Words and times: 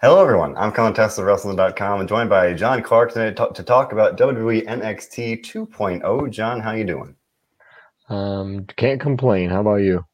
Hello, 0.00 0.22
everyone. 0.22 0.56
I'm 0.56 0.70
Colin 0.70 0.94
Testa 0.94 1.22
of 1.22 1.26
Wrestling.com 1.26 1.98
and 1.98 2.08
joined 2.08 2.30
by 2.30 2.54
John 2.54 2.84
Clark 2.84 3.12
today 3.12 3.34
to, 3.34 3.48
to 3.52 3.64
talk 3.64 3.90
about 3.90 4.16
WWE 4.16 4.64
NXT 4.64 5.44
2.0. 5.44 6.30
John, 6.30 6.60
how 6.60 6.70
you 6.70 6.84
doing? 6.84 7.16
Um, 8.08 8.64
can't 8.76 9.00
complain. 9.00 9.50
How 9.50 9.62
about 9.62 9.78
you? 9.78 10.06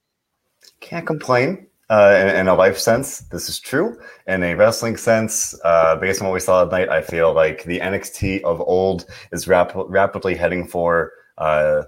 Can't 0.80 1.06
complain. 1.06 1.66
Uh, 1.90 2.16
in, 2.18 2.34
in, 2.34 2.48
a 2.48 2.54
life 2.54 2.78
sense, 2.78 3.18
this 3.28 3.50
is 3.50 3.60
true. 3.60 4.00
In 4.26 4.42
a 4.42 4.54
wrestling 4.54 4.96
sense, 4.96 5.54
uh, 5.64 5.96
based 5.96 6.22
on 6.22 6.28
what 6.28 6.32
we 6.32 6.40
saw 6.40 6.64
tonight, 6.64 6.88
I 6.88 7.02
feel 7.02 7.34
like 7.34 7.64
the 7.64 7.80
NXT 7.80 8.40
of 8.40 8.62
old 8.62 9.04
is 9.32 9.46
rap- 9.46 9.74
rapidly 9.74 10.34
heading 10.34 10.66
for, 10.66 11.12
uh, 11.36 11.82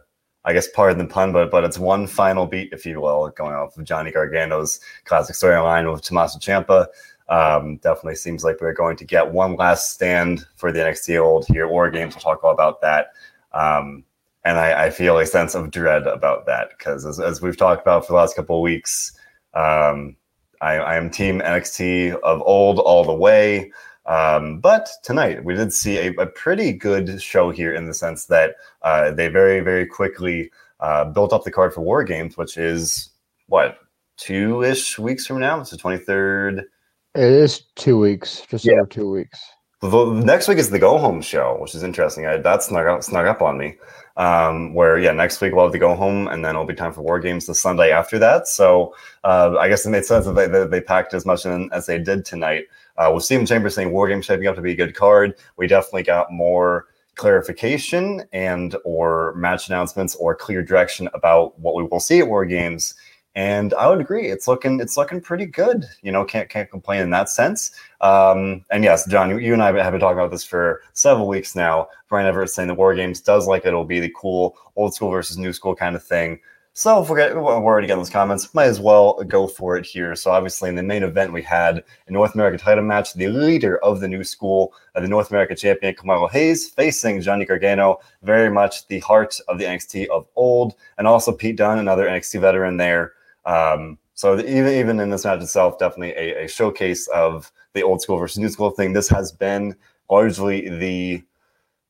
I 0.44 0.52
guess, 0.52 0.68
pardon 0.68 0.98
the 0.98 1.06
pun, 1.06 1.32
but 1.32 1.50
but 1.50 1.64
it's 1.64 1.78
one 1.78 2.06
final 2.06 2.44
beat, 2.44 2.74
if 2.74 2.84
you 2.84 3.00
will, 3.00 3.30
going 3.30 3.54
off 3.54 3.78
of 3.78 3.84
Johnny 3.84 4.12
Gargano's 4.12 4.80
classic 5.06 5.34
storyline 5.34 5.90
with 5.90 6.02
Tommaso 6.02 6.38
Ciampa. 6.38 6.88
Um, 7.28 7.78
definitely 7.78 8.14
seems 8.14 8.44
like 8.44 8.60
we're 8.60 8.72
going 8.72 8.96
to 8.98 9.04
get 9.04 9.32
one 9.32 9.56
last 9.56 9.92
stand 9.92 10.46
for 10.56 10.70
the 10.70 10.78
NXT 10.78 11.20
old 11.20 11.46
here. 11.46 11.66
War 11.66 11.90
Games, 11.90 12.14
we'll 12.14 12.22
talk 12.22 12.44
all 12.44 12.52
about 12.52 12.80
that. 12.82 13.12
Um, 13.52 14.04
and 14.44 14.58
I, 14.58 14.84
I, 14.84 14.90
feel 14.90 15.18
a 15.18 15.26
sense 15.26 15.56
of 15.56 15.72
dread 15.72 16.06
about 16.06 16.46
that 16.46 16.70
because, 16.70 17.04
as, 17.04 17.18
as, 17.18 17.42
we've 17.42 17.56
talked 17.56 17.82
about 17.82 18.06
for 18.06 18.12
the 18.12 18.18
last 18.18 18.36
couple 18.36 18.56
of 18.56 18.62
weeks, 18.62 19.12
um, 19.54 20.14
I, 20.60 20.74
I, 20.74 20.96
am 20.96 21.10
Team 21.10 21.40
NXT 21.40 22.14
of 22.20 22.42
old 22.42 22.78
all 22.78 23.02
the 23.02 23.12
way. 23.12 23.72
Um, 24.04 24.60
but 24.60 24.88
tonight 25.02 25.44
we 25.44 25.54
did 25.54 25.72
see 25.72 25.96
a, 25.98 26.12
a, 26.12 26.26
pretty 26.26 26.72
good 26.72 27.20
show 27.20 27.50
here 27.50 27.74
in 27.74 27.86
the 27.86 27.94
sense 27.94 28.26
that 28.26 28.54
uh, 28.82 29.10
they 29.10 29.26
very, 29.26 29.58
very 29.58 29.84
quickly 29.84 30.52
uh, 30.78 31.06
built 31.06 31.32
up 31.32 31.42
the 31.42 31.50
card 31.50 31.74
for 31.74 31.80
War 31.80 32.04
Games, 32.04 32.36
which 32.36 32.56
is 32.56 33.10
what 33.48 33.78
two 34.16 34.62
ish 34.62 34.96
weeks 34.96 35.26
from 35.26 35.40
now. 35.40 35.60
It's 35.60 35.70
the 35.70 35.76
twenty 35.76 35.98
third. 35.98 36.66
It 37.16 37.32
is 37.32 37.62
two 37.76 37.98
weeks, 37.98 38.42
just 38.46 38.66
yeah. 38.66 38.74
over 38.74 38.86
two 38.86 39.10
weeks. 39.10 39.40
The, 39.80 40.04
next 40.22 40.48
week 40.48 40.58
is 40.58 40.68
the 40.68 40.78
go 40.78 40.98
home 40.98 41.22
show, 41.22 41.56
which 41.58 41.74
is 41.74 41.82
interesting. 41.82 42.26
I, 42.26 42.36
that 42.36 42.62
snuck 42.62 42.86
up, 42.86 43.02
snuck 43.02 43.26
up 43.26 43.40
on 43.40 43.56
me. 43.56 43.76
Um, 44.18 44.74
where 44.74 44.98
yeah, 44.98 45.12
next 45.12 45.40
week 45.40 45.54
we'll 45.54 45.64
have 45.64 45.72
the 45.72 45.78
go 45.78 45.94
home, 45.94 46.28
and 46.28 46.44
then 46.44 46.50
it'll 46.50 46.66
be 46.66 46.74
time 46.74 46.92
for 46.92 47.00
War 47.00 47.18
Games 47.18 47.46
the 47.46 47.54
Sunday 47.54 47.90
after 47.90 48.18
that. 48.18 48.48
So 48.48 48.94
uh, 49.24 49.56
I 49.58 49.66
guess 49.66 49.86
it 49.86 49.90
made 49.90 50.04
sense 50.04 50.26
that 50.26 50.32
they, 50.32 50.46
they, 50.46 50.66
they 50.66 50.80
packed 50.82 51.14
as 51.14 51.24
much 51.24 51.46
in 51.46 51.70
as 51.72 51.86
they 51.86 51.98
did 51.98 52.26
tonight. 52.26 52.64
Uh, 52.98 53.10
with 53.14 53.24
Stephen 53.24 53.46
Chambers 53.46 53.74
saying 53.74 53.92
War 53.92 54.08
Games 54.08 54.26
shaping 54.26 54.46
up 54.46 54.56
to 54.56 54.60
be 54.60 54.72
a 54.72 54.76
good 54.76 54.94
card, 54.94 55.36
we 55.56 55.66
definitely 55.66 56.02
got 56.02 56.30
more 56.30 56.86
clarification 57.14 58.24
and 58.34 58.76
or 58.84 59.34
match 59.36 59.68
announcements 59.68 60.14
or 60.16 60.34
clear 60.34 60.62
direction 60.62 61.08
about 61.14 61.58
what 61.58 61.76
we 61.76 61.82
will 61.82 61.98
see 61.98 62.18
at 62.20 62.28
War 62.28 62.44
Games 62.44 62.94
and 63.36 63.74
I 63.74 63.88
would 63.88 64.00
agree. 64.00 64.28
It's 64.28 64.48
looking 64.48 64.80
it's 64.80 64.96
looking 64.96 65.20
pretty 65.20 65.44
good. 65.44 65.84
You 66.02 66.10
know, 66.10 66.24
can't 66.24 66.48
can't 66.48 66.70
complain 66.70 67.02
in 67.02 67.10
that 67.10 67.28
sense. 67.28 67.70
Um, 68.00 68.64
and 68.70 68.82
yes, 68.82 69.06
John, 69.06 69.28
you, 69.28 69.38
you, 69.38 69.52
and 69.52 69.62
I 69.62 69.66
have 69.66 69.92
been 69.92 70.00
talking 70.00 70.18
about 70.18 70.30
this 70.30 70.44
for 70.44 70.82
several 70.94 71.28
weeks 71.28 71.54
now. 71.54 71.88
Brian 72.08 72.26
Everett 72.26 72.48
saying 72.48 72.68
the 72.68 72.74
War 72.74 72.94
Games 72.94 73.20
does 73.20 73.46
like 73.46 73.66
it'll 73.66 73.84
be 73.84 74.00
the 74.00 74.12
cool 74.16 74.56
old 74.74 74.94
school 74.94 75.10
versus 75.10 75.36
new 75.36 75.52
school 75.52 75.76
kind 75.76 75.94
of 75.94 76.02
thing. 76.02 76.40
So 76.72 77.02
if 77.02 77.08
we're, 77.08 77.40
we're 77.40 77.54
already 77.54 77.86
getting 77.86 78.00
those 78.00 78.10
comments, 78.10 78.52
might 78.54 78.66
as 78.66 78.80
well 78.80 79.14
go 79.24 79.46
for 79.46 79.78
it 79.78 79.86
here. 79.86 80.14
So 80.14 80.30
obviously 80.30 80.68
in 80.68 80.74
the 80.74 80.82
main 80.82 81.02
event, 81.02 81.32
we 81.32 81.40
had 81.40 81.82
a 82.06 82.12
North 82.12 82.34
American 82.34 82.60
title 82.60 82.84
match. 82.84 83.14
The 83.14 83.28
leader 83.28 83.78
of 83.78 84.00
the 84.00 84.08
new 84.08 84.22
school, 84.22 84.74
uh, 84.94 85.00
the 85.00 85.08
North 85.08 85.30
American 85.30 85.56
champion, 85.56 85.94
Carmelo 85.94 86.28
Hayes, 86.28 86.68
facing 86.68 87.22
Johnny 87.22 87.46
Gargano, 87.46 88.00
very 88.22 88.50
much 88.50 88.86
the 88.88 88.98
heart 88.98 89.40
of 89.48 89.58
the 89.58 89.64
NXT 89.64 90.08
of 90.08 90.26
old. 90.36 90.74
And 90.98 91.06
also 91.06 91.32
Pete 91.32 91.56
Dunne, 91.56 91.78
another 91.78 92.06
NXT 92.06 92.42
veteran 92.42 92.76
there. 92.76 93.14
Um, 93.46 93.98
so 94.14 94.38
even 94.38 94.72
even 94.72 95.00
in 95.00 95.10
this 95.10 95.24
match 95.24 95.42
itself, 95.42 95.78
definitely 95.78 96.12
a, 96.12 96.44
a, 96.44 96.48
showcase 96.48 97.06
of 97.08 97.52
the 97.74 97.82
old 97.82 98.02
school 98.02 98.18
versus 98.18 98.38
new 98.38 98.48
school 98.48 98.70
thing. 98.70 98.92
This 98.92 99.08
has 99.08 99.30
been 99.30 99.76
largely 100.10 100.68
the 100.68 101.22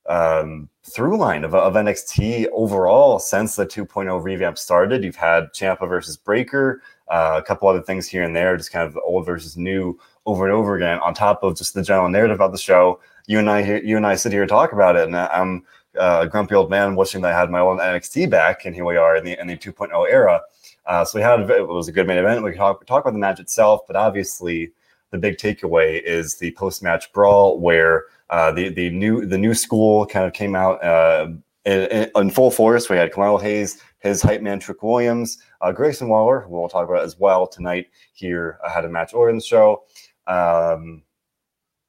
um, 0.08 0.68
through 0.84 1.16
line 1.18 1.44
of, 1.44 1.54
of 1.54 1.74
NXT 1.74 2.46
overall 2.52 3.18
since 3.18 3.56
the 3.56 3.66
2.0 3.66 4.22
revamp 4.22 4.58
started. 4.58 5.02
You've 5.02 5.16
had 5.16 5.52
Ciampa 5.52 5.89
versus 5.89 6.16
Breakker, 6.16 6.83
uh, 7.08 7.40
a 7.42 7.46
couple 7.46 7.68
other 7.68 7.83
things 7.83 8.06
here 8.06 8.22
and 8.22 8.34
there, 8.34 8.56
just 8.56 8.72
kind 8.72 8.86
of 8.86 8.98
old 9.05 9.27
versus 9.27 9.56
new 9.56 9.98
over 10.27 10.45
and 10.45 10.55
over 10.55 10.77
again. 10.77 10.98
On 11.00 11.14
top 11.14 11.42
of 11.42 11.56
just 11.56 11.74
the 11.74 11.83
general 11.83 12.08
narrative 12.08 12.40
of 12.40 12.52
the 12.52 12.58
show, 12.58 13.00
you 13.27 13.39
and 13.39 13.50
I 13.50 13.62
here, 13.62 13.83
you 13.83 13.96
and 13.96 14.06
I 14.06 14.14
sit 14.14 14.33
here 14.33 14.42
and 14.42 14.48
talk 14.48 14.72
about 14.72 14.96
it, 14.96 15.06
and 15.06 15.16
I'm 15.16 15.64
uh, 15.98 16.20
a 16.22 16.28
grumpy 16.28 16.55
old 16.55 16.70
man 16.70 16.96
wishing 16.96 17.22
that 17.22 17.33
I 17.33 17.39
had 17.39 17.50
my 17.50 17.61
own 17.61 17.78
NXT 17.78 18.30
back, 18.30 18.64
and 18.64 18.74
here 18.74 18.84
we 18.84 18.96
are 18.96 19.16
in 19.16 19.24
the 19.24 19.40
in 19.40 19.46
the 19.46 19.56
2.0 19.56 19.90
era. 20.11 20.40
Uh, 20.86 21.05
so 21.05 21.19
we 21.19 21.23
had 21.23 21.51
it 21.51 21.67
was 21.67 21.89
a 21.89 21.92
good 21.92 22.07
main 22.07 22.19
event. 22.19 22.45
We 22.45 22.51
can 22.51 22.58
talk, 22.58 22.85
talk 22.86 23.02
about 23.02 23.13
the 23.13 23.19
match 23.19 23.41
itself, 23.41 23.83
but 23.86 23.97
obviously 23.97 24.73
the 25.11 25.19
big 25.19 25.36
takeaway 25.36 26.02
is 26.02 26.36
the 26.36 26.52
post 26.52 26.83
match 26.83 27.13
brawl 27.13 27.58
where 27.61 28.05
uh, 28.30 28.52
the 28.52 28.69
the 28.69 28.91
new 28.91 29.27
the 29.27 29.39
new 29.39 29.55
school 29.55 30.07
kind 30.07 30.27
of 30.27 30.33
came 30.33 30.55
out 30.55 30.83
uh, 30.85 31.29
in, 31.64 32.11
in, 32.14 32.30
full 32.30 32.51
force. 32.51 32.89
We 32.89 32.96
had 32.96 33.13
Carmelo 33.13 33.39
Hayes, 33.39 33.83
his 33.98 34.23
hype 34.23 34.42
man 34.42 34.61
Trick 34.61 34.83
Williams, 34.83 35.39
uh, 35.61 35.73
Grayson 35.73 36.08
Waller, 36.08 36.41
who 36.41 36.51
we'll 36.51 36.69
talk 36.69 36.89
about 36.89 37.02
as 37.02 37.19
well 37.19 37.46
tonight. 37.46 37.86
Here 38.13 38.58
had 38.73 38.85
a 38.85 38.89
match 38.89 39.14
order 39.14 39.30
in 39.30 39.36
the 39.36 39.42
show. 39.42 39.85
Um, 40.27 41.02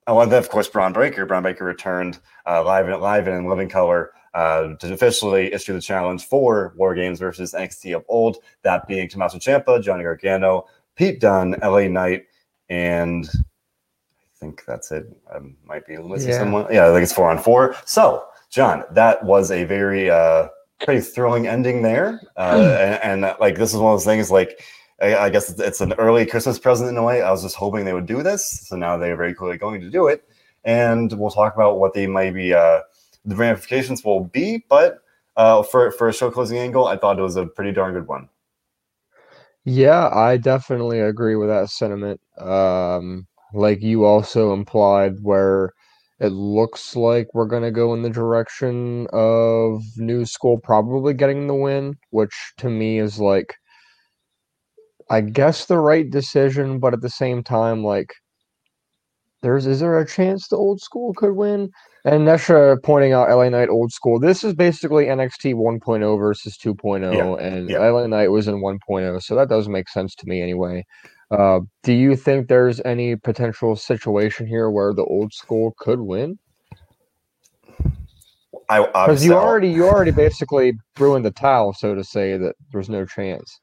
and 0.07 0.31
then, 0.31 0.40
of 0.40 0.50
course, 0.50 0.69
Bron 0.69 0.94
Breakker. 0.94 1.25
Bron 1.25 1.44
Breakker 1.44 1.66
returned 1.66 2.19
uh, 2.47 2.63
live 2.63 2.88
in 2.88 3.00
live 3.00 3.28
and 3.28 3.38
in 3.38 3.50
living 3.50 3.69
color 3.69 4.12
uh, 4.38 4.75
to 4.75 4.94
officially 4.94 5.52
issue 5.52 5.74
the 5.74 5.81
challenge 5.81 6.24
for 6.24 6.72
War 6.78 6.94
Games 6.94 7.18
versus 7.18 7.53
NXT 7.53 7.96
of 7.96 8.06
old, 8.08 8.38
that 8.62 8.88
being 8.88 9.09
Tommaso 9.09 9.40
Ciampa, 9.40 9.81
Johnny 9.81 10.03
Gargano, 10.03 10.68
Pete 10.96 11.20
Dunne, 11.20 11.56
LA 11.64 11.88
Knight, 11.88 12.25
and 12.70 13.28
I 13.28 14.40
think 14.40 14.64
that's 14.68 14.92
it. 14.92 15.08
I 15.34 15.40
might 15.66 15.88
be 15.88 15.98
missing 15.98 16.30
yeah. 16.30 16.38
someone. 16.38 16.68
Yeah, 16.72 16.88
I 16.88 16.94
think 16.94 17.02
it's 17.02 17.14
four 17.14 17.31
on 17.31 17.40
four. 17.40 17.75
So, 17.86 18.25
John, 18.52 18.84
that 18.92 19.24
was 19.24 19.50
a 19.50 19.64
very 19.64 20.12
uh, 20.12 20.50
pretty 20.86 21.02
thrilling 21.02 21.48
ending 21.48 21.81
there, 21.81 22.22
uh, 22.38 22.78
and, 22.80 23.24
and, 23.24 23.36
like 23.40 23.56
this 23.56 23.74
is 23.74 23.80
one 23.80 23.94
of 23.94 24.00
those 24.00 24.06
things 24.06 24.30
like. 24.30 24.64
I, 25.00 25.16
I 25.16 25.30
guess 25.30 25.59
it's 25.59 25.81
an 25.81 25.94
early 25.94 26.25
Christmas 26.25 26.58
present 26.58 26.90
in 26.90 26.98
a 26.98 27.04
way. 27.04 27.22
I 27.22 27.30
was 27.30 27.44
just 27.44 27.56
hoping 27.56 27.86
they 27.86 27.94
would 27.94 28.08
do 28.08 28.24
this, 28.24 28.68
so 28.68 28.75
now 28.75 28.98
they're 28.98 29.16
very 29.16 29.34
clearly 29.34 29.58
going 29.58 29.81
to 29.81 29.92
do 29.92 30.08
it, 30.08 30.28
and 30.64 31.12
we'll 31.14 31.30
talk 31.30 31.56
about 31.56 31.80
what 31.80 31.94
they 31.94 32.08
might 32.08 32.34
be 32.34 32.54
uh, 32.54 32.81
the 33.27 33.35
ramifications 33.35 34.03
will 34.03 34.23
be. 34.23 34.65
But 34.67 34.99
uh, 35.35 35.61
for 35.61 35.91
for 35.91 36.07
a 36.09 36.13
show 36.13 36.31
closing 36.31 36.57
angle, 36.57 36.88
I 36.88 36.97
thought 36.97 37.19
it 37.19 37.21
was 37.21 37.35
a 37.35 37.45
pretty 37.45 37.71
darn 37.71 37.93
good 37.93 38.07
one. 38.07 38.29
Yeah, 39.65 40.09
I 40.09 40.38
definitely 40.38 41.01
agree 41.01 41.35
with 41.35 41.49
that 41.49 41.69
sentiment. 41.69 42.21
Um, 42.39 43.27
like 43.53 43.81
you 43.81 44.05
also 44.05 44.53
implied, 44.53 45.15
where 45.21 45.73
it 46.19 46.29
looks 46.29 46.95
like 46.95 47.27
we're 47.33 47.45
going 47.45 47.63
to 47.63 47.71
go 47.71 47.93
in 47.93 48.01
the 48.01 48.09
direction 48.09 49.07
of 49.11 49.83
New 49.97 50.25
School 50.25 50.57
probably 50.57 51.13
getting 51.13 51.47
the 51.47 51.53
win, 51.55 51.95
which 52.11 52.33
to 52.57 52.69
me 52.69 52.99
is 52.99 53.19
like, 53.19 53.55
I 55.09 55.21
guess 55.21 55.65
the 55.65 55.77
right 55.77 56.09
decision, 56.09 56.79
but 56.79 56.94
at 56.94 57.01
the 57.01 57.09
same 57.09 57.44
time, 57.44 57.83
like, 57.83 58.13
there's 59.42 59.66
is 59.66 59.80
there 59.80 60.00
a 60.00 60.08
chance 60.08 60.48
the 60.48 60.58
old 60.58 60.81
school 60.81 61.14
could 61.14 61.34
win? 61.34 61.70
And 62.06 62.28
Nesha 62.28 62.81
pointing 62.84 63.14
out 63.14 63.30
LA 63.30 63.50
Knight 63.50 63.70
old 63.70 63.92
school. 63.92 64.20
This 64.20 64.44
is 64.44 64.53
basically 64.53 65.06
NXT 65.06 65.56
1.0 65.56 66.20
versus 66.20 66.58
2.0, 66.58 67.14
yeah, 67.14 67.46
and 67.46 67.70
yeah. 67.70 67.80
LA 67.80 68.08
Knight 68.08 68.31
was 68.31 68.48
in 68.48 68.62
1.0, 68.62 69.22
so 69.22 69.36
that 69.36 69.50
does 69.50 69.68
make 69.68 69.90
sense 69.90 70.16
to 70.16 70.28
me 70.28 70.42
anyway. 70.42 70.86
Uh, 71.30 71.59
do 71.84 71.92
you 71.92 72.16
think 72.16 72.48
there's 72.48 72.80
any 72.86 73.16
potential 73.18 73.75
situation 73.75 74.48
here 74.48 74.70
where 74.70 74.94
the 74.94 75.03
old 75.03 75.34
school 75.34 75.74
could 75.78 76.00
win? 76.00 76.40
Because 78.69 79.25
you 79.25 79.34
already 79.34 79.69
you 79.69 79.88
already 79.88 80.12
basically 80.12 80.74
ruined 80.98 81.25
the 81.25 81.31
towel, 81.31 81.74
so 81.74 81.96
to 81.96 82.04
say, 82.04 82.38
that 82.38 82.56
there's 82.72 82.90
no 82.90 83.06
chance. 83.06 83.59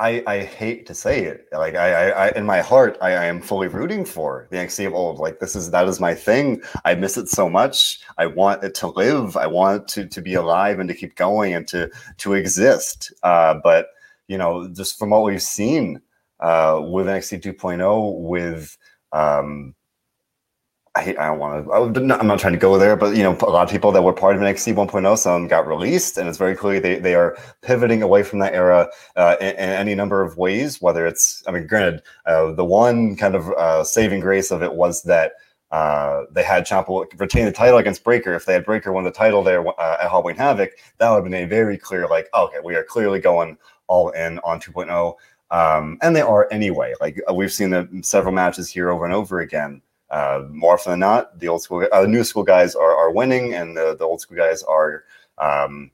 I, 0.00 0.22
I 0.26 0.38
hate 0.44 0.86
to 0.86 0.94
say 0.94 1.24
it. 1.24 1.46
Like 1.52 1.74
I, 1.74 2.10
I, 2.10 2.28
in 2.30 2.46
my 2.46 2.60
heart, 2.62 2.96
I, 3.02 3.10
I, 3.10 3.24
am 3.26 3.42
fully 3.42 3.68
rooting 3.68 4.06
for 4.06 4.48
the 4.50 4.56
NXT 4.56 4.86
of 4.86 4.94
old. 4.94 5.18
Like 5.18 5.40
this 5.40 5.54
is 5.54 5.70
that 5.72 5.86
is 5.88 6.00
my 6.00 6.14
thing. 6.14 6.62
I 6.86 6.94
miss 6.94 7.18
it 7.18 7.28
so 7.28 7.50
much. 7.50 8.00
I 8.16 8.24
want 8.24 8.64
it 8.64 8.74
to 8.76 8.88
live. 8.88 9.36
I 9.36 9.46
want 9.46 9.86
to 9.88 10.06
to 10.06 10.22
be 10.22 10.34
alive 10.34 10.80
and 10.80 10.88
to 10.88 10.94
keep 10.94 11.16
going 11.16 11.54
and 11.54 11.68
to 11.68 11.90
to 12.16 12.32
exist. 12.32 13.12
Uh, 13.22 13.60
but 13.62 13.88
you 14.26 14.38
know, 14.38 14.68
just 14.68 14.98
from 14.98 15.10
what 15.10 15.22
we've 15.22 15.42
seen 15.42 16.00
uh, 16.40 16.80
with 16.82 17.06
NXT 17.06 17.42
2.0, 17.42 18.20
with 18.20 18.78
um, 19.12 19.74
I, 20.96 21.14
I 21.18 21.26
don't 21.26 21.38
want 21.38 21.94
to. 21.94 22.00
I'm 22.18 22.26
not 22.26 22.40
trying 22.40 22.52
to 22.52 22.58
go 22.58 22.76
there, 22.76 22.96
but 22.96 23.16
you 23.16 23.22
know, 23.22 23.36
a 23.42 23.50
lot 23.50 23.62
of 23.62 23.70
people 23.70 23.92
that 23.92 24.02
were 24.02 24.12
part 24.12 24.34
of 24.34 24.42
NXT 24.42 24.74
1.0, 24.74 25.18
some 25.18 25.46
got 25.46 25.68
released, 25.68 26.18
and 26.18 26.28
it's 26.28 26.38
very 26.38 26.56
clear 26.56 26.80
they, 26.80 26.98
they 26.98 27.14
are 27.14 27.38
pivoting 27.62 28.02
away 28.02 28.24
from 28.24 28.40
that 28.40 28.54
era 28.54 28.88
uh, 29.14 29.36
in, 29.40 29.50
in, 29.50 29.56
any 29.56 29.94
number 29.94 30.20
of 30.20 30.36
ways. 30.36 30.82
Whether 30.82 31.06
it's, 31.06 31.44
I 31.46 31.52
mean, 31.52 31.68
granted, 31.68 32.02
uh, 32.26 32.52
the 32.52 32.64
one 32.64 33.14
kind 33.14 33.36
of 33.36 33.50
uh, 33.50 33.84
saving 33.84 34.18
grace 34.18 34.50
of 34.50 34.64
it 34.64 34.74
was 34.74 35.04
that 35.04 35.34
uh, 35.70 36.24
they 36.32 36.42
had 36.42 36.66
Ciampa 36.66 37.06
retain 37.20 37.44
the 37.44 37.52
title 37.52 37.78
against 37.78 38.02
Breakker. 38.02 38.34
If 38.34 38.46
they 38.46 38.54
had 38.54 38.64
Breakker 38.64 38.92
won 38.92 39.04
the 39.04 39.12
title 39.12 39.44
there 39.44 39.64
uh, 39.66 39.96
at 40.00 40.10
Halloween 40.10 40.36
Havoc, 40.36 40.72
that 40.98 41.08
would 41.08 41.16
have 41.16 41.24
been 41.24 41.34
a 41.34 41.44
very 41.44 41.78
clear, 41.78 42.08
like, 42.08 42.28
okay, 42.34 42.58
we 42.64 42.74
are 42.74 42.82
clearly 42.82 43.20
going 43.20 43.56
all 43.86 44.10
in 44.10 44.40
on 44.40 44.60
2.0. 44.60 45.14
Um, 45.52 45.98
and 46.02 46.16
they 46.16 46.20
are 46.20 46.48
anyway. 46.50 46.94
Like 47.00 47.20
we've 47.32 47.52
seen 47.52 47.70
the 47.70 47.88
several 48.02 48.34
matches 48.34 48.68
here 48.68 48.90
over 48.90 49.04
and 49.04 49.14
over 49.14 49.40
again. 49.40 49.82
Uh, 50.10 50.42
more 50.50 50.74
often 50.74 50.92
than 50.92 51.00
not, 51.00 51.38
the 51.38 51.48
old 51.48 51.62
school, 51.62 51.86
uh, 51.92 52.02
new 52.02 52.24
school 52.24 52.42
guys 52.42 52.74
are, 52.74 52.94
are 52.96 53.12
winning, 53.12 53.54
and 53.54 53.76
the, 53.76 53.94
the 53.96 54.04
old 54.04 54.20
school 54.20 54.36
guys 54.36 54.62
are, 54.62 55.04
um, 55.38 55.90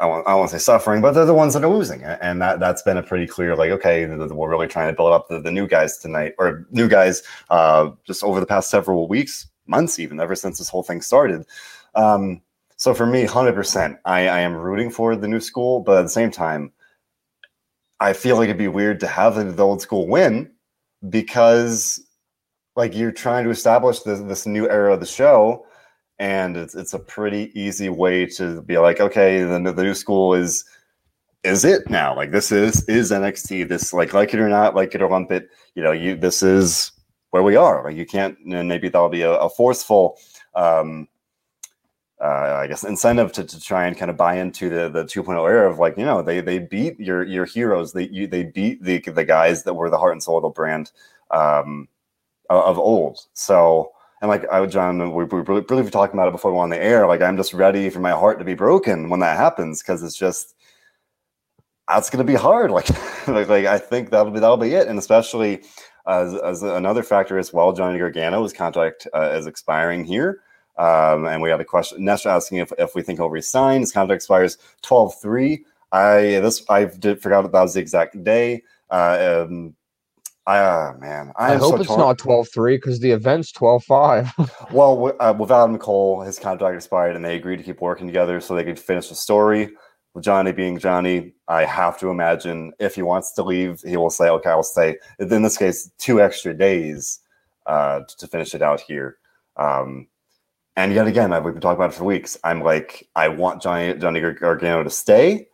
I 0.00 0.06
won't, 0.06 0.26
I 0.26 0.34
won't 0.34 0.50
say 0.50 0.58
suffering, 0.58 1.00
but 1.00 1.12
they're 1.12 1.24
the 1.24 1.34
ones 1.34 1.54
that 1.54 1.64
are 1.64 1.70
losing, 1.70 2.02
and 2.02 2.40
that 2.42 2.58
that's 2.58 2.82
been 2.82 2.96
a 2.96 3.02
pretty 3.02 3.26
clear, 3.26 3.54
like, 3.54 3.70
okay, 3.70 4.06
we're 4.06 4.50
really 4.50 4.66
trying 4.66 4.90
to 4.90 4.96
build 4.96 5.12
up 5.12 5.28
the, 5.28 5.40
the 5.40 5.50
new 5.50 5.66
guys 5.66 5.98
tonight, 5.98 6.34
or 6.38 6.66
new 6.70 6.88
guys, 6.88 7.22
uh, 7.50 7.90
just 8.04 8.24
over 8.24 8.40
the 8.40 8.46
past 8.46 8.70
several 8.70 9.08
weeks, 9.08 9.48
months, 9.66 9.98
even 9.98 10.20
ever 10.20 10.34
since 10.34 10.58
this 10.58 10.68
whole 10.68 10.82
thing 10.82 11.00
started. 11.00 11.46
Um, 11.94 12.42
so 12.76 12.94
for 12.94 13.06
me, 13.06 13.24
hundred 13.24 13.54
percent, 13.54 13.98
I, 14.04 14.28
I 14.28 14.40
am 14.40 14.54
rooting 14.54 14.90
for 14.90 15.16
the 15.16 15.28
new 15.28 15.40
school, 15.40 15.80
but 15.80 15.98
at 15.98 16.02
the 16.02 16.08
same 16.08 16.30
time, 16.30 16.72
I 18.00 18.12
feel 18.12 18.36
like 18.36 18.44
it'd 18.44 18.58
be 18.58 18.68
weird 18.68 19.00
to 19.00 19.08
have 19.08 19.56
the 19.56 19.64
old 19.64 19.82
school 19.82 20.06
win 20.06 20.50
because 21.08 22.04
like 22.78 22.94
you're 22.94 23.10
trying 23.10 23.42
to 23.42 23.50
establish 23.50 24.00
this, 24.00 24.20
this 24.20 24.46
new 24.46 24.70
era 24.70 24.94
of 24.94 25.00
the 25.00 25.06
show 25.06 25.66
and 26.20 26.56
it's, 26.56 26.76
it's 26.76 26.94
a 26.94 26.98
pretty 26.98 27.50
easy 27.60 27.88
way 27.88 28.24
to 28.24 28.62
be 28.62 28.78
like 28.78 29.00
okay 29.00 29.42
the, 29.42 29.58
the 29.72 29.82
new 29.82 29.94
school 29.94 30.32
is 30.32 30.64
is 31.44 31.64
it 31.64 31.88
now? 31.88 32.16
Like 32.16 32.30
this 32.30 32.50
is 32.50 32.88
is 32.88 33.10
nxt 33.10 33.68
this 33.68 33.92
like 33.92 34.14
like 34.14 34.32
it 34.32 34.40
or 34.40 34.48
not 34.48 34.74
like 34.74 34.94
it 34.94 35.02
or 35.02 35.10
lump 35.10 35.30
it 35.32 35.48
you 35.74 35.82
know 35.82 35.92
you 35.92 36.16
this 36.16 36.42
is 36.42 36.92
where 37.30 37.42
we 37.42 37.56
are. 37.56 37.84
Like 37.84 37.96
you 37.96 38.06
can't 38.06 38.38
and 38.46 38.68
maybe 38.68 38.88
that'll 38.88 39.08
be 39.08 39.22
a, 39.22 39.32
a 39.32 39.50
forceful 39.50 40.16
um 40.54 41.08
uh, 42.20 42.58
I 42.62 42.66
guess 42.66 42.82
incentive 42.82 43.30
to, 43.32 43.44
to 43.44 43.60
try 43.60 43.86
and 43.86 43.96
kind 43.96 44.10
of 44.10 44.16
buy 44.16 44.38
into 44.38 44.68
the 44.68 44.88
the 44.88 45.04
2.0 45.04 45.48
era 45.48 45.70
of 45.70 45.78
like 45.78 45.96
you 45.96 46.04
know 46.04 46.22
they 46.22 46.40
they 46.40 46.58
beat 46.58 46.98
your 46.98 47.22
your 47.24 47.44
heroes. 47.44 47.92
They 47.92 48.08
you, 48.08 48.26
they 48.26 48.44
beat 48.44 48.82
the 48.82 48.98
the 48.98 49.24
guys 49.24 49.62
that 49.64 49.74
were 49.74 49.90
the 49.90 49.98
heart 49.98 50.12
and 50.12 50.22
soul 50.22 50.38
of 50.38 50.42
the 50.42 50.48
brand 50.48 50.90
um, 51.30 51.88
of 52.50 52.78
old 52.78 53.20
so 53.32 53.92
and 54.20 54.28
like 54.28 54.44
I 54.50 54.64
John 54.66 55.12
we, 55.12 55.24
we 55.24 55.40
really, 55.40 55.64
really 55.68 55.90
talking 55.90 56.14
about 56.14 56.28
it 56.28 56.32
before 56.32 56.50
we 56.50 56.58
went 56.58 56.64
on 56.64 56.78
the 56.78 56.82
air 56.82 57.06
like 57.06 57.22
I'm 57.22 57.36
just 57.36 57.54
ready 57.54 57.90
for 57.90 58.00
my 58.00 58.10
heart 58.10 58.38
to 58.38 58.44
be 58.44 58.54
broken 58.54 59.08
when 59.08 59.20
that 59.20 59.36
happens 59.36 59.82
because 59.82 60.02
it's 60.02 60.16
just 60.16 60.54
that's 61.88 62.10
gonna 62.10 62.24
be 62.24 62.34
hard 62.34 62.70
like, 62.70 62.88
like 63.28 63.48
like 63.48 63.66
I 63.66 63.78
think 63.78 64.10
that'll 64.10 64.32
be 64.32 64.40
that'll 64.40 64.56
be 64.56 64.74
it 64.74 64.88
and 64.88 64.98
especially 64.98 65.62
as, 66.06 66.34
as 66.34 66.62
another 66.62 67.02
factor 67.02 67.38
as 67.38 67.52
well 67.52 67.72
Johnny 67.72 67.98
Gargano's 67.98 68.52
contract 68.52 69.06
uh, 69.14 69.30
is 69.34 69.46
expiring 69.46 70.04
here 70.04 70.42
um, 70.78 71.26
and 71.26 71.42
we 71.42 71.50
had 71.50 71.60
a 71.60 71.64
question, 71.64 72.04
Nestor 72.04 72.28
asking 72.28 72.58
if, 72.58 72.72
if 72.78 72.94
we 72.94 73.02
think 73.02 73.18
he'll 73.18 73.28
resign. 73.28 73.80
His 73.80 73.92
contract 73.92 74.20
expires 74.22 74.58
12 74.82 75.20
3. 75.20 75.64
I 75.90 76.20
this 76.20 76.64
I 76.68 76.84
did 76.84 77.20
forgot 77.20 77.50
that 77.50 77.60
was 77.60 77.74
the 77.74 77.80
exact 77.80 78.22
day. 78.22 78.62
Uh, 78.90 79.44
um, 79.48 79.74
I, 80.48 80.60
uh, 80.60 80.94
man, 80.98 81.30
I, 81.36 81.52
I 81.52 81.56
hope 81.56 81.74
so 81.74 81.76
it's 81.76 81.88
torn. 81.88 82.00
not 82.00 82.16
12 82.16 82.48
3 82.48 82.76
because 82.78 83.00
the 83.00 83.10
event's 83.10 83.52
12 83.52 83.84
5. 83.84 84.32
well, 84.72 85.14
uh, 85.20 85.34
with 85.38 85.50
Adam 85.50 85.76
Cole, 85.76 86.22
his 86.22 86.38
contract 86.38 86.74
expired 86.74 87.16
and 87.16 87.24
they 87.24 87.36
agreed 87.36 87.58
to 87.58 87.62
keep 87.62 87.82
working 87.82 88.06
together 88.06 88.40
so 88.40 88.54
they 88.54 88.64
could 88.64 88.78
finish 88.78 89.10
the 89.10 89.14
story. 89.14 89.68
With 90.14 90.24
Johnny 90.24 90.52
being 90.52 90.78
Johnny, 90.78 91.34
I 91.48 91.66
have 91.66 91.98
to 91.98 92.08
imagine 92.08 92.72
if 92.80 92.94
he 92.94 93.02
wants 93.02 93.32
to 93.32 93.42
leave, 93.42 93.82
he 93.82 93.98
will 93.98 94.08
say, 94.08 94.30
okay, 94.30 94.48
I'll 94.48 94.62
stay. 94.62 94.96
In 95.18 95.42
this 95.42 95.58
case, 95.58 95.90
two 95.98 96.18
extra 96.18 96.56
days 96.56 97.20
uh, 97.66 98.00
to 98.16 98.26
finish 98.26 98.54
it 98.54 98.62
out 98.62 98.80
here. 98.80 99.18
Um, 99.58 100.08
and 100.76 100.94
yet 100.94 101.06
again, 101.06 101.30
we've 101.44 101.52
been 101.52 101.60
talking 101.60 101.76
about 101.76 101.90
it 101.90 101.96
for 101.96 102.04
weeks. 102.04 102.38
I'm 102.42 102.62
like, 102.62 103.06
I 103.14 103.28
want 103.28 103.60
Johnny 103.60 103.92
Johnny 103.98 104.20
Gargano 104.20 104.82
to 104.82 104.90
stay 104.90 105.48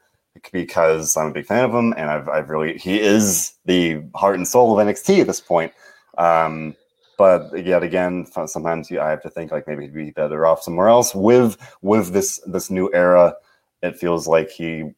because 0.52 1.16
I'm 1.16 1.28
a 1.28 1.32
big 1.32 1.46
fan 1.46 1.64
of 1.64 1.74
him, 1.74 1.94
and 1.96 2.10
I've 2.10 2.28
I've 2.28 2.50
really 2.50 2.78
he 2.78 3.00
is 3.00 3.54
the 3.64 4.02
heart 4.14 4.36
and 4.36 4.46
soul 4.46 4.78
of 4.78 4.86
NXT 4.86 5.20
at 5.20 5.26
this 5.26 5.40
point. 5.40 5.72
Um, 6.18 6.76
but 7.16 7.64
yet 7.64 7.82
again, 7.82 8.26
sometimes 8.46 8.90
I 8.90 9.10
have 9.10 9.22
to 9.22 9.30
think 9.30 9.52
like 9.52 9.68
maybe 9.68 9.84
he'd 9.84 9.94
be 9.94 10.10
better 10.10 10.46
off 10.46 10.62
somewhere 10.62 10.88
else. 10.88 11.14
With 11.14 11.56
with 11.82 12.12
this 12.12 12.40
this 12.46 12.70
new 12.70 12.90
era, 12.92 13.34
it 13.82 13.96
feels 13.96 14.26
like 14.26 14.50
he 14.50 14.90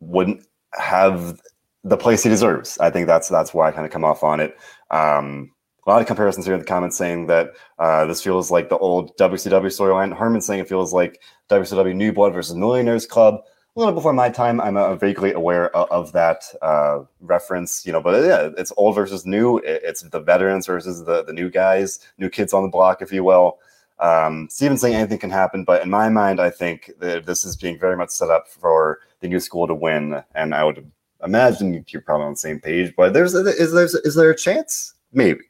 wouldn't 0.00 0.46
have 0.74 1.40
the 1.84 1.96
place 1.96 2.22
he 2.22 2.28
deserves. 2.28 2.78
I 2.78 2.90
think 2.90 3.06
that's 3.06 3.28
that's 3.28 3.52
why 3.52 3.68
I 3.68 3.72
kind 3.72 3.86
of 3.86 3.92
come 3.92 4.04
off 4.04 4.22
on 4.22 4.40
it. 4.40 4.56
Um, 4.90 5.50
a 5.86 5.90
lot 5.90 6.00
of 6.02 6.06
comparisons 6.06 6.44
here 6.44 6.54
in 6.54 6.60
the 6.60 6.66
comments 6.66 6.98
saying 6.98 7.26
that 7.28 7.52
uh, 7.78 8.04
this 8.04 8.22
feels 8.22 8.50
like 8.50 8.68
the 8.68 8.76
old 8.76 9.16
WCW 9.16 9.66
storyline. 9.66 10.14
Herman 10.14 10.42
saying 10.42 10.60
it 10.60 10.68
feels 10.68 10.92
like 10.92 11.20
WCW 11.48 11.94
New 11.94 12.12
Blood 12.12 12.34
versus 12.34 12.54
Millionaires 12.54 13.06
Club. 13.06 13.40
A 13.78 13.86
little 13.86 13.94
before 13.94 14.12
my 14.12 14.28
time, 14.28 14.60
I'm 14.60 14.76
uh, 14.76 14.96
vaguely 14.96 15.32
aware 15.32 15.70
of, 15.76 15.88
of 15.92 16.12
that 16.12 16.42
uh, 16.62 17.04
reference, 17.20 17.86
you 17.86 17.92
know. 17.92 18.00
But 18.00 18.24
yeah, 18.24 18.48
it's 18.58 18.72
old 18.76 18.96
versus 18.96 19.24
new. 19.24 19.58
It's 19.58 20.02
the 20.02 20.18
veterans 20.18 20.66
versus 20.66 21.04
the 21.04 21.22
the 21.22 21.32
new 21.32 21.48
guys, 21.48 22.00
new 22.18 22.28
kids 22.28 22.52
on 22.52 22.64
the 22.64 22.68
block, 22.68 23.02
if 23.02 23.12
you 23.12 23.22
will. 23.22 23.60
Um, 24.00 24.48
saying 24.50 24.96
anything 24.96 25.20
can 25.20 25.30
happen, 25.30 25.62
but 25.62 25.80
in 25.80 25.90
my 25.90 26.08
mind, 26.08 26.40
I 26.40 26.50
think 26.50 26.90
that 26.98 27.26
this 27.26 27.44
is 27.44 27.54
being 27.54 27.78
very 27.78 27.96
much 27.96 28.10
set 28.10 28.30
up 28.30 28.48
for 28.48 28.98
the 29.20 29.28
new 29.28 29.38
school 29.38 29.68
to 29.68 29.76
win, 29.76 30.24
and 30.34 30.56
I 30.56 30.64
would 30.64 30.90
imagine 31.22 31.84
you're 31.86 32.02
probably 32.02 32.26
on 32.26 32.32
the 32.32 32.36
same 32.36 32.58
page. 32.58 32.92
But 32.96 33.12
there's 33.12 33.32
is 33.34 33.72
there 33.72 33.88
is 34.04 34.14
there 34.16 34.30
a 34.30 34.36
chance? 34.36 34.94
Maybe. 35.12 35.42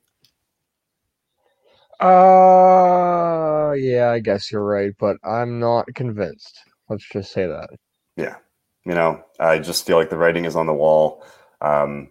Uh, 1.99 3.73
yeah, 3.73 4.11
I 4.11 4.19
guess 4.19 4.53
you're 4.53 4.63
right, 4.63 4.93
but 4.99 5.17
I'm 5.25 5.59
not 5.59 5.87
convinced. 5.95 6.59
Let's 6.91 7.09
just 7.09 7.33
say 7.33 7.47
that. 7.47 7.71
Yeah, 8.19 8.37
you 8.85 8.95
know, 8.95 9.23
I 9.39 9.61
just 9.61 9.87
feel 9.87 9.97
like 9.97 10.11
the 10.11 10.19
writing 10.19 10.45
is 10.45 10.57
on 10.57 10.67
the 10.67 10.75
wall. 10.75 11.25
Um, 11.61 12.09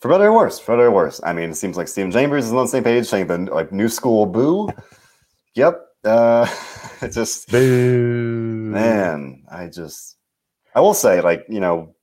for 0.00 0.08
better 0.10 0.26
or 0.26 0.34
worse, 0.34 0.58
for 0.58 0.72
better 0.72 0.88
or 0.88 0.90
worse. 0.90 1.20
I 1.24 1.32
mean, 1.32 1.50
it 1.50 1.54
seems 1.54 1.78
like 1.78 1.88
Steven 1.88 2.12
Chambers 2.12 2.44
is 2.44 2.52
on 2.52 2.64
the 2.64 2.68
same 2.68 2.84
page 2.84 3.06
saying 3.06 3.26
the 3.26 3.38
like 3.38 3.72
new 3.72 3.88
school 3.88 4.26
boo. 4.26 4.70
Yep. 5.56 5.80
Uh, 6.04 6.46
just 7.10 7.50
boo. 7.50 8.68
Man, 8.70 9.42
I 9.50 9.68
just 9.68 10.18
I 10.74 10.80
will 10.80 10.92
say 10.92 11.22
like 11.22 11.46
you 11.48 11.60
know, 11.60 11.94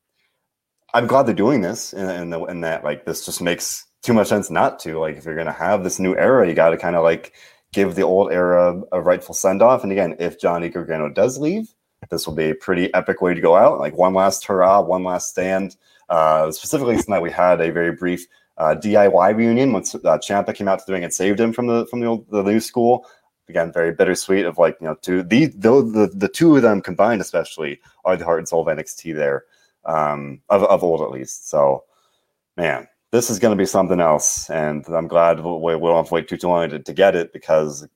I'm 0.95 1.05
glad 1.05 1.27
they're 1.27 1.35
doing 1.35 1.61
this, 1.61 1.93
and 1.93 2.09
and, 2.09 2.33
the, 2.33 2.43
and 2.45 2.63
that 2.63 2.83
like 2.83 3.05
this 3.05 3.23
just 3.23 3.43
makes 3.43 3.85
too 4.01 4.13
much 4.13 4.27
sense 4.27 4.49
not 4.49 4.79
to. 4.79 4.97
Like 4.97 5.17
if 5.17 5.25
you're 5.25 5.35
gonna 5.35 5.51
have 5.51 5.83
this 5.83 5.99
new 5.99 6.15
era, 6.17 6.47
you 6.47 6.55
got 6.55 6.71
to 6.71 6.77
kind 6.77 6.95
of 6.95 7.03
like 7.03 7.33
give 7.73 7.93
the 7.93 8.01
old 8.01 8.31
era 8.31 8.81
a 8.91 8.99
rightful 8.99 9.35
send 9.35 9.61
off. 9.61 9.83
And 9.83 9.91
again, 9.91 10.15
if 10.17 10.39
Johnny 10.39 10.69
Gargano 10.69 11.09
does 11.09 11.37
leave, 11.37 11.67
this 12.09 12.27
will 12.27 12.35
be 12.35 12.49
a 12.49 12.55
pretty 12.55 12.93
epic 12.93 13.21
way 13.21 13.33
to 13.33 13.41
go 13.41 13.55
out. 13.55 13.79
Like 13.79 13.97
one 13.97 14.13
last 14.13 14.45
hurrah, 14.45 14.81
one 14.81 15.03
last 15.03 15.29
stand. 15.29 15.75
Uh, 16.09 16.51
specifically 16.51 17.01
tonight, 17.01 17.21
we 17.21 17.31
had 17.31 17.61
a 17.61 17.71
very 17.71 17.91
brief 17.91 18.27
uh, 18.57 18.75
DIY 18.75 19.35
reunion 19.35 19.73
once 19.73 19.95
uh, 19.95 19.99
Ciampa 19.99 20.53
came 20.53 20.67
out 20.67 20.79
to 20.79 20.85
the 20.85 20.93
ring 20.93 21.03
and 21.03 21.13
saved 21.13 21.39
him 21.39 21.53
from 21.53 21.67
the 21.67 21.85
from 21.87 21.99
the, 21.99 22.07
old, 22.07 22.29
the 22.29 22.43
new 22.43 22.59
school. 22.59 23.05
Again, 23.49 23.71
very 23.71 23.91
bittersweet. 23.91 24.45
Of 24.45 24.57
like 24.57 24.77
you 24.79 24.87
know, 24.87 24.95
two 25.01 25.23
the 25.23 25.47
the 25.47 26.11
the, 26.13 26.29
two 26.29 26.55
of 26.55 26.61
them 26.61 26.81
combined, 26.81 27.21
especially, 27.21 27.79
are 28.05 28.15
the 28.15 28.25
heart 28.25 28.39
and 28.39 28.47
soul 28.47 28.67
of 28.67 28.77
NXT 28.77 29.15
there, 29.15 29.45
um, 29.85 30.41
of 30.49 30.63
of 30.63 30.83
old 30.83 31.01
at 31.01 31.11
least. 31.11 31.49
So, 31.49 31.83
man, 32.55 32.87
this 33.11 33.29
is 33.29 33.39
going 33.39 33.55
to 33.55 33.61
be 33.61 33.65
something 33.65 33.99
else, 33.99 34.49
and 34.49 34.85
I'm 34.87 35.07
glad 35.07 35.39
we, 35.39 35.51
we 35.51 35.75
won't 35.75 35.97
have 35.97 36.07
to 36.07 36.13
wait 36.13 36.27
too, 36.27 36.37
too 36.37 36.47
long 36.47 36.69
to, 36.69 36.79
to 36.79 36.93
get 36.93 37.15
it 37.15 37.33
because 37.33 37.87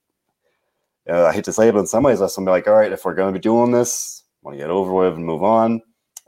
uh, 1.09 1.25
I 1.25 1.33
hate 1.33 1.43
to 1.45 1.53
say 1.53 1.69
it, 1.69 1.73
but 1.73 1.79
in 1.79 1.87
some 1.87 2.03
ways, 2.03 2.21
I'm 2.21 2.45
like, 2.45 2.67
all 2.67 2.75
right, 2.75 2.91
if 2.91 3.05
we're 3.05 3.13
going 3.13 3.33
to 3.33 3.39
be 3.39 3.41
doing 3.41 3.71
this, 3.71 4.23
I 4.43 4.47
want 4.47 4.57
to 4.57 4.63
get 4.63 4.69
over 4.69 4.93
with 4.93 5.15
and 5.15 5.25
move 5.25 5.43
on. 5.43 5.81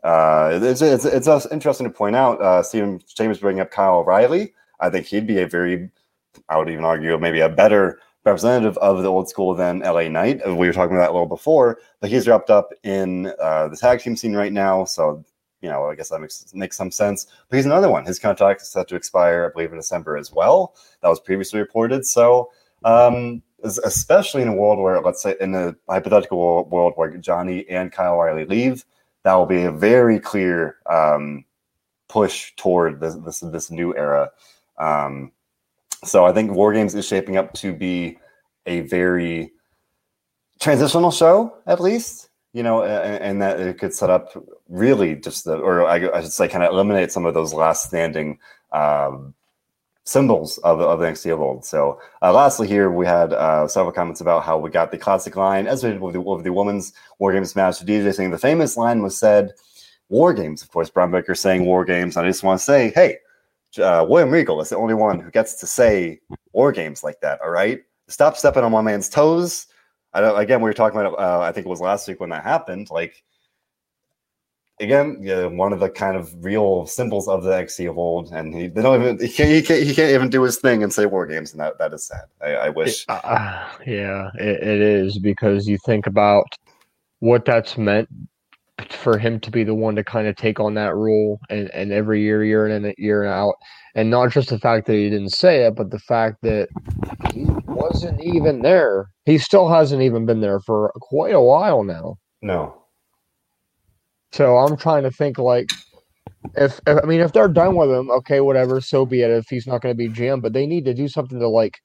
Uh, 0.04 0.60
it's, 0.62 0.82
it's, 0.82 1.06
it's 1.06 1.28
interesting 1.52 1.86
to 1.86 1.92
point 1.92 2.16
out. 2.16 2.42
Uh, 2.42 2.64
Steven 2.64 3.02
James 3.16 3.40
bringing 3.40 3.62
up 3.62 3.72
Kyle 3.72 4.00
O'Reilly. 4.00 4.54
I 4.80 4.90
think 4.90 5.06
he'd 5.06 5.28
be 5.28 5.42
a 5.42 5.48
very, 5.48 5.90
I 6.48 6.58
would 6.58 6.70
even 6.70 6.86
argue, 6.86 7.18
maybe 7.18 7.42
a 7.42 7.50
better 7.50 8.00
representative 8.26 8.78
of 8.78 9.04
the 9.04 9.10
old 9.10 9.30
school 9.30 9.54
than 9.54 9.80
LA 9.80 10.08
Knight. 10.08 10.46
We 10.46 10.68
were 10.68 10.74
talking 10.74 10.96
about 10.96 11.06
that 11.06 11.12
a 11.12 11.14
little 11.14 11.28
before, 11.28 11.80
but 12.00 12.10
he's 12.10 12.28
wrapped 12.28 12.50
up 12.50 12.70
in 12.84 13.34
uh, 13.42 13.68
the 13.68 13.78
tag 13.78 14.00
team 14.00 14.16
scene 14.16 14.36
right 14.36 14.54
now. 14.54 14.86
So 14.86 15.26
you 15.62 15.70
know, 15.70 15.90
I 15.90 15.96
guess 15.96 16.10
that 16.10 16.22
makes 16.22 16.54
makes 16.54 16.78
some 16.78 16.92
sense. 16.92 17.28
But 17.50 17.58
he's 17.58 17.66
another 17.66 17.90
one. 17.90 18.06
His 18.06 18.20
contract 18.20 18.62
is 18.62 18.70
set 18.70 18.88
to 18.90 18.96
expire, 18.96 19.46
I 19.46 19.54
believe, 19.54 19.72
in 19.72 19.78
December 19.78 20.18
as 20.18 20.32
well. 20.32 20.76
That 21.02 21.10
was 21.10 21.20
previously 21.20 21.60
reported. 21.60 22.06
So, 22.06 22.50
um, 22.84 23.42
especially 23.64 24.42
in 24.42 24.48
a 24.48 24.54
world 24.54 24.80
where, 24.80 25.02
let's 25.02 25.22
say, 25.22 25.36
in 25.40 25.56
a 25.56 25.76
hypothetical 25.88 26.66
world 26.66 26.94
where 26.96 27.16
Johnny 27.18 27.68
and 27.70 27.92
Kyle 27.92 28.16
O'Reilly 28.16 28.46
leave, 28.46 28.86
that 29.24 29.34
will 29.34 29.46
be 29.46 29.64
a 29.64 29.72
very 29.72 30.20
clear 30.20 30.78
um, 30.90 31.46
push 32.08 32.54
toward 32.56 33.00
this, 33.00 33.16
this 33.16 33.40
this 33.40 33.72
new 33.72 33.96
era. 33.96 34.32
Um, 34.78 35.32
so 36.04 36.26
I 36.26 36.32
think 36.32 36.52
War 36.52 36.74
Games 36.74 36.96
is 36.96 37.06
shaping 37.06 37.38
up 37.38 37.54
to 37.56 37.74
be 37.74 38.18
a 38.66 38.82
very 38.82 39.52
transitional 40.60 41.12
show, 41.12 41.54
at 41.66 41.80
least 41.80 42.30
you 42.54 42.64
know, 42.64 42.84
and, 42.84 43.24
and, 43.24 43.42
that 43.42 43.60
it 43.60 43.78
could 43.78 43.94
set 43.94 44.10
up 44.10 44.32
really 44.68 45.16
just 45.16 45.46
the, 45.46 45.58
or 45.58 45.86
I, 45.86 46.10
I 46.10 46.22
should 46.22 46.32
say, 46.32 46.48
kind 46.48 46.64
of 46.64 46.74
eliminate 46.74 47.12
some 47.12 47.26
of 47.26 47.34
those 47.34 47.54
last 47.54 47.86
standing 47.86 48.40
um, 48.72 49.34
symbols 50.10 50.58
of, 50.60 50.82
of 50.82 51.00
NXT 51.00 51.32
of 51.34 51.42
old. 51.42 51.66
So, 51.66 52.00
uh, 52.22 52.34
lastly, 52.34 52.68
here 52.68 52.90
we 52.92 53.06
had 53.06 53.34
uh, 53.34 53.68
several 53.68 53.92
comments 53.92 54.22
about 54.22 54.44
how 54.44 54.58
we 54.58 54.70
got 54.70 54.92
the 54.92 54.98
classic 54.98 55.36
line 55.36 55.68
as 55.68 55.84
we 55.84 55.92
did 55.92 56.02
with 56.02 56.14
the, 56.14 56.22
with 56.22 56.44
the 56.44 56.54
women's 56.54 56.94
War 57.20 57.32
Games 57.32 57.56
match. 57.56 57.80
DJ 57.80 58.14
saying 58.14 58.32
the 58.32 58.38
famous 58.38 58.76
line 58.76 59.02
was 59.02 59.18
said, 59.18 59.54
War 60.10 60.34
Games, 60.34 60.62
of 60.62 60.72
course, 60.72 60.90
Bron 60.90 61.12
Breakker 61.12 61.36
saying 61.36 61.66
War 61.66 61.86
Games. 61.86 62.18
I 62.18 62.26
just 62.26 62.44
want 62.44 62.60
to 62.60 62.66
say, 62.66 62.92
hey, 62.96 63.18
uh, 63.78 64.06
William 64.08 64.32
Regal 64.32 64.62
is 64.62 64.70
the 64.70 64.78
only 64.78 64.96
one 64.96 65.20
who 65.20 65.30
gets 65.30 65.56
to 65.56 65.68
say 65.68 66.20
war 66.54 66.72
games 66.72 67.04
like 67.04 67.22
that. 67.22 67.40
All 67.42 67.52
right, 67.52 67.82
stop 68.08 68.36
stepping 68.36 68.64
on 68.64 68.72
one 68.72 68.86
man's 68.86 69.10
toes. 69.10 69.68
I 70.14 70.22
don't. 70.22 70.40
Again, 70.40 70.62
we 70.62 70.70
were 70.70 70.74
talking 70.74 71.00
about. 71.00 71.20
Uh, 71.20 71.42
I 71.42 71.52
think 71.52 71.68
it 71.68 71.70
was 71.70 71.82
last 71.82 72.08
week 72.08 72.20
when 72.20 72.32
that 72.32 72.44
happened. 72.44 72.90
Like 72.90 73.24
again, 74.80 75.18
yeah, 75.22 75.46
one 75.46 75.74
of 75.74 75.80
the 75.80 75.90
kind 75.90 76.16
of 76.16 76.34
real 76.44 76.86
symbols 76.86 77.28
of 77.28 77.44
the 77.44 77.52
NXT 77.52 77.90
of 77.90 77.98
old, 77.98 78.32
and 78.32 78.54
he 78.54 78.68
they 78.68 78.82
don't 78.82 79.02
even 79.02 79.20
he 79.20 79.32
can't, 79.32 79.50
he 79.50 79.62
can't, 79.62 79.84
he 79.84 79.94
can't 79.94 80.12
even 80.12 80.30
do 80.30 80.44
his 80.44 80.58
thing 80.58 80.84
and 80.84 80.94
say 80.94 81.06
war 81.06 81.26
games, 81.26 81.52
and 81.52 81.60
that 81.60 81.78
that 81.80 81.94
is 81.94 82.06
sad. 82.06 82.26
I, 82.42 82.54
I 82.56 82.70
wish. 82.70 83.06
Uh, 83.08 83.70
yeah, 83.86 84.30
it, 84.36 84.64
it 84.64 84.82
is 84.82 85.20
because 85.20 85.68
you 85.68 85.78
think 85.86 86.08
about 86.08 86.46
what 87.20 87.46
that's 87.46 87.78
meant 87.78 88.10
for 88.90 89.18
him 89.18 89.40
to 89.42 89.52
be 89.52 89.64
the 89.64 89.76
one 89.76 89.96
to 89.96 90.04
kind 90.04 90.28
of 90.28 90.36
take 90.36 90.60
on 90.60 90.74
that 90.76 90.96
role 90.96 91.40
and, 91.50 91.70
and 91.72 91.92
every 91.92 92.22
year, 92.22 92.44
year 92.44 92.68
in 92.68 92.86
and 92.86 92.96
year 92.98 93.26
out. 93.26 93.56
And 93.96 94.10
not 94.10 94.32
just 94.32 94.50
the 94.50 94.60
fact 94.60 94.88
that 94.88 94.94
he 94.94 95.10
didn't 95.10 95.32
say 95.32 95.66
it, 95.66 95.76
but 95.76 95.92
the 95.92 96.00
fact 96.00 96.38
that 96.44 96.70
he 97.34 97.46
wasn't 97.66 98.22
even 98.22 98.62
there. 98.62 99.10
He 99.26 99.38
still 99.38 99.68
hasn't 99.68 100.02
even 100.02 100.26
been 100.26 100.42
there 100.42 100.60
for 100.62 100.94
quite 101.02 101.34
a 101.34 101.42
while 101.42 101.84
now. 101.84 102.18
No. 102.42 102.79
So 104.32 104.58
I'm 104.58 104.78
trying 104.78 105.04
to 105.04 105.12
think 105.12 105.38
like 105.38 105.72
if, 106.56 106.80
if 106.88 107.04
I 107.04 107.06
mean 107.06 107.20
if 107.20 107.34
they're 107.34 107.48
done 107.48 107.76
with 107.76 107.90
him, 107.90 108.10
okay, 108.12 108.42
whatever, 108.42 108.82
so 108.82 109.06
be 109.06 109.22
it. 109.22 109.32
If 109.32 109.46
he's 109.50 109.68
not 109.68 109.82
going 109.82 109.94
to 109.94 109.98
be 109.98 110.10
GM, 110.10 110.42
but 110.42 110.54
they 110.54 110.66
need 110.66 110.86
to 110.86 110.94
do 110.94 111.08
something 111.08 111.40
to 111.40 111.48
like 111.48 111.80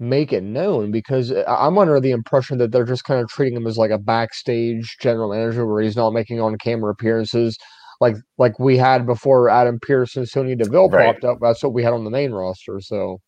make 0.00 0.32
it 0.32 0.44
known 0.44 0.92
because 0.92 1.32
I'm 1.48 1.76
under 1.76 1.98
the 1.98 2.12
impression 2.12 2.58
that 2.58 2.70
they're 2.70 2.84
just 2.84 3.04
kind 3.04 3.20
of 3.20 3.28
treating 3.28 3.56
him 3.56 3.66
as 3.66 3.76
like 3.76 3.90
a 3.90 3.98
backstage 3.98 4.96
general 5.00 5.30
manager 5.30 5.66
where 5.66 5.82
he's 5.82 5.96
not 5.96 6.12
making 6.12 6.40
on 6.40 6.56
camera 6.58 6.92
appearances 6.92 7.58
like 8.00 8.16
like 8.38 8.58
we 8.58 8.76
had 8.76 9.06
before 9.06 9.48
Adam 9.48 9.78
Pearce 9.80 10.16
and 10.16 10.28
Sonya 10.28 10.56
Deville 10.56 10.88
right. 10.88 11.06
popped 11.06 11.24
up. 11.24 11.38
That's 11.40 11.62
what 11.62 11.72
we 11.72 11.82
had 11.82 11.92
on 11.92 12.04
the 12.04 12.10
main 12.10 12.32
roster. 12.32 12.80
So 12.80 13.20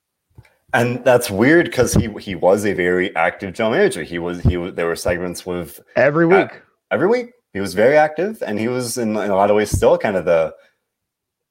and 0.73 1.05
that's 1.05 1.31
weird 1.31 1.67
because 1.67 1.95
he 1.95 2.09
he 2.21 2.35
was 2.35 2.65
a 2.65 2.73
very 2.73 3.15
active 3.17 3.55
general 3.55 3.77
manager. 3.77 4.03
He 4.03 4.19
was 4.19 4.41
he 4.43 4.57
was 4.57 4.75
there 4.75 4.87
were 4.87 4.97
segments 4.97 5.45
with 5.45 5.81
every 5.97 6.27
week. 6.27 6.53
Uh, 6.53 6.59
every 6.93 7.09
week. 7.09 7.31
He 7.53 7.61
was 7.61 7.75
very 7.75 7.97
active 7.97 8.43
and 8.47 8.59
he 8.59 8.69
was 8.69 8.97
in, 8.97 9.11
in 9.11 9.31
a 9.31 9.37
lot 9.37 9.51
of 9.51 9.57
ways 9.57 9.71
still 9.71 9.99
kind 9.99 10.17
of 10.17 10.25
the 10.25 10.55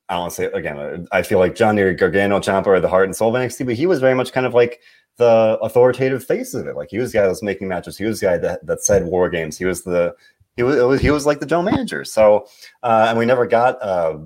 I 0.09 0.13
don't 0.13 0.21
want 0.21 0.31
to 0.33 0.35
say 0.37 0.45
again. 0.45 1.07
I 1.11 1.21
feel 1.21 1.37
like 1.37 1.53
Johnny 1.53 1.93
Gargano, 1.93 2.39
Ciampa, 2.39 2.65
or 2.65 2.79
the 2.79 2.89
heart 2.89 3.05
and 3.05 3.15
soul 3.15 3.35
of 3.35 3.39
NXT, 3.39 3.67
but 3.67 3.75
he 3.75 3.85
was 3.85 3.99
very 3.99 4.15
much 4.15 4.31
kind 4.31 4.47
of 4.47 4.55
like 4.55 4.79
the 5.17 5.59
authoritative 5.61 6.23
face 6.23 6.55
of 6.55 6.65
it. 6.65 6.75
Like 6.75 6.89
he 6.89 6.97
was 6.97 7.11
the 7.11 7.19
guy 7.19 7.23
that 7.23 7.29
was 7.29 7.43
making 7.43 7.67
matches. 7.67 7.95
He 7.95 8.05
was 8.05 8.19
the 8.19 8.25
guy 8.25 8.37
that, 8.39 8.65
that 8.65 8.83
said 8.83 9.05
war 9.05 9.29
games. 9.29 9.55
He 9.57 9.65
was 9.65 9.83
the 9.83 10.15
he 10.55 10.63
was, 10.63 10.77
was 10.81 10.99
he 10.99 11.11
was 11.11 11.27
like 11.27 11.39
the 11.39 11.45
general 11.45 11.63
manager. 11.63 12.03
So 12.03 12.47
uh, 12.81 13.05
and 13.09 13.19
we 13.19 13.25
never 13.25 13.45
got 13.45 13.79
uh, 13.83 14.17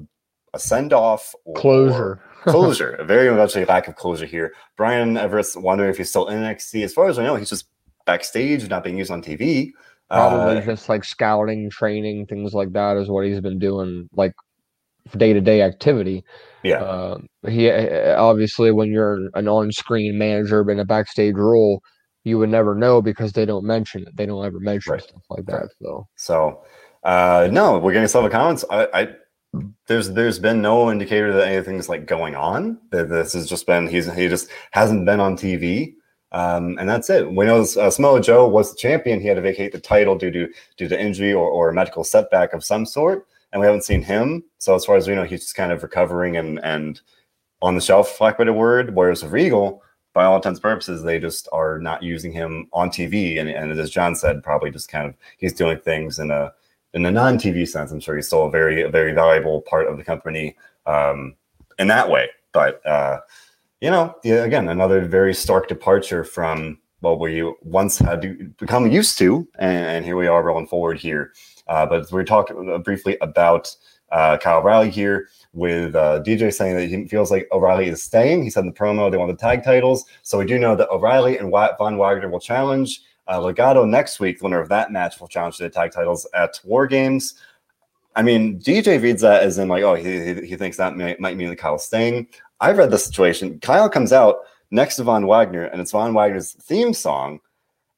a 0.54 0.60
send 0.60 0.94
off 0.94 1.36
closure. 1.56 2.22
closure. 2.44 3.04
Very 3.04 3.30
much 3.36 3.58
a 3.58 3.66
lack 3.66 3.90
of 3.90 3.96
closure 3.96 4.26
here. 4.26 4.54
Brian 4.78 5.18
Everett's 5.18 5.58
wondering 5.58 5.90
if 5.90 5.98
he's 5.98 6.10
still 6.10 6.28
in 6.28 6.40
NXT. 6.40 6.86
As 6.86 6.94
far 6.94 7.10
as 7.10 7.20
I 7.20 7.24
know, 7.24 7.36
he's 7.36 7.50
just 7.50 7.66
backstage, 8.06 8.70
not 8.70 8.86
being 8.86 8.98
used 8.98 9.12
on 9.12 9.22
TV. 9.22 9.72
Probably 10.14 10.58
uh, 10.58 10.62
just 10.62 10.90
like 10.90 11.04
scouting, 11.04 11.70
training, 11.70 12.28
things 12.28 12.54
like 12.54 12.72
that 12.74 12.98
is 12.98 13.10
what 13.10 13.26
he's 13.26 13.42
been 13.42 13.60
doing, 13.60 14.10
like 14.16 14.34
day 15.18 15.34
to 15.34 15.42
day 15.42 15.62
activity. 15.62 16.24
Yeah. 16.64 16.84
Uh, 16.84 17.18
he 17.48 17.70
obviously 17.72 18.72
when 18.72 18.92
you're 18.92 19.30
an 19.34 19.48
on-screen 19.48 20.18
manager 20.18 20.70
in 20.70 20.80
a 20.80 20.86
backstage 20.86 21.36
role, 21.36 21.82
you 22.24 22.38
would 22.38 22.50
never 22.50 22.76
know 22.76 23.02
because 23.02 23.34
they 23.34 23.46
don't 23.46 23.66
mention 23.66 24.04
it. 24.04 24.16
They 24.16 24.26
don't 24.26 24.46
ever 24.46 24.60
mention 24.60 24.94
right. 24.94 25.02
stuff 25.02 25.24
like 25.30 25.46
that. 25.48 25.54
Right. 25.54 25.70
So, 25.82 26.08
so 26.16 26.64
uh, 27.04 27.50
no, 27.52 27.80
we're 27.80 27.94
getting 27.94 28.08
some 28.08 28.30
comments. 28.30 28.64
I, 28.70 28.88
I 28.94 29.08
there's 29.88 30.12
there's 30.12 30.40
been 30.40 30.62
no 30.62 30.90
indicator 30.92 31.34
that 31.34 31.48
anything's 31.48 31.90
like 31.90 32.06
going 32.06 32.36
on. 32.36 32.80
That 32.92 33.10
this 33.10 33.34
has 33.34 33.48
just 33.48 33.68
been 33.68 33.88
he's 33.88 34.12
he 34.14 34.28
just 34.28 34.50
hasn't 34.72 35.06
been 35.06 35.20
on 35.20 35.36
TV. 35.38 35.96
Um, 36.34 36.78
and 36.80 36.90
that's 36.90 37.10
it. 37.10 37.32
We 37.32 37.46
know 37.46 37.62
uh, 37.62 37.90
Samoa 37.90 38.20
Joe 38.20 38.48
was 38.48 38.72
the 38.72 38.78
champion. 38.78 39.22
He 39.22 39.28
had 39.28 39.36
to 39.36 39.42
vacate 39.42 39.72
the 39.72 39.80
title 39.80 40.18
due 40.18 40.32
to 40.32 40.50
due 40.78 40.88
to 40.88 41.00
injury 41.00 41.32
or, 41.32 41.48
or 41.48 41.70
a 41.70 41.74
medical 41.74 42.04
setback 42.04 42.54
of 42.54 42.64
some 42.64 42.86
sort 42.86 43.28
and 43.54 43.60
we 43.60 43.68
haven't 43.68 43.84
seen 43.84 44.02
him. 44.02 44.44
So 44.58 44.76
as 44.76 44.84
far 44.84 44.98
as 44.98 45.08
we 45.08 45.16
know, 45.16 45.24
he's 45.24 45.42
just 45.42 45.56
kind 45.56 45.72
of 45.72 45.84
recovering 45.84 46.36
and 46.36 46.60
and 46.64 47.00
on 47.62 47.76
the 47.76 47.82
shelf, 47.82 48.20
lack 48.20 48.40
like 48.40 48.48
a 48.50 48.54
word. 48.54 48.94
Whereas 48.94 49.24
of 49.24 49.32
Regal, 49.32 49.82
by 50.14 50.26
all 50.26 50.36
intents 50.36 50.58
and 50.58 50.64
purposes, 50.64 51.04
they 51.04 51.18
just 51.18 51.48
are 51.54 51.80
not 51.80 52.04
using 52.04 52.34
him 52.34 52.68
on 52.74 52.90
TV. 52.90 53.40
And, 53.40 53.48
and 53.48 53.72
as 53.80 53.90
John 53.90 54.16
said, 54.16 54.44
probably 54.44 54.70
just 54.70 54.90
kind 54.90 55.08
of 55.08 55.16
he's 55.38 55.54
doing 55.54 55.80
things 55.80 56.20
in 56.20 56.32
a 56.32 56.52
in 56.94 57.06
a 57.06 57.12
non-TV 57.12 57.68
sense. 57.68 57.92
I'm 57.92 58.00
sure 58.00 58.16
he's 58.16 58.28
still 58.28 58.46
a 58.46 58.52
very 58.52 58.82
a 58.82 58.90
very 58.90 59.14
valuable 59.14 59.62
part 59.62 59.88
of 59.88 59.98
the 59.98 60.04
company 60.04 60.58
um, 60.88 61.36
in 61.80 61.88
that 61.88 62.10
way. 62.10 62.30
But 62.54 62.86
uh, 62.86 63.20
you 63.84 63.92
know, 63.92 64.16
again, 64.24 64.70
another 64.70 65.04
very 65.04 65.34
stark 65.34 65.68
departure 65.68 66.24
from 66.24 66.80
what 67.02 67.20
we 67.20 67.44
once 67.64 67.98
had 67.98 68.56
become 68.56 68.90
used 68.90 69.18
to, 69.18 69.46
and, 69.60 69.86
and 69.86 70.06
here 70.06 70.16
we 70.16 70.26
are 70.26 70.42
rolling 70.42 70.68
forward 70.68 70.98
here. 70.98 71.34
Uh, 71.68 71.86
but 71.86 72.10
we 72.10 72.24
talked 72.24 72.50
uh, 72.50 72.78
briefly 72.78 73.18
about 73.20 73.76
uh, 74.14 74.38
Kyle 74.38 74.60
O'Reilly 74.60 74.90
here 74.90 75.28
with 75.52 75.96
uh, 75.96 76.24
DJ 76.26 76.54
saying 76.54 76.78
that 76.78 76.88
he 76.88 77.10
feels 77.10 77.30
like 77.30 77.46
O'Reilly 77.52 77.88
is 77.90 78.02
staying. 78.02 78.42
He 78.44 78.50
said 78.50 78.62
in 78.62 78.68
the 78.68 78.74
promo 78.74 79.12
they 79.12 79.18
want 79.18 79.32
the 79.32 79.38
tag 79.38 79.66
titles. 79.66 80.06
So 80.22 80.40
we 80.40 80.46
do 80.46 80.58
know 80.58 80.78
that 80.78 80.90
O'Reilly 80.90 81.38
and 81.38 81.52
Von 81.52 81.98
Wagner 81.98 82.30
will 82.30 82.40
challenge. 82.40 83.02
Uh, 83.28 83.40
Legado 83.40 83.86
next 83.86 84.22
week, 84.22 84.40
the 84.40 84.46
winner 84.46 84.62
of 84.62 84.70
that 84.70 84.94
match 84.94 85.20
will 85.20 85.28
challenge 85.28 85.58
the 85.58 85.70
tag 85.70 85.92
titles 85.92 86.26
at 86.34 86.58
War 86.64 86.88
Games. 86.88 87.34
I 88.16 88.22
mean, 88.22 88.60
DJ 88.60 89.02
reads 89.02 89.24
that 89.24 89.44
as 89.44 89.58
in 89.58 89.68
like, 89.68 89.84
oh, 89.84 89.96
he, 89.96 90.46
he 90.46 90.56
thinks 90.56 90.78
that 90.78 90.96
may, 90.96 91.18
might 91.20 91.36
mean 91.36 91.50
that 91.50 91.58
Kyle's 91.58 91.86
staying. 91.86 92.28
I've 92.60 92.78
read 92.78 92.92
the 92.92 93.00
situation. 93.00 93.60
Kyle 93.60 93.90
comes 93.90 94.14
out 94.14 94.38
next 94.72 94.96
to 94.98 95.04
Von 95.04 95.28
Wagner, 95.28 95.66
and 95.66 95.82
it's 95.82 95.92
Von 95.92 96.14
Wagner's 96.14 96.54
theme 96.54 96.94
song 96.94 97.40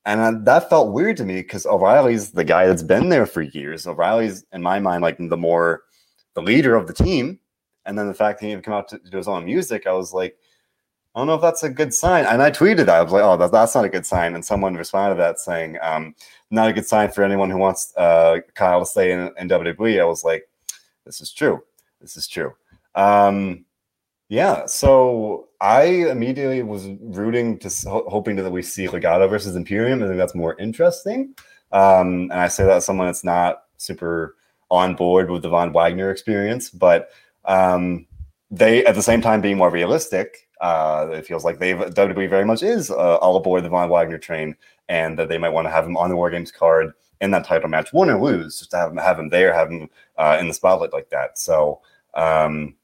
and 0.05 0.45
that 0.45 0.69
felt 0.69 0.93
weird 0.93 1.17
to 1.17 1.25
me 1.25 1.35
because 1.41 1.65
O'Reilly's 1.65 2.31
the 2.31 2.43
guy 2.43 2.67
that's 2.67 2.83
been 2.83 3.09
there 3.09 3.25
for 3.25 3.41
years. 3.41 3.87
O'Reilly's, 3.87 4.45
in 4.53 4.61
my 4.61 4.79
mind, 4.79 5.01
like 5.01 5.17
the 5.17 5.37
more 5.37 5.83
the 6.35 6.43
leader 6.43 6.75
of 6.75 6.85
the 6.85 6.93
team. 6.93 7.39
And 7.87 7.97
then 7.97 8.07
the 8.07 8.13
fact 8.13 8.39
that 8.39 8.45
he 8.45 8.51
even 8.51 8.63
come 8.63 8.75
out 8.75 8.87
to 8.89 8.99
do 8.99 9.17
his 9.17 9.27
own 9.27 9.45
music, 9.45 9.87
I 9.87 9.93
was 9.93 10.13
like, 10.13 10.37
I 11.13 11.19
don't 11.19 11.27
know 11.27 11.35
if 11.35 11.41
that's 11.41 11.63
a 11.63 11.69
good 11.69 11.93
sign. 11.93 12.25
And 12.25 12.41
I 12.41 12.51
tweeted 12.51 12.85
that. 12.85 12.89
I 12.89 13.01
was 13.01 13.13
like, 13.13 13.23
oh, 13.23 13.37
that, 13.37 13.51
that's 13.51 13.73
not 13.73 13.85
a 13.85 13.89
good 13.89 14.05
sign. 14.05 14.35
And 14.35 14.45
someone 14.45 14.75
responded 14.75 15.15
to 15.15 15.21
that 15.21 15.39
saying, 15.39 15.77
um, 15.81 16.13
not 16.51 16.69
a 16.69 16.73
good 16.73 16.85
sign 16.85 17.11
for 17.11 17.23
anyone 17.23 17.49
who 17.49 17.57
wants 17.57 17.95
uh, 17.95 18.39
Kyle 18.53 18.81
to 18.81 18.85
stay 18.85 19.11
in, 19.11 19.31
in 19.39 19.49
WWE. 19.49 20.01
I 20.01 20.05
was 20.05 20.23
like, 20.23 20.47
this 21.05 21.21
is 21.21 21.31
true. 21.31 21.63
This 21.99 22.15
is 22.17 22.27
true. 22.27 22.53
Um, 22.95 23.65
yeah. 24.29 24.65
So 24.65 25.49
I 25.61 25.83
immediately 25.83 26.63
was 26.63 26.87
rooting 27.01 27.57
to 27.59 27.69
hoping 28.07 28.35
that 28.37 28.51
we 28.51 28.61
see 28.61 28.87
Legado 28.87 29.29
versus 29.29 29.55
Imperium. 29.55 30.03
I 30.03 30.07
think 30.07 30.17
that's 30.17 30.35
more 30.35 30.55
interesting. 30.59 31.35
Um, 31.71 32.23
and 32.31 32.33
I 32.33 32.47
say 32.47 32.63
that 32.63 32.77
as 32.77 32.85
someone 32.85 33.07
that's 33.07 33.23
not 33.23 33.63
super 33.77 34.35
on 34.71 34.95
board 34.95 35.29
with 35.29 35.43
the 35.43 35.49
Von 35.49 35.71
Wagner 35.73 36.09
experience, 36.09 36.69
but 36.69 37.09
um, 37.45 38.07
they 38.49 38.85
at 38.85 38.95
the 38.95 39.03
same 39.03 39.21
time 39.21 39.41
being 39.41 39.57
more 39.57 39.69
realistic. 39.69 40.47
Uh, 40.61 41.09
it 41.11 41.25
feels 41.25 41.43
like 41.43 41.59
they've 41.59 41.77
WWE 41.77 42.29
very 42.29 42.45
much 42.45 42.63
is 42.63 42.89
uh, 42.89 43.17
all 43.17 43.35
aboard 43.35 43.63
the 43.63 43.69
Von 43.69 43.89
Wagner 43.89 44.17
train, 44.17 44.55
and 44.89 45.19
that 45.19 45.29
they 45.29 45.37
might 45.37 45.49
want 45.49 45.65
to 45.65 45.71
have 45.71 45.85
him 45.85 45.97
on 45.97 46.09
the 46.09 46.15
War 46.15 46.29
Games 46.29 46.51
card 46.51 46.93
in 47.21 47.31
that 47.31 47.45
title 47.45 47.69
match, 47.69 47.93
win 47.93 48.09
or 48.09 48.21
lose, 48.21 48.59
just 48.59 48.71
to 48.71 48.77
have 48.77 48.91
him 48.91 48.97
have 48.97 49.19
him 49.19 49.29
there, 49.29 49.53
have 49.53 49.69
him 49.69 49.89
uh, 50.17 50.37
in 50.39 50.47
the 50.47 50.53
spotlight 50.53 50.93
like 50.93 51.09
that. 51.09 51.37
So. 51.37 51.81
Um, 52.13 52.75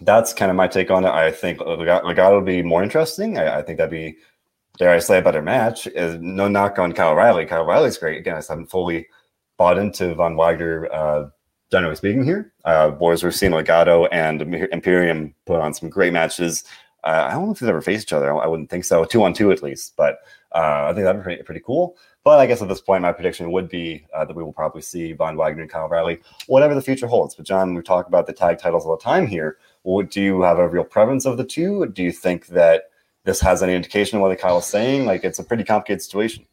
that's 0.00 0.32
kind 0.32 0.50
of 0.50 0.56
my 0.56 0.68
take 0.68 0.90
on 0.90 1.04
it. 1.04 1.10
I 1.10 1.30
think 1.30 1.58
Legado 1.58 2.34
will 2.34 2.40
be 2.40 2.62
more 2.62 2.82
interesting. 2.82 3.38
I, 3.38 3.58
I, 3.58 3.62
think 3.62 3.78
that'd 3.78 3.90
be, 3.90 4.16
dare 4.78 4.90
I 4.90 4.98
say, 4.98 5.18
a 5.18 5.22
better 5.22 5.42
match. 5.42 5.86
Is 5.86 6.18
no 6.20 6.48
knock 6.48 6.78
on 6.78 6.92
Kyle 6.92 7.14
Riley. 7.14 7.46
Kyle 7.46 7.64
Riley's 7.64 7.98
great. 7.98 8.18
Again, 8.18 8.36
I 8.36 8.42
haven't 8.48 8.70
fully 8.70 9.06
bought 9.58 9.78
into 9.78 10.14
Von 10.14 10.36
Wagner, 10.36 10.88
uh, 10.92 11.28
generally 11.70 11.96
speaking 11.96 12.24
here. 12.24 12.52
Uh, 12.64 12.90
whereas 12.92 13.22
we've 13.22 13.34
seen 13.34 13.52
Legado 13.52 14.08
and 14.10 14.42
Imperium 14.72 15.34
put 15.46 15.60
on 15.60 15.74
some 15.74 15.88
great 15.88 16.12
matches. 16.12 16.64
Uh, 17.04 17.26
I 17.28 17.32
don't 17.32 17.46
know 17.46 17.52
if 17.52 17.58
they've 17.58 17.68
ever 17.68 17.82
faced 17.82 18.08
each 18.08 18.12
other. 18.12 18.34
I 18.40 18.46
wouldn't 18.46 18.70
think 18.70 18.84
so. 18.84 19.04
Two 19.04 19.22
on 19.24 19.34
two 19.34 19.50
at 19.50 19.62
least. 19.62 19.94
But 19.96 20.18
uh, 20.54 20.86
I 20.88 20.92
think 20.92 21.04
that'd 21.04 21.20
be 21.20 21.24
pretty, 21.24 21.42
pretty 21.42 21.62
cool. 21.64 21.96
But 22.24 22.38
I 22.38 22.46
guess 22.46 22.62
at 22.62 22.68
this 22.68 22.80
point, 22.80 23.02
my 23.02 23.12
prediction 23.12 23.50
would 23.50 23.68
be 23.68 24.06
uh, 24.14 24.24
that 24.24 24.36
we 24.36 24.44
will 24.44 24.52
probably 24.52 24.82
see 24.82 25.12
Von 25.12 25.36
Wagner 25.36 25.62
and 25.62 25.70
Kyle 25.70 25.88
Riley, 25.88 26.20
whatever 26.46 26.74
the 26.74 26.82
future 26.82 27.08
holds. 27.08 27.34
But 27.34 27.46
John, 27.46 27.74
we 27.74 27.82
talk 27.82 28.06
about 28.06 28.26
the 28.26 28.32
tag 28.32 28.58
titles 28.58 28.86
all 28.86 28.96
the 28.96 29.02
time 29.02 29.26
here. 29.26 29.58
What, 29.82 30.10
do 30.10 30.20
you 30.20 30.42
have 30.42 30.58
a 30.58 30.68
real 30.68 30.84
preference 30.84 31.26
of 31.26 31.36
the 31.36 31.44
two? 31.44 31.86
Do 31.86 32.02
you 32.02 32.12
think 32.12 32.46
that 32.48 32.84
this 33.24 33.40
has 33.40 33.62
any 33.62 33.74
indication 33.74 34.16
of 34.16 34.22
what 34.22 34.38
Kyle 34.38 34.58
is 34.58 34.66
saying? 34.66 35.06
Like 35.06 35.24
it's 35.24 35.38
a 35.38 35.44
pretty 35.44 35.64
complicated 35.64 36.02
situation. 36.02 36.46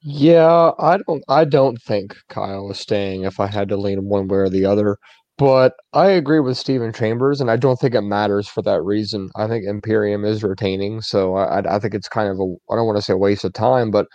Yeah, 0.00 0.70
I 0.78 0.98
don't 0.98 1.24
I 1.28 1.44
don't 1.44 1.80
think 1.82 2.16
Kyle 2.28 2.70
is 2.70 2.78
staying 2.78 3.24
if 3.24 3.40
I 3.40 3.48
had 3.48 3.68
to 3.70 3.76
lean 3.76 4.04
one 4.04 4.28
way 4.28 4.38
or 4.38 4.48
the 4.48 4.64
other. 4.64 4.96
But 5.36 5.74
I 5.92 6.08
agree 6.10 6.40
with 6.40 6.56
Stephen 6.56 6.92
Chambers, 6.92 7.40
and 7.40 7.50
I 7.50 7.56
don't 7.56 7.78
think 7.78 7.94
it 7.94 8.00
matters 8.02 8.48
for 8.48 8.60
that 8.62 8.82
reason. 8.82 9.30
I 9.36 9.46
think 9.46 9.64
Imperium 9.66 10.24
is 10.24 10.42
retaining, 10.42 11.00
so 11.00 11.36
I, 11.36 11.76
I 11.76 11.78
think 11.78 11.94
it's 11.94 12.08
kind 12.08 12.28
of 12.28 12.38
a 12.38 12.54
I 12.72 12.76
don't 12.76 12.86
want 12.86 12.96
to 12.96 13.02
say 13.02 13.12
a 13.12 13.16
waste 13.16 13.44
of 13.44 13.52
time, 13.52 13.90
but 13.90 14.06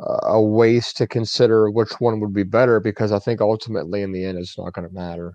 a 0.00 0.40
waste 0.40 0.96
to 0.98 1.06
consider 1.06 1.70
which 1.70 1.90
one 2.00 2.20
would 2.20 2.32
be 2.32 2.44
better 2.44 2.78
because 2.80 3.10
I 3.10 3.18
think 3.18 3.40
ultimately 3.40 4.02
in 4.02 4.12
the 4.12 4.24
end 4.24 4.38
it's 4.38 4.56
not 4.56 4.72
going 4.72 4.88
to 4.88 4.94
matter. 4.94 5.34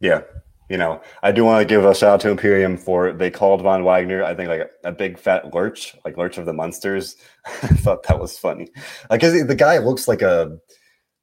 Yeah, 0.00 0.22
you 0.68 0.76
know, 0.76 1.00
I 1.22 1.32
do 1.32 1.44
want 1.44 1.60
to 1.60 1.74
give 1.74 1.84
a 1.84 1.94
shout 1.94 2.14
out 2.14 2.20
to 2.20 2.30
Imperium 2.30 2.76
for 2.76 3.12
they 3.12 3.30
called 3.30 3.62
Von 3.62 3.84
Wagner, 3.84 4.22
I 4.22 4.34
think, 4.34 4.48
like 4.48 4.60
a, 4.60 4.88
a 4.88 4.92
big 4.92 5.18
fat 5.18 5.54
lurch, 5.54 5.96
like 6.04 6.16
Lurch 6.16 6.36
of 6.38 6.46
the 6.46 6.52
Munsters. 6.52 7.16
I 7.46 7.68
thought 7.68 8.02
that 8.04 8.20
was 8.20 8.38
funny. 8.38 8.68
Like, 9.10 9.20
the 9.20 9.56
guy 9.56 9.78
looks 9.78 10.08
like 10.08 10.22
a 10.22 10.58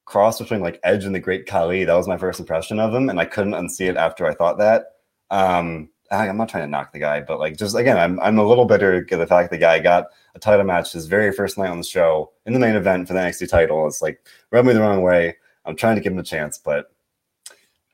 cross 0.06 0.40
between 0.40 0.62
like 0.62 0.80
Edge 0.84 1.04
and 1.04 1.14
the 1.14 1.20
Great 1.20 1.46
Khali. 1.46 1.84
That 1.84 1.96
was 1.96 2.08
my 2.08 2.18
first 2.18 2.40
impression 2.40 2.80
of 2.80 2.94
him, 2.94 3.10
and 3.10 3.20
I 3.20 3.26
couldn't 3.26 3.54
unsee 3.54 3.90
it 3.90 3.98
after 3.98 4.26
I 4.26 4.34
thought 4.34 4.58
that. 4.58 4.86
Um, 5.30 5.90
I, 6.12 6.28
am 6.28 6.38
not 6.38 6.50
trying 6.50 6.64
to 6.64 6.70
knock 6.70 6.94
the 6.94 7.00
guy, 7.00 7.22
but 7.22 7.40
like, 7.40 7.58
just 7.58 7.76
again, 7.76 7.98
I'm, 7.98 8.20
I'm 8.20 8.38
a 8.38 8.46
little 8.46 8.66
bitter 8.66 8.98
at 8.98 9.10
the 9.10 9.28
fact 9.28 9.50
the 9.52 9.58
guy 9.58 9.80
got 9.80 10.06
a 10.36 10.40
title 10.40 10.66
match 10.66 10.94
his 10.94 11.08
very 11.08 11.32
first 11.32 11.58
night 11.58 11.70
on 11.70 11.80
the 11.80 11.84
show 11.84 12.32
in 12.46 12.54
the 12.54 12.60
main 12.60 12.76
event 12.76 13.08
for 13.08 13.14
the 13.14 13.20
NXT 13.20 13.50
title. 13.50 13.88
It's 13.88 14.02
like, 14.02 14.26
rub 14.52 14.66
me 14.66 14.74
the 14.74 14.82
wrong 14.82 15.02
way. 15.02 15.36
I'm 15.66 15.76
trying 15.76 15.96
to 15.96 16.02
give 16.02 16.14
him 16.14 16.20
a 16.20 16.24
chance, 16.24 16.60
but 16.60 16.92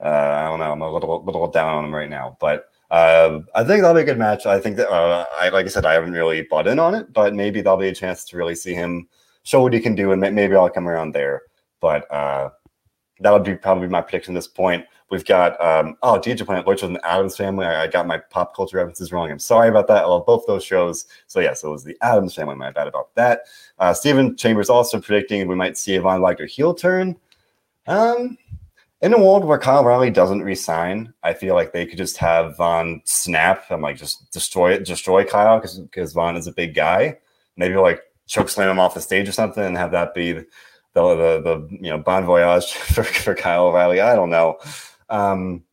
uh, 0.04 0.08
I 0.08 0.46
don't 0.46 0.60
know. 0.60 0.72
I'm 0.72 0.82
a 0.82 0.92
little 0.92 1.24
little 1.24 1.48
down 1.50 1.76
on 1.76 1.86
him 1.86 1.94
right 1.94 2.10
now, 2.10 2.38
but 2.40 2.66
uh, 2.90 3.40
I 3.56 3.64
think 3.64 3.82
that'll 3.82 3.96
be 3.96 4.02
a 4.02 4.06
good 4.06 4.18
match. 4.18 4.46
I 4.46 4.60
think 4.60 4.78
that 4.78 4.90
uh, 4.90 5.26
I 5.40 5.50
like 5.50 5.66
I 5.66 5.70
said, 5.70 5.86
I 5.86 5.94
haven't 5.94 6.14
really 6.14 6.42
bought 6.44 6.68
in 6.68 6.80
on 6.80 6.96
it, 6.96 7.14
but 7.14 7.34
maybe 7.36 7.62
that'll 7.62 7.78
be 7.78 7.88
a 7.88 7.96
chance 7.96 8.26
to 8.26 8.38
really 8.38 8.56
see 8.56 8.74
him 8.74 9.08
show 9.44 9.62
what 9.62 9.74
he 9.74 9.80
can 9.80 9.96
do, 9.96 10.12
and 10.12 10.22
maybe 10.22 10.56
I'll 10.56 10.70
come 10.70 10.88
around 10.88 11.14
there. 11.14 11.44
But 11.80 12.12
uh, 12.12 12.50
that 13.20 13.32
would 13.32 13.44
be 13.44 13.56
probably 13.56 13.88
my 13.88 14.02
prediction 14.02 14.36
at 14.36 14.40
this 14.40 14.48
point. 14.48 14.86
We've 15.12 15.26
got 15.26 15.60
um, 15.62 15.98
oh 16.04 16.20
DJ 16.20 16.46
Planet, 16.46 16.66
which 16.66 16.82
was 16.82 16.90
an 16.90 17.00
Addams 17.04 17.38
Family. 17.38 17.66
I, 17.66 17.84
I, 17.84 17.88
got 17.88 18.08
my 18.08 18.18
pop 18.18 18.56
culture 18.56 18.78
references 18.78 19.12
wrong. 19.12 19.30
I'm 19.30 19.40
sorry 19.40 19.68
about 19.68 19.88
that. 19.88 20.04
I 20.04 20.08
love 20.08 20.26
both 20.26 20.46
those 20.48 20.64
shows. 20.64 21.06
So 21.28 21.42
yes, 21.42 21.50
yeah, 21.50 21.54
so 21.54 21.68
it 21.68 21.72
was 21.72 21.84
the 21.84 21.98
Addams 22.02 22.34
Family. 22.34 22.56
My 22.56 22.72
bad 22.72 22.88
about 22.88 23.14
that. 23.16 23.42
Uh, 23.78 23.94
Stephen 23.94 24.38
Chambers 24.38 24.70
also 24.70 25.02
predicting 25.02 25.48
we 25.48 25.56
might 25.56 25.78
see 25.78 25.96
a 25.96 26.02
Von 26.02 26.22
Wagner 26.22 26.46
heel 26.46 26.74
turn. 26.74 27.18
Um, 27.88 28.38
in 29.02 29.14
a 29.14 29.20
world 29.20 29.44
where 29.44 29.58
Kyle 29.58 29.84
Riley 29.84 30.12
doesn't 30.12 30.44
resign, 30.44 31.14
I 31.24 31.34
feel 31.34 31.56
like 31.56 31.74
they 31.74 31.86
could 31.86 31.98
just 31.98 32.18
have 32.18 32.58
Von 32.58 33.02
snap 33.06 33.70
and 33.72 33.82
like 33.82 33.98
just 33.98 34.30
destroy 34.32 34.74
it, 34.74 34.86
destroy 34.86 35.24
Kyle 35.24 35.58
because 35.58 35.80
because 35.80 36.14
Von 36.14 36.38
is 36.38 36.48
a 36.48 36.54
big 36.54 36.76
guy. 36.76 37.18
Maybe 37.58 37.76
like 37.76 38.02
choke 38.28 38.50
slam 38.50 38.70
him 38.70 38.80
off 38.80 38.94
the 38.94 39.02
stage 39.02 39.28
or 39.28 39.32
something 39.32 39.64
and 39.64 39.78
have 39.78 39.92
that 39.92 40.14
be 40.14 40.34
the 40.34 40.46
the, 40.94 41.42
the 41.42 41.68
you 41.72 41.90
know 41.90 41.98
bon 41.98 42.26
voyage 42.26 42.74
for, 42.74 43.04
for 43.04 43.36
Kyle 43.36 43.68
O'Reilly. 43.68 44.02
I 44.02 44.16
don't 44.16 44.30
know. 44.30 44.60
Um, 45.10 45.64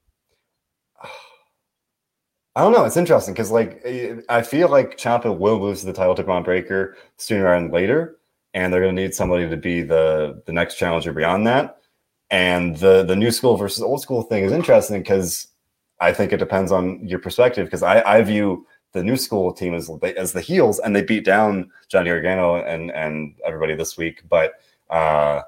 I 2.56 2.62
don't 2.62 2.72
know. 2.72 2.84
It's 2.84 2.96
interesting 2.96 3.34
because 3.34 3.50
like 3.50 3.84
I 4.28 4.42
feel 4.42 4.68
like 4.68 4.96
Ciampa 4.96 5.36
will 5.36 5.60
lose 5.60 5.82
the 5.82 5.92
title 5.92 6.14
to 6.14 6.24
Bron 6.24 6.42
Breakker 6.42 6.96
sooner 7.18 7.54
than 7.54 7.70
later, 7.70 8.18
and 8.54 8.72
they're 8.72 8.80
going 8.80 8.96
to 8.96 9.02
need 9.02 9.14
somebody 9.14 9.48
to 9.48 9.56
be 9.56 9.82
the 9.82 10.42
the 10.46 10.52
next 10.52 10.76
challenger 10.76 11.12
beyond 11.12 11.46
that. 11.46 11.77
And 12.30 12.76
the 12.76 13.04
the 13.04 13.16
new 13.16 13.30
school 13.30 13.56
versus 13.56 13.82
old 13.82 14.02
school 14.02 14.22
thing 14.22 14.44
is 14.44 14.52
interesting 14.52 15.00
because 15.00 15.48
I 16.00 16.12
think 16.12 16.32
it 16.32 16.36
depends 16.38 16.72
on 16.72 17.06
your 17.06 17.18
perspective. 17.18 17.66
Because 17.66 17.82
I, 17.82 18.02
I 18.02 18.22
view 18.22 18.66
the 18.92 19.02
new 19.02 19.16
school 19.16 19.52
team 19.52 19.74
as 19.74 19.90
as 20.16 20.32
the 20.32 20.40
heels, 20.40 20.78
and 20.78 20.94
they 20.94 21.02
beat 21.02 21.24
down 21.24 21.70
Johnny 21.88 22.10
Gargano 22.10 22.56
and 22.56 22.90
and 22.92 23.34
everybody 23.46 23.74
this 23.74 23.96
week. 23.96 24.22
But 24.28 24.54
uh, 24.90 25.42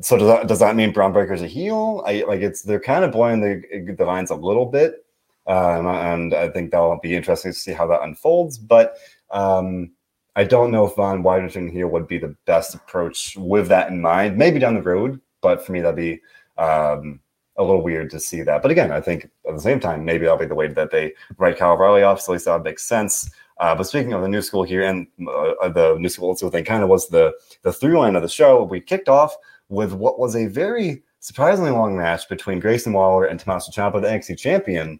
so 0.00 0.16
does 0.16 0.26
that 0.26 0.46
does 0.46 0.58
that 0.60 0.76
mean 0.76 0.92
Bron 0.92 1.12
Breakker's 1.12 1.42
a 1.42 1.46
heel? 1.46 2.02
I 2.06 2.24
like 2.26 2.40
it's 2.40 2.62
they're 2.62 2.80
kind 2.80 3.04
of 3.04 3.12
blowing 3.12 3.40
the 3.40 3.94
the 3.96 4.04
lines 4.04 4.30
a 4.30 4.34
little 4.34 4.66
bit, 4.66 5.04
um, 5.46 5.86
and 5.86 6.34
I 6.34 6.48
think 6.48 6.70
that'll 6.70 6.98
be 7.00 7.14
interesting 7.14 7.52
to 7.52 7.58
see 7.58 7.72
how 7.72 7.86
that 7.88 8.02
unfolds. 8.02 8.58
But 8.58 8.96
um, 9.30 9.92
I 10.34 10.44
don't 10.44 10.70
know 10.70 10.86
if 10.86 10.96
Von 10.96 11.22
Wagner 11.22 11.70
here 11.70 11.88
would 11.88 12.08
be 12.08 12.18
the 12.18 12.34
best 12.46 12.74
approach 12.74 13.36
with 13.36 13.68
that 13.68 13.90
in 13.90 14.00
mind. 14.00 14.38
Maybe 14.38 14.58
down 14.58 14.74
the 14.74 14.82
road, 14.82 15.20
but 15.42 15.64
for 15.64 15.72
me, 15.72 15.80
that'd 15.80 15.96
be 15.96 16.20
um, 16.56 17.20
a 17.56 17.62
little 17.62 17.82
weird 17.82 18.10
to 18.10 18.20
see 18.20 18.42
that. 18.42 18.62
But 18.62 18.70
again, 18.70 18.90
I 18.90 19.00
think 19.00 19.24
at 19.46 19.54
the 19.54 19.60
same 19.60 19.80
time, 19.80 20.04
maybe 20.04 20.24
that'll 20.24 20.38
be 20.38 20.46
the 20.46 20.54
way 20.54 20.68
that 20.68 20.90
they 20.90 21.12
write 21.36 21.58
Kyle 21.58 21.72
O'Reilly 21.72 22.02
off. 22.02 22.20
So 22.20 22.32
at 22.32 22.34
least 22.34 22.44
that 22.46 22.62
makes 22.62 22.84
sense. 22.84 23.30
Uh, 23.58 23.74
but 23.74 23.84
speaking 23.84 24.12
of 24.12 24.22
the 24.22 24.28
new 24.28 24.42
school 24.42 24.62
here 24.62 24.82
and 24.82 25.06
uh, 25.28 25.68
the 25.68 25.96
new 25.98 26.08
school, 26.08 26.34
so 26.34 26.48
thing 26.50 26.64
kind 26.64 26.82
of 26.82 26.88
was 26.88 27.08
the 27.08 27.32
the 27.62 27.72
through 27.72 27.98
line 27.98 28.16
of 28.16 28.22
the 28.22 28.28
show. 28.28 28.64
We 28.64 28.80
kicked 28.80 29.08
off 29.08 29.36
with 29.68 29.92
what 29.92 30.18
was 30.18 30.34
a 30.34 30.46
very 30.46 31.02
surprisingly 31.20 31.70
long 31.70 31.96
match 31.96 32.28
between 32.28 32.60
Grayson 32.60 32.92
Waller 32.92 33.26
and 33.26 33.38
Tommaso 33.38 33.70
Ciampa, 33.70 34.00
the 34.00 34.08
NXT 34.08 34.38
champion. 34.38 34.98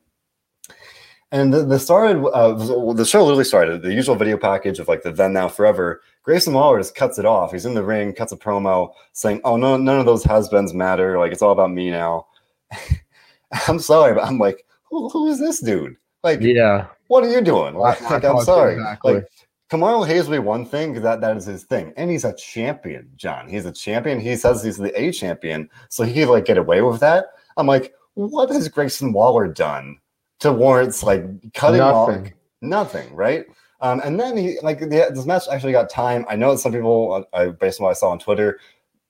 And 1.33 1.53
the, 1.53 1.65
the 1.65 1.79
started 1.79 2.23
uh, 2.29 2.53
the 2.93 3.07
show 3.07 3.25
literally 3.25 3.45
started 3.45 3.83
the 3.83 3.93
usual 3.93 4.15
video 4.15 4.37
package 4.37 4.79
of 4.79 4.87
like 4.87 5.03
the 5.03 5.11
then 5.11 5.33
now 5.33 5.49
forever. 5.49 6.03
Grayson 6.23 6.55
Waller 6.55 6.79
just 6.79 6.95
cuts 6.95 7.19
it 7.19 7.25
off. 7.25 7.53
He's 7.53 7.67
in 7.67 7.75
the 7.75 7.85
ring, 7.85 8.13
cuts 8.13 8.33
a 8.33 8.37
promo 8.37 8.93
saying, 9.13 9.41
"Oh 9.45 9.57
no, 9.57 9.77
none 9.77 9.99
of 9.99 10.07
those 10.07 10.25
has-beens 10.25 10.75
matter. 10.75 11.19
Like 11.19 11.33
it's 11.33 11.43
all 11.43 11.53
about 11.53 11.73
me 11.73 11.91
now." 11.91 12.27
I'm 13.69 13.79
sorry, 13.79 14.15
but 14.15 14.25
I'm 14.25 14.39
like, 14.39 14.65
who, 14.85 15.09
who 15.09 15.29
is 15.29 15.39
this 15.39 15.61
dude? 15.61 15.97
Like, 16.23 16.41
yeah, 16.41 16.87
what 17.09 17.25
are 17.25 17.31
you 17.31 17.41
doing? 17.41 17.75
Like, 17.75 18.01
like 18.11 18.25
I'm 18.25 18.41
sorry. 18.43 18.75
Exactly. 18.75 19.15
Like, 19.15 19.29
Carmelo 19.69 20.05
Hayes 20.05 20.29
will 20.29 20.37
be 20.37 20.39
one 20.39 20.67
thing 20.67 20.91
because 20.91 21.03
that, 21.03 21.23
that 21.23 21.35
is 21.35 21.47
his 21.47 21.65
thing. 21.65 21.95
And 21.97 22.11
he's 22.11 22.27
a 22.27 22.35
champion, 22.35 23.09
John. 23.17 23.49
He's 23.49 23.65
a 23.65 23.73
champion. 23.73 24.21
He 24.21 24.37
says 24.37 24.63
he's 24.63 24.77
the 24.77 24.93
A 25.01 25.11
champion. 25.13 25.71
So 25.89 26.05
he 26.05 26.13
could 26.13 26.29
like 26.29 26.45
get 26.45 26.59
away 26.59 26.83
with 26.83 27.01
that. 27.01 27.29
I'm 27.57 27.67
like, 27.67 27.95
what 28.13 28.51
has 28.51 28.69
Grayson 28.69 29.15
Waller 29.15 29.49
done 29.49 29.97
to 30.41 30.53
warrant 30.53 31.03
like 31.03 31.25
cutting 31.55 31.79
nothing. 31.79 32.27
off 32.27 32.33
nothing, 32.61 33.15
right? 33.15 33.47
Um, 33.83 34.01
and 34.05 34.19
then 34.19 34.37
he 34.37 34.59
like 34.63 34.79
the, 34.79 35.11
this 35.13 35.27
match 35.27 35.43
actually 35.51 35.73
got 35.73 35.91
time. 35.91 36.25
I 36.29 36.37
know 36.37 36.53
that 36.53 36.59
some 36.59 36.73
people, 36.73 37.27
uh, 37.33 37.49
based 37.49 37.81
on 37.81 37.85
what 37.85 37.91
I 37.91 37.95
saw 37.95 38.11
on 38.11 38.21
Twitter, 38.21 38.61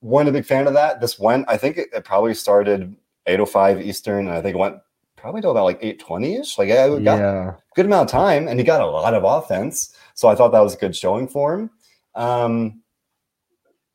weren't 0.00 0.30
a 0.30 0.32
big 0.32 0.46
fan 0.46 0.66
of 0.66 0.72
that. 0.72 1.00
This 1.00 1.18
went, 1.18 1.44
I 1.46 1.58
think 1.58 1.76
it, 1.76 1.90
it 1.92 2.04
probably 2.04 2.32
started 2.32 2.96
8:05 3.28 3.82
Eastern, 3.82 4.28
and 4.28 4.36
I 4.36 4.40
think 4.40 4.54
it 4.54 4.58
went 4.58 4.78
probably 5.14 5.42
to 5.42 5.50
about 5.50 5.64
like 5.64 5.80
8:20 5.82 6.40
ish. 6.40 6.56
Like 6.56 6.68
yeah, 6.68 6.88
got 6.88 7.18
yeah. 7.18 7.54
good 7.76 7.84
amount 7.84 8.08
of 8.08 8.12
time, 8.12 8.48
and 8.48 8.58
he 8.58 8.64
got 8.64 8.80
a 8.80 8.86
lot 8.86 9.12
of 9.12 9.24
offense. 9.24 9.94
So 10.14 10.28
I 10.28 10.34
thought 10.34 10.52
that 10.52 10.60
was 10.60 10.74
a 10.74 10.78
good 10.78 10.96
showing 10.96 11.28
for 11.28 11.54
him. 11.54 11.70
Um, 12.14 12.82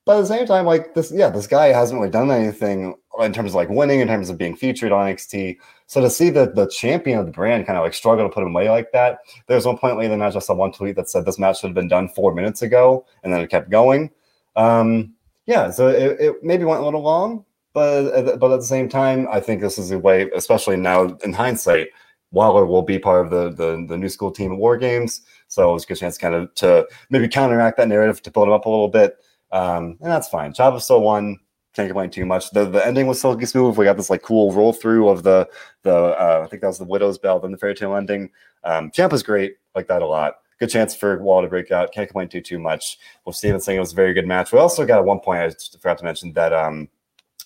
but 0.06 0.18
at 0.18 0.22
the 0.22 0.28
same 0.28 0.46
time, 0.46 0.66
like 0.66 0.94
this, 0.94 1.12
yeah, 1.12 1.30
this 1.30 1.48
guy 1.48 1.68
hasn't 1.68 2.00
really 2.00 2.12
done 2.12 2.30
anything 2.30 2.96
in 3.20 3.34
terms 3.34 3.52
of 3.52 3.56
like 3.56 3.70
winning, 3.70 4.00
in 4.00 4.08
terms 4.08 4.30
of 4.30 4.38
being 4.38 4.56
featured 4.56 4.92
on 4.92 5.08
NXT. 5.08 5.58
So 5.88 6.02
to 6.02 6.10
see 6.10 6.30
that 6.32 6.56
the 6.56 6.68
champion 6.68 7.20
of 7.20 7.26
the 7.26 7.32
brand 7.32 7.66
kind 7.66 7.78
of 7.78 7.84
like 7.84 7.94
struggle 7.94 8.28
to 8.28 8.34
put 8.34 8.44
him 8.44 8.50
away 8.50 8.70
like 8.70 8.92
that, 8.92 9.20
there's 9.48 9.66
one 9.66 9.78
point 9.78 9.98
late 9.98 10.06
in 10.06 10.12
the 10.12 10.18
match 10.18 10.36
I 10.36 10.40
saw 10.40 10.54
one 10.54 10.72
tweet 10.72 10.96
that 10.96 11.10
said 11.10 11.26
this 11.26 11.40
match 11.40 11.60
should 11.60 11.68
have 11.68 11.76
been 11.76 11.88
done 11.88 12.10
four 12.10 12.34
minutes 12.34 12.62
ago, 12.62 13.06
and 13.24 13.34
then 13.34 13.42
it 13.42 13.50
kept 13.50 13.70
going. 13.70 14.12
Um, 14.56 15.14
yeah, 15.46 15.70
so 15.70 15.88
it, 15.88 16.20
it 16.20 16.44
maybe 16.44 16.66
went 16.66 16.82
a 16.82 16.86
little 16.86 17.02
long, 17.02 17.46
but 17.74 18.38
but 18.38 18.52
at 18.52 18.60
the 18.60 18.66
same 18.66 18.90
time, 18.90 19.28
I 19.32 19.40
think 19.40 19.62
this 19.62 19.78
is 19.78 19.92
a 19.92 20.00
way, 20.00 20.30
especially 20.36 20.78
now 20.78 21.16
in 21.24 21.34
hindsight, 21.34 21.88
Waller 22.32 22.66
will 22.66 22.82
be 22.82 23.00
part 23.00 23.26
of 23.26 23.32
the 23.32 23.50
the, 23.50 23.86
the 23.88 23.98
new 23.98 24.10
school 24.10 24.32
team 24.32 24.52
at 24.52 24.58
War 24.58 24.78
Games, 24.78 25.22
so 25.48 25.74
it's 25.74 25.86
a 25.86 25.88
good 25.88 25.98
chance 25.98 26.18
kind 26.18 26.36
of 26.36 26.54
to 26.56 26.88
maybe 27.10 27.28
counteract 27.28 27.78
that 27.78 27.88
narrative 27.88 28.22
to 28.24 28.32
build 28.32 28.48
him 28.48 28.54
up 28.54 28.66
a 28.66 28.70
little 28.70 28.90
bit. 28.90 29.18
Um, 29.52 29.98
and 30.02 30.12
that's 30.12 30.28
fine. 30.28 30.54
Ciampa 30.54 30.82
still 30.82 31.02
won. 31.02 31.40
Can't 31.78 31.90
complain 31.90 32.10
too 32.10 32.26
much. 32.26 32.50
The 32.50 32.66
the 32.66 32.84
ending 32.84 33.06
was 33.06 33.22
silky 33.22 33.46
smooth. 33.46 33.78
We 33.78 33.86
got 33.86 33.98
this 33.98 34.10
like 34.10 34.24
cool 34.24 34.52
roll 34.52 34.74
through 34.74 35.10
of 35.10 35.22
the 35.22 35.48
the 35.84 35.94
uh, 35.94 36.42
I 36.44 36.48
think 36.48 36.64
that 36.64 36.70
was 36.70 36.80
the 36.80 36.86
Willow's 36.86 37.20
Bell, 37.20 37.40
then 37.40 37.52
the 37.52 37.58
fairy 37.60 37.76
tale 37.76 37.96
ending. 37.96 38.32
Um, 38.64 38.90
Ciampa's 38.90 39.22
great. 39.22 39.58
Like 39.76 39.88
that 39.88 40.02
a 40.02 40.08
lot. 40.08 40.38
Good 40.60 40.72
chance 40.72 40.96
for 40.96 41.22
Wall 41.22 41.44
to 41.44 41.48
break 41.48 41.70
out. 41.70 41.92
Can't 41.92 42.08
complain 42.08 42.30
too 42.30 42.42
too 42.42 42.58
much. 42.58 42.98
Well, 43.24 43.32
Steven 43.32 43.60
saying 43.60 43.78
it 43.78 43.80
was 43.80 43.94
a 43.94 43.96
very 43.96 44.16
good 44.16 44.26
match. 44.26 44.52
We 44.52 44.58
also 44.58 44.88
got 44.88 44.98
at 44.98 45.06
one 45.06 45.20
point 45.20 45.40
I 45.40 45.78
forgot 45.78 46.00
to 46.00 46.04
mention 46.04 46.34
that 46.34 46.52
um, 46.52 46.90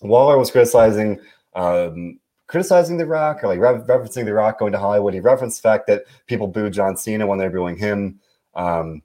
Waller 0.02 0.38
was 0.38 0.50
criticizing 0.50 1.20
um, 1.54 2.18
criticizing 2.48 2.96
The 2.96 3.06
Rock 3.06 3.44
or 3.44 3.50
like 3.50 3.60
re- 3.60 3.84
referencing 3.86 4.24
The 4.24 4.34
Rock 4.34 4.60
going 4.60 4.72
to 4.72 4.80
Hollywood. 4.80 5.14
He 5.14 5.20
referenced 5.20 5.62
the 5.62 5.68
fact 5.68 5.88
that 5.88 6.06
people 6.28 6.48
booed 6.48 6.72
John 6.72 6.96
Cena 6.96 7.28
when 7.28 7.38
they're 7.38 7.50
booing 7.50 7.76
him. 7.76 8.22
Um, 8.56 9.02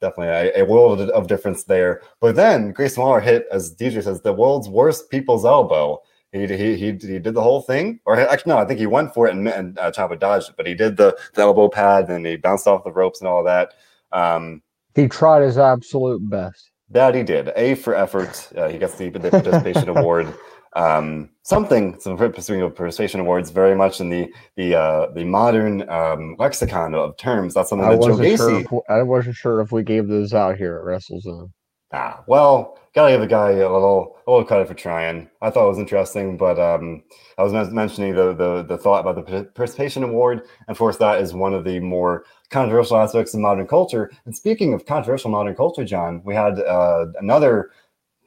definitely 0.00 0.28
a, 0.28 0.62
a, 0.62 0.64
world 0.64 1.00
of 1.00 1.26
difference 1.26 1.64
there. 1.64 2.00
But 2.20 2.36
then 2.36 2.72
Grayson 2.72 3.02
Waller 3.02 3.20
hit, 3.20 3.46
as 3.50 3.74
DJ 3.74 4.02
says, 4.02 4.20
the 4.20 4.32
world's 4.32 4.68
worst 4.68 5.10
people's 5.10 5.44
elbow. 5.44 6.00
He, 6.32 6.46
he, 6.46 6.76
he, 6.76 6.86
he 6.86 7.18
did 7.18 7.34
the 7.34 7.42
whole 7.42 7.60
thing, 7.60 8.00
or 8.04 8.18
actually 8.18 8.50
no, 8.50 8.58
I 8.58 8.64
think 8.64 8.80
he 8.80 8.86
went 8.86 9.14
for 9.14 9.28
it 9.28 9.34
and, 9.34 9.46
and 9.48 9.78
uh, 9.78 9.92
Ciampa 9.92 10.18
dodged 10.18 10.50
it, 10.50 10.56
but 10.56 10.66
he 10.66 10.74
did 10.74 10.96
the, 10.96 11.16
the 11.34 11.42
elbow 11.42 11.68
pad 11.68 12.08
and 12.10 12.26
he 12.26 12.36
bounced 12.36 12.66
off 12.66 12.82
the 12.84 12.92
ropes 12.92 13.20
and 13.20 13.28
all 13.28 13.44
that. 13.44 13.74
Um, 14.10 14.62
he 14.94 15.08
tried 15.08 15.42
his 15.42 15.58
absolute 15.58 16.28
best. 16.28 16.70
That 16.90 17.14
he 17.14 17.22
did. 17.22 17.50
A 17.56 17.74
for 17.74 17.94
effort. 17.94 18.50
Uh, 18.56 18.68
he 18.68 18.78
gets 18.78 18.94
the, 18.96 19.10
the 19.10 19.30
participation 19.30 19.88
award 19.96 20.32
um, 20.74 21.30
something 21.42 21.98
some 22.00 22.16
pursuing 22.16 22.62
of 22.62 22.74
participation 22.74 23.20
awards 23.20 23.50
very 23.50 23.76
much 23.76 24.00
in 24.00 24.08
the 24.08 24.32
the 24.56 24.74
uh, 24.74 25.10
the 25.12 25.24
modern 25.24 25.88
um, 25.88 26.36
lexicon 26.38 26.94
of 26.94 27.16
terms. 27.16 27.54
That's 27.54 27.70
something 27.70 27.86
I 27.86 27.96
that 27.96 28.02
Joe 28.02 28.16
Gacy. 28.16 28.36
Sure 28.36 28.60
if, 28.60 28.90
I 28.90 29.02
wasn't 29.02 29.36
sure 29.36 29.60
if 29.60 29.72
we 29.72 29.82
gave 29.82 30.08
those 30.08 30.34
out 30.34 30.56
here 30.56 30.76
at 30.76 30.84
WrestleZone. 30.84 31.50
Ah, 31.92 32.24
well, 32.26 32.76
gotta 32.94 33.12
give 33.12 33.20
the 33.20 33.26
guy 33.26 33.50
a 33.52 33.72
little 33.72 34.16
a 34.26 34.30
little 34.30 34.44
credit 34.44 34.66
for 34.66 34.74
trying. 34.74 35.30
I 35.42 35.50
thought 35.50 35.66
it 35.66 35.68
was 35.68 35.78
interesting, 35.78 36.36
but 36.36 36.58
um, 36.58 37.04
I 37.38 37.44
was 37.44 37.52
mentioning 37.70 38.16
the, 38.16 38.34
the 38.34 38.64
the 38.64 38.78
thought 38.78 39.06
about 39.06 39.14
the 39.14 39.44
participation 39.44 40.02
award, 40.02 40.38
and 40.38 40.70
of 40.70 40.78
course, 40.78 40.96
that 40.96 41.20
is 41.20 41.34
one 41.34 41.54
of 41.54 41.62
the 41.62 41.78
more 41.78 42.24
controversial 42.50 42.96
aspects 42.96 43.34
of 43.34 43.40
modern 43.40 43.68
culture. 43.68 44.10
And 44.24 44.34
speaking 44.34 44.74
of 44.74 44.86
controversial 44.86 45.30
modern 45.30 45.54
culture, 45.54 45.84
John, 45.84 46.20
we 46.24 46.34
had 46.34 46.58
uh, 46.58 47.06
another 47.20 47.70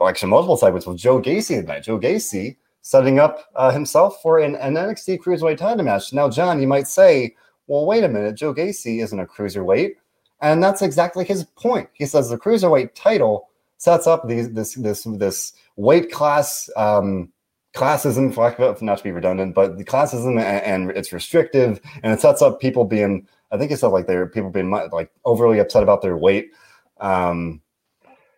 actually 0.02 0.30
multiple 0.30 0.58
segments 0.58 0.86
with 0.86 0.98
Joe 0.98 1.22
Gacy 1.22 1.62
tonight. 1.62 1.84
Joe 1.84 2.00
Gacy 2.00 2.58
setting 2.82 3.20
up 3.20 3.46
uh, 3.56 3.72
himself 3.72 4.22
for 4.22 4.40
an, 4.40 4.56
an 4.56 4.76
NXT 4.76 5.20
Cruiserweight 5.20 5.58
title 5.58 5.84
match. 5.84 6.14
Now, 6.14 6.30
John, 6.30 6.62
you 6.62 6.68
might 6.68 6.88
say, 6.88 7.36
well, 7.68 7.86
wait 7.86 8.04
a 8.04 8.10
minute, 8.10 8.36
Joe 8.36 8.54
Gacy 8.54 9.04
isn't 9.04 9.20
a 9.20 9.26
cruiserweight. 9.26 9.96
And 10.42 10.64
that's 10.64 10.82
exactly 10.82 11.26
his 11.26 11.44
point. 11.44 11.90
He 11.94 12.06
says 12.06 12.30
the 12.30 12.38
cruiserweight 12.38 12.92
title 12.94 13.50
sets 13.78 14.08
up 14.08 14.28
these, 14.28 14.52
this 14.54 14.76
this 14.76 15.04
this 15.04 15.54
weight 15.76 16.12
class 16.12 16.70
um, 16.78 17.32
classism, 17.76 18.34
for 18.34 18.84
not 18.84 18.98
to 18.98 19.04
be 19.04 19.12
redundant, 19.12 19.56
but 19.56 19.78
the 19.78 19.84
classism 19.84 20.40
and, 20.40 20.90
and, 20.90 20.92
it's 20.92 21.12
restrictive, 21.12 21.80
and 22.04 22.14
it 22.14 22.22
sets 22.22 22.42
up 22.42 22.60
people 22.60 22.86
being. 22.86 23.28
I 23.52 23.58
think 23.58 23.72
it 23.72 23.78
said 23.78 23.88
like 23.88 24.08
they're 24.08 24.28
people 24.28 24.50
being 24.50 24.70
like 24.70 25.10
overly 25.26 25.60
upset 25.60 25.84
about 25.84 26.02
their 26.02 26.18
weight. 26.18 26.52
Um, 27.00 27.62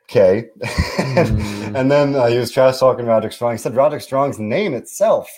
okay, 0.10 0.50
mm. 0.60 1.76
and 1.76 1.92
then 1.92 2.16
uh, 2.16 2.28
he 2.28 2.38
was 2.38 2.52
trash 2.52 2.80
talking 2.80 3.06
Roderick 3.06 3.34
Strong. 3.34 3.54
He 3.54 3.58
said 3.58 3.76
Roderick 3.76 4.02
Strong's 4.02 4.40
name 4.40 4.74
itself 4.74 5.30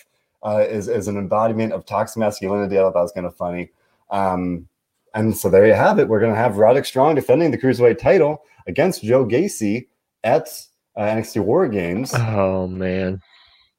uh, 0.44 0.66
is 0.68 0.88
is 0.88 1.08
an 1.08 1.18
embodiment 1.18 1.74
of 1.74 1.86
toxic 1.86 2.20
masculinity. 2.20 2.78
I 2.78 2.82
thought 2.82 2.94
that 2.94 3.02
was 3.02 3.12
kind 3.12 3.28
of 3.28 3.36
funny. 3.36 3.72
Um, 4.10 4.68
and 5.14 5.36
so 5.36 5.50
there 5.50 5.68
you 5.68 5.74
have 5.74 6.00
it. 6.00 6.08
We're 6.08 6.20
going 6.20 6.34
to 6.34 6.40
have 6.40 6.58
Roderick 6.58 6.86
Strong 6.86 7.16
defending 7.16 7.52
the 7.52 7.58
cruiserweight 7.58 8.00
title 8.00 8.44
against 8.68 9.04
Joe 9.04 9.26
Gacy 9.26 9.88
at 10.24 10.48
uh, 10.96 11.02
NXT 11.02 11.44
War 11.44 11.68
Games. 11.68 12.14
Oh 12.16 12.68
man, 12.68 13.22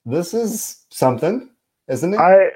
this 0.05 0.35
is 0.35 0.85
something, 0.90 1.50
isn't 1.88 2.14
it? 2.14 2.20
I 2.20 2.50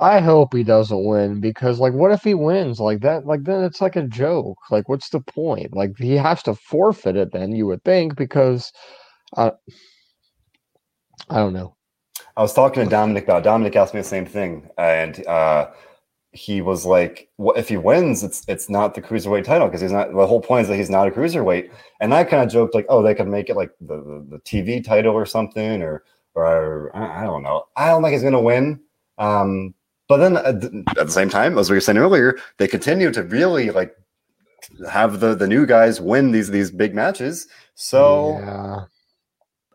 I 0.00 0.20
hope 0.20 0.54
he 0.54 0.62
doesn't 0.62 1.04
win 1.04 1.40
because, 1.40 1.78
like, 1.78 1.92
what 1.92 2.12
if 2.12 2.22
he 2.22 2.34
wins 2.34 2.80
like 2.80 3.00
that? 3.00 3.26
Like, 3.26 3.44
then 3.44 3.62
it's 3.62 3.80
like 3.80 3.96
a 3.96 4.06
joke. 4.06 4.58
Like, 4.70 4.88
what's 4.88 5.10
the 5.10 5.20
point? 5.20 5.74
Like, 5.74 5.96
he 5.98 6.14
has 6.16 6.42
to 6.44 6.54
forfeit 6.54 7.16
it. 7.16 7.32
Then 7.32 7.52
you 7.52 7.66
would 7.66 7.84
think 7.84 8.16
because, 8.16 8.72
uh, 9.36 9.52
I 11.28 11.36
don't 11.36 11.52
know. 11.52 11.76
I 12.36 12.42
was 12.42 12.54
talking 12.54 12.82
to 12.84 12.90
Dominic 12.90 13.24
about. 13.24 13.42
Dominic 13.42 13.76
asked 13.76 13.94
me 13.94 14.00
the 14.00 14.06
same 14.06 14.26
thing, 14.26 14.68
and 14.78 15.26
uh, 15.26 15.70
he 16.32 16.60
was 16.60 16.86
like, 16.86 17.28
if 17.56 17.68
he 17.68 17.76
wins, 17.76 18.22
it's 18.22 18.44
it's 18.48 18.70
not 18.70 18.94
the 18.94 19.02
cruiserweight 19.02 19.44
title 19.44 19.66
because 19.66 19.80
he's 19.80 19.92
not. 19.92 20.12
The 20.12 20.26
whole 20.26 20.40
point 20.40 20.62
is 20.62 20.68
that 20.68 20.76
he's 20.76 20.90
not 20.90 21.08
a 21.08 21.10
cruiserweight. 21.10 21.70
And 22.00 22.14
I 22.14 22.24
kind 22.24 22.42
of 22.42 22.50
joked 22.50 22.74
like, 22.74 22.86
oh, 22.88 23.02
they 23.02 23.14
could 23.14 23.28
make 23.28 23.50
it 23.50 23.56
like 23.56 23.70
the, 23.80 23.96
the, 23.96 24.26
the 24.30 24.38
TV 24.38 24.82
title 24.82 25.14
or 25.14 25.26
something, 25.26 25.82
or 25.82 26.04
or 26.34 26.90
I, 26.96 27.24
don't 27.24 27.42
know. 27.42 27.64
I 27.76 27.88
don't 27.88 28.02
think 28.02 28.12
he's 28.12 28.22
to 28.22 28.40
win. 28.40 28.80
Um, 29.20 29.74
but 30.08 30.16
then 30.16 30.36
at 30.38 30.60
the, 30.60 30.84
at 30.98 31.06
the, 31.06 31.12
same 31.12 31.28
time, 31.28 31.56
as 31.56 31.70
we 31.70 31.76
were 31.76 31.80
saying 31.80 31.98
earlier, 31.98 32.36
they 32.56 32.66
continue 32.66 33.12
to 33.12 33.22
really 33.22 33.70
like 33.70 33.94
have 34.90 35.20
the 35.20 35.34
the 35.34 35.46
new 35.46 35.66
guys 35.66 36.00
win 36.00 36.32
these 36.32 36.50
these 36.50 36.70
big 36.70 36.94
matches. 36.94 37.46
So. 37.74 38.38
Yeah. 38.38 38.84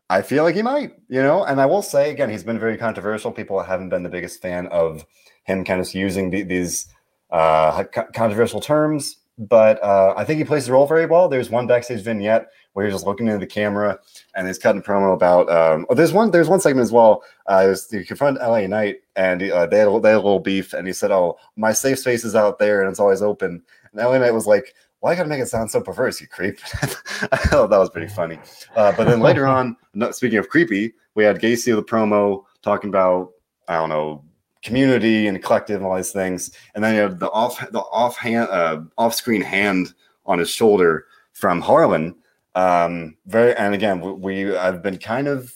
I 0.07 0.21
feel 0.21 0.43
like 0.43 0.53
he 0.53 0.61
might, 0.61 0.93
you 1.09 1.19
know, 1.19 1.43
and 1.45 1.59
I 1.59 1.65
will 1.65 1.81
say 1.81 2.11
again, 2.11 2.29
he's 2.29 2.43
been 2.43 2.59
very 2.59 2.77
controversial. 2.77 3.31
People 3.31 3.59
haven't 3.63 3.89
been 3.89 4.03
the 4.03 4.09
biggest 4.09 4.39
fan 4.39 4.67
of 4.67 5.03
him 5.45 5.65
kind 5.65 5.81
of 5.81 5.91
using 5.95 6.29
the, 6.29 6.43
these 6.43 6.85
uh, 7.31 7.83
controversial 8.13 8.61
terms. 8.61 9.17
But 9.37 9.83
uh, 9.83 10.13
I 10.15 10.23
think 10.23 10.37
he 10.37 10.45
plays 10.45 10.67
the 10.67 10.73
role 10.73 10.87
very 10.87 11.05
well. 11.05 11.27
There's 11.27 11.49
one 11.49 11.67
backstage 11.67 12.01
vignette 12.01 12.47
where 12.75 12.85
he's 12.85 12.93
just 12.93 13.07
looking 13.07 13.27
into 13.27 13.39
the 13.39 13.47
camera 13.47 13.97
and 14.35 14.47
he's 14.47 14.59
cutting 14.59 14.81
promo 14.81 15.13
about. 15.13 15.49
Um, 15.49 15.85
oh, 15.89 15.95
there's 15.95 16.13
one. 16.13 16.31
There's 16.31 16.49
one 16.49 16.59
segment 16.59 16.83
as 16.83 16.91
well. 16.91 17.23
Uh, 17.47 17.65
was, 17.67 17.89
he 17.89 18.03
confronted 18.03 18.43
LA 18.43 18.67
Knight 18.67 18.97
and 19.15 19.41
uh, 19.41 19.65
they, 19.65 19.79
had 19.79 19.87
a, 19.87 19.99
they 19.99 20.09
had 20.09 20.17
a 20.17 20.21
little 20.21 20.39
beef, 20.39 20.73
and 20.73 20.85
he 20.85 20.93
said, 20.93 21.11
"Oh, 21.11 21.37
my 21.55 21.73
safe 21.73 21.99
space 21.99 22.23
is 22.23 22.35
out 22.35 22.59
there 22.59 22.81
and 22.81 22.89
it's 22.89 22.99
always 22.99 23.21
open." 23.21 23.63
And 23.91 24.01
LA 24.01 24.17
Knight 24.17 24.33
was 24.33 24.45
like, 24.47 24.75
why 25.05 25.11
well, 25.11 25.17
gotta 25.17 25.29
make 25.29 25.39
it 25.39 25.47
sound 25.47 25.69
so 25.69 25.81
perverse, 25.81 26.19
you 26.19 26.27
creep? 26.27 26.57
I 27.31 27.37
thought 27.37 27.69
that 27.69 27.77
was 27.77 27.91
pretty 27.91 28.07
funny. 28.07 28.39
Uh, 28.75 28.91
but 28.97 29.05
then 29.05 29.19
later 29.19 29.45
on, 29.45 29.77
speaking 30.11 30.39
of 30.39 30.49
creepy, 30.49 30.93
we 31.13 31.23
had 31.23 31.39
Gacy 31.39 31.75
with 31.75 31.85
the 31.85 31.91
promo 31.91 32.43
talking 32.63 32.89
about 32.89 33.29
I 33.67 33.75
don't 33.75 33.89
know 33.89 34.23
community 34.63 35.27
and 35.27 35.43
collective 35.43 35.77
and 35.77 35.85
all 35.85 35.95
these 35.95 36.11
things. 36.11 36.49
And 36.73 36.83
then 36.83 36.95
you 36.95 37.01
have 37.01 37.19
the 37.19 37.29
off 37.29 37.59
the 37.71 37.81
off 37.81 38.17
hand 38.17 38.49
uh, 38.49 38.81
off 38.97 39.13
screen 39.13 39.41
hand 39.41 39.93
on 40.25 40.39
his 40.39 40.49
shoulder 40.49 41.05
from 41.33 41.61
Harland. 41.61 42.15
Um, 42.55 43.17
very 43.25 43.55
and 43.55 43.75
again, 43.75 44.19
we, 44.21 44.55
I've 44.55 44.81
been 44.81 44.97
kind 44.97 45.27
of 45.27 45.53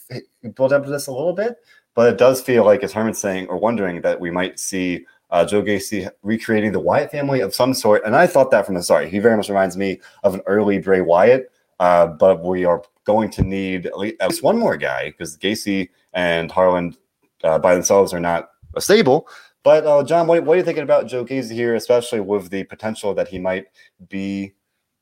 built 0.54 0.72
up 0.72 0.84
to 0.84 0.90
this 0.90 1.06
a 1.06 1.12
little 1.12 1.32
bit, 1.32 1.56
but 1.94 2.12
it 2.12 2.18
does 2.18 2.42
feel 2.42 2.64
like 2.64 2.84
as 2.84 2.92
Herman's 2.92 3.18
saying 3.18 3.48
or 3.48 3.58
wondering 3.58 4.02
that 4.02 4.20
we 4.20 4.30
might 4.30 4.60
see 4.60 5.06
uh, 5.30 5.44
Joe 5.44 5.62
Gacy 5.62 6.10
recreating 6.22 6.72
the 6.72 6.80
Wyatt 6.80 7.10
family 7.10 7.40
of 7.40 7.54
some 7.54 7.72
sort. 7.72 8.04
And 8.04 8.14
I 8.14 8.26
thought 8.26 8.50
that 8.50 8.66
from 8.66 8.74
the 8.74 8.82
start. 8.82 9.08
He 9.08 9.18
very 9.18 9.36
much 9.36 9.48
reminds 9.48 9.76
me 9.76 10.00
of 10.22 10.34
an 10.34 10.42
early 10.46 10.78
Bray 10.78 11.00
Wyatt, 11.00 11.50
uh, 11.78 12.06
but 12.06 12.44
we 12.44 12.64
are 12.64 12.82
going 13.04 13.30
to 13.30 13.42
need 13.42 13.86
at 13.86 13.98
least 13.98 14.42
one 14.42 14.58
more 14.58 14.76
guy 14.76 15.10
because 15.10 15.36
Gacy 15.38 15.88
and 16.12 16.50
Harland 16.50 16.98
uh, 17.44 17.58
by 17.58 17.74
themselves 17.74 18.12
are 18.12 18.20
not 18.20 18.50
a 18.74 18.80
stable. 18.80 19.28
But 19.62 19.86
uh, 19.86 20.02
John, 20.04 20.26
what, 20.26 20.42
what, 20.44 20.54
are 20.54 20.58
you 20.58 20.64
thinking 20.64 20.82
about 20.82 21.06
Joe 21.06 21.24
Gacy 21.24 21.52
here, 21.52 21.74
especially 21.74 22.20
with 22.20 22.50
the 22.50 22.64
potential 22.64 23.14
that 23.14 23.28
he 23.28 23.38
might 23.38 23.66
be 24.08 24.54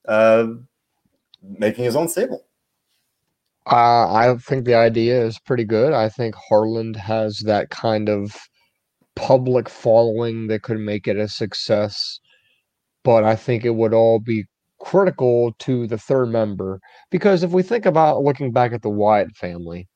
uh, 0.07 0.49
making 1.43 1.85
his 1.85 1.97
own 1.97 2.09
stable? 2.09 2.45
Uh, 3.71 4.13
I 4.13 4.35
think 4.39 4.65
the 4.65 4.75
idea 4.75 5.23
is 5.23 5.39
pretty 5.39 5.65
good. 5.65 5.93
I 5.93 6.09
think 6.09 6.35
Harland 6.49 6.97
has 6.97 7.41
that 7.45 7.69
kind 7.71 8.09
of 8.09 8.35
public 9.15 9.69
following 9.69 10.47
that 10.47 10.63
could 10.63 10.79
make 10.79 11.07
it 11.07 11.17
a 11.17 11.29
success. 11.29 12.19
But 13.05 13.25
I 13.25 13.37
think 13.37 13.65
it 13.65 13.75
would 13.75 13.93
all 13.93 14.21
be 14.21 14.45
critical 14.81 15.53
to 15.59 15.87
the 15.87 15.99
third 15.99 16.27
member 16.27 16.81
because 17.11 17.43
if 17.43 17.51
we 17.51 17.63
think 17.63 17.85
about 17.85 18.23
looking 18.23 18.53
back 18.53 18.73
at 18.73 18.83
the 18.83 18.89
Wyatt 18.89 19.37
family, 19.37 19.89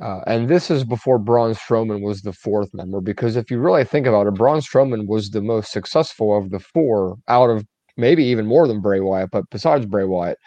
uh, 0.00 0.20
and 0.26 0.48
this 0.48 0.70
is 0.70 0.84
before 0.84 1.18
Braun 1.18 1.52
Strowman 1.54 2.02
was 2.02 2.22
the 2.22 2.32
fourth 2.32 2.70
member, 2.72 3.00
because 3.00 3.36
if 3.36 3.50
you 3.50 3.58
really 3.58 3.84
think 3.84 4.06
about 4.06 4.26
it, 4.26 4.34
Braun 4.34 4.60
Strowman 4.60 5.06
was 5.06 5.30
the 5.30 5.42
most 5.42 5.70
successful 5.70 6.36
of 6.36 6.50
the 6.50 6.58
four 6.58 7.16
out 7.28 7.50
of 7.50 7.64
maybe 7.96 8.24
even 8.24 8.46
more 8.46 8.66
than 8.66 8.80
Bray 8.80 9.00
Wyatt, 9.00 9.30
but 9.30 9.44
besides 9.50 9.86
Bray 9.86 10.04
Wyatt. 10.04 10.38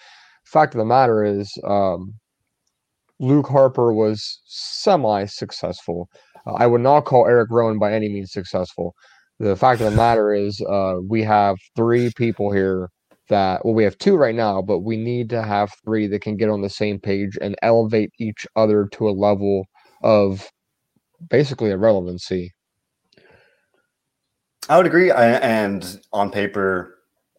Fact 0.46 0.76
of 0.76 0.80
the 0.80 0.86
matter 0.86 1.24
is, 1.24 1.52
um, 1.68 2.14
Luke 3.20 3.48
Harper 3.48 3.94
was 3.94 4.42
semi 4.46 5.26
successful. 5.26 6.10
Uh, 6.46 6.54
I 6.54 6.68
would 6.68 6.82
not 6.82 7.06
call 7.06 7.28
Eric 7.28 7.50
Rowan 7.50 7.80
by 7.80 7.94
any 7.94 8.10
means 8.10 8.32
successful. 8.32 8.94
The 9.40 9.56
fact 9.56 9.82
of 9.82 9.90
the 9.90 9.98
matter 9.98 10.34
is, 10.34 10.62
uh, 10.70 10.96
we 11.08 11.24
have 11.24 11.58
three 11.76 12.12
people 12.16 12.52
here 12.52 12.90
that 13.30 13.64
well 13.66 13.74
we 13.74 13.84
have 13.84 13.98
two 13.98 14.16
right 14.16 14.36
now 14.36 14.62
but 14.62 14.80
we 14.80 14.98
need 14.98 15.30
to 15.30 15.42
have 15.42 15.72
three 15.84 16.08
that 16.08 16.22
can 16.22 16.38
get 16.38 16.50
on 16.50 16.62
the 16.62 16.70
same 16.70 17.00
page 17.00 17.38
and 17.42 17.56
elevate 17.62 18.12
each 18.20 18.46
other 18.56 18.88
to 18.92 19.10
a 19.10 19.12
level 19.12 19.66
of 20.04 20.50
basically 21.30 21.72
irrelevancy 21.72 22.52
i 24.70 24.78
would 24.78 24.86
agree 24.86 25.12
I, 25.12 25.34
and 25.38 26.00
on 26.14 26.30
paper 26.30 26.95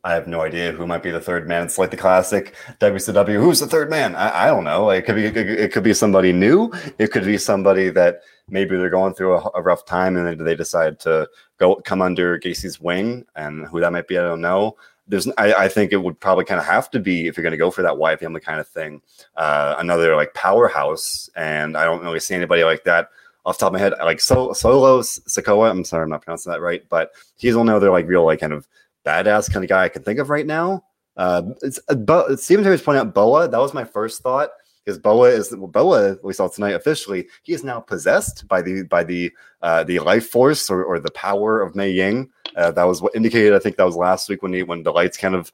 I 0.07 0.15
have 0.15 0.29
no 0.29 0.41
idea 0.41 0.71
who 0.71 0.87
might 0.87 1.03
be 1.03 1.11
the 1.11 1.21
third 1.21 1.49
man. 1.49 1.65
It's 1.65 1.79
like 1.79 1.91
the 1.91 1.97
classic 1.97 2.55
WCW. 2.79 3.43
Who's 3.43 3.59
the 3.59 3.67
third 3.67 3.91
man? 3.91 4.15
I, 4.15 4.45
I 4.45 4.47
don't 4.47 4.63
know. 4.63 4.91
It 4.91 5.05
could 5.05 5.17
be 5.17 5.25
it 5.25 5.73
could 5.73 5.83
be 5.83 5.95
somebody 5.95 6.33
new. 6.33 6.73
It 6.99 7.09
could 7.11 7.25
be 7.25 7.37
somebody 7.37 7.91
that 7.91 8.21
maybe 8.49 8.77
they're 8.77 8.89
going 8.89 9.15
through 9.15 9.35
a, 9.35 9.51
a 9.57 9.63
rough 9.63 9.85
time 9.85 10.17
and 10.17 10.25
they, 10.25 10.45
they 10.45 10.55
decide 10.55 11.01
to 11.01 11.29
go 11.59 11.75
come 11.85 12.03
under 12.03 12.39
Gacy's 12.39 12.81
wing. 12.81 13.27
And 13.35 13.67
who 13.67 13.81
that 13.81 13.93
might 13.93 14.07
be, 14.07 14.17
I 14.17 14.23
don't 14.23 14.41
know 14.41 14.77
there's 15.09 15.29
I, 15.39 15.55
I, 15.55 15.69
think 15.69 15.93
it 15.93 16.03
would 16.03 16.19
probably 16.19 16.45
kind 16.45 16.59
of 16.59 16.67
have 16.67 16.91
to 16.91 16.99
be 16.99 17.29
if 17.29 17.37
you're 17.37 17.43
going 17.43 17.53
to 17.53 17.57
go 17.57 17.71
for 17.71 17.83
that 17.83 17.97
Wyatt 17.97 18.21
family 18.21 18.41
kind 18.41 18.59
of 18.59 18.67
thing, 18.67 19.01
uh, 19.37 19.77
another 19.79 20.17
like 20.17 20.35
powerhouse, 20.35 21.31
and 21.37 21.77
I 21.77 21.85
don't 21.85 22.03
really 22.03 22.19
see 22.19 22.35
anybody 22.35 22.65
like 22.65 22.83
that 22.85 23.11
off 23.45 23.59
top 23.59 23.69
of 23.69 23.75
my 23.75 23.79
head. 23.79 23.95
Like 24.01 24.21
so, 24.21 24.53
Solo 24.53 25.03
Sikoa, 25.03 25.71
I'm 25.71 25.85
sorry, 25.85 26.03
I'm 26.03 26.11
not 26.11 26.23
pronouncing 26.23 26.53
that 26.53 26.61
right, 26.61 26.85
but 26.89 27.13
he's 27.37 27.55
only 27.55 27.73
other 27.73 27.91
like 27.91 28.09
real 28.09 28.25
like 28.25 28.41
kind 28.41 28.53
of 28.53 28.67
badass 29.07 29.53
kind 29.53 29.65
of 29.65 29.69
guy 29.69 29.85
I 29.85 29.89
can 29.89 30.03
think 30.03 30.19
of 30.19 30.31
right 30.31 30.47
now. 30.47 30.85
Uh, 31.17 31.43
it's 31.63 31.81
uh, 31.89 31.95
but 31.95 32.39
Stephen 32.41 32.65
pointing 32.65 32.97
out 32.97 33.15
Boa. 33.15 33.49
That 33.49 33.59
was 33.59 33.73
my 33.73 33.85
first 33.85 34.23
thought 34.23 34.51
because 34.85 34.99
Boa 34.99 35.31
is 35.31 35.55
well, 35.57 35.69
Boa 35.69 36.17
we 36.23 36.33
saw 36.33 36.49
tonight 36.49 36.75
officially. 36.75 37.29
He 37.43 37.55
is 37.55 37.65
now 37.65 37.81
possessed 37.81 38.47
by 38.49 38.61
the 38.61 38.83
by 38.83 39.05
the 39.05 39.33
uh, 39.63 39.85
the 39.85 40.01
life 40.01 40.29
force 40.29 40.69
or, 40.69 40.85
or 40.85 41.01
the 41.01 41.11
power 41.13 41.63
of 41.63 41.75
Mei 41.75 41.91
Ying. 41.91 42.31
Uh, 42.57 42.71
that 42.71 42.85
was 42.85 43.01
what 43.01 43.15
indicated. 43.15 43.55
I 43.55 43.59
think 43.59 43.77
that 43.77 43.85
was 43.85 43.97
last 43.97 44.29
week 44.29 44.43
when 44.43 44.53
he 44.53 44.63
when 44.63 44.83
the 44.83 44.93
lights 44.93 45.17
kind 45.17 45.35
of 45.35 45.51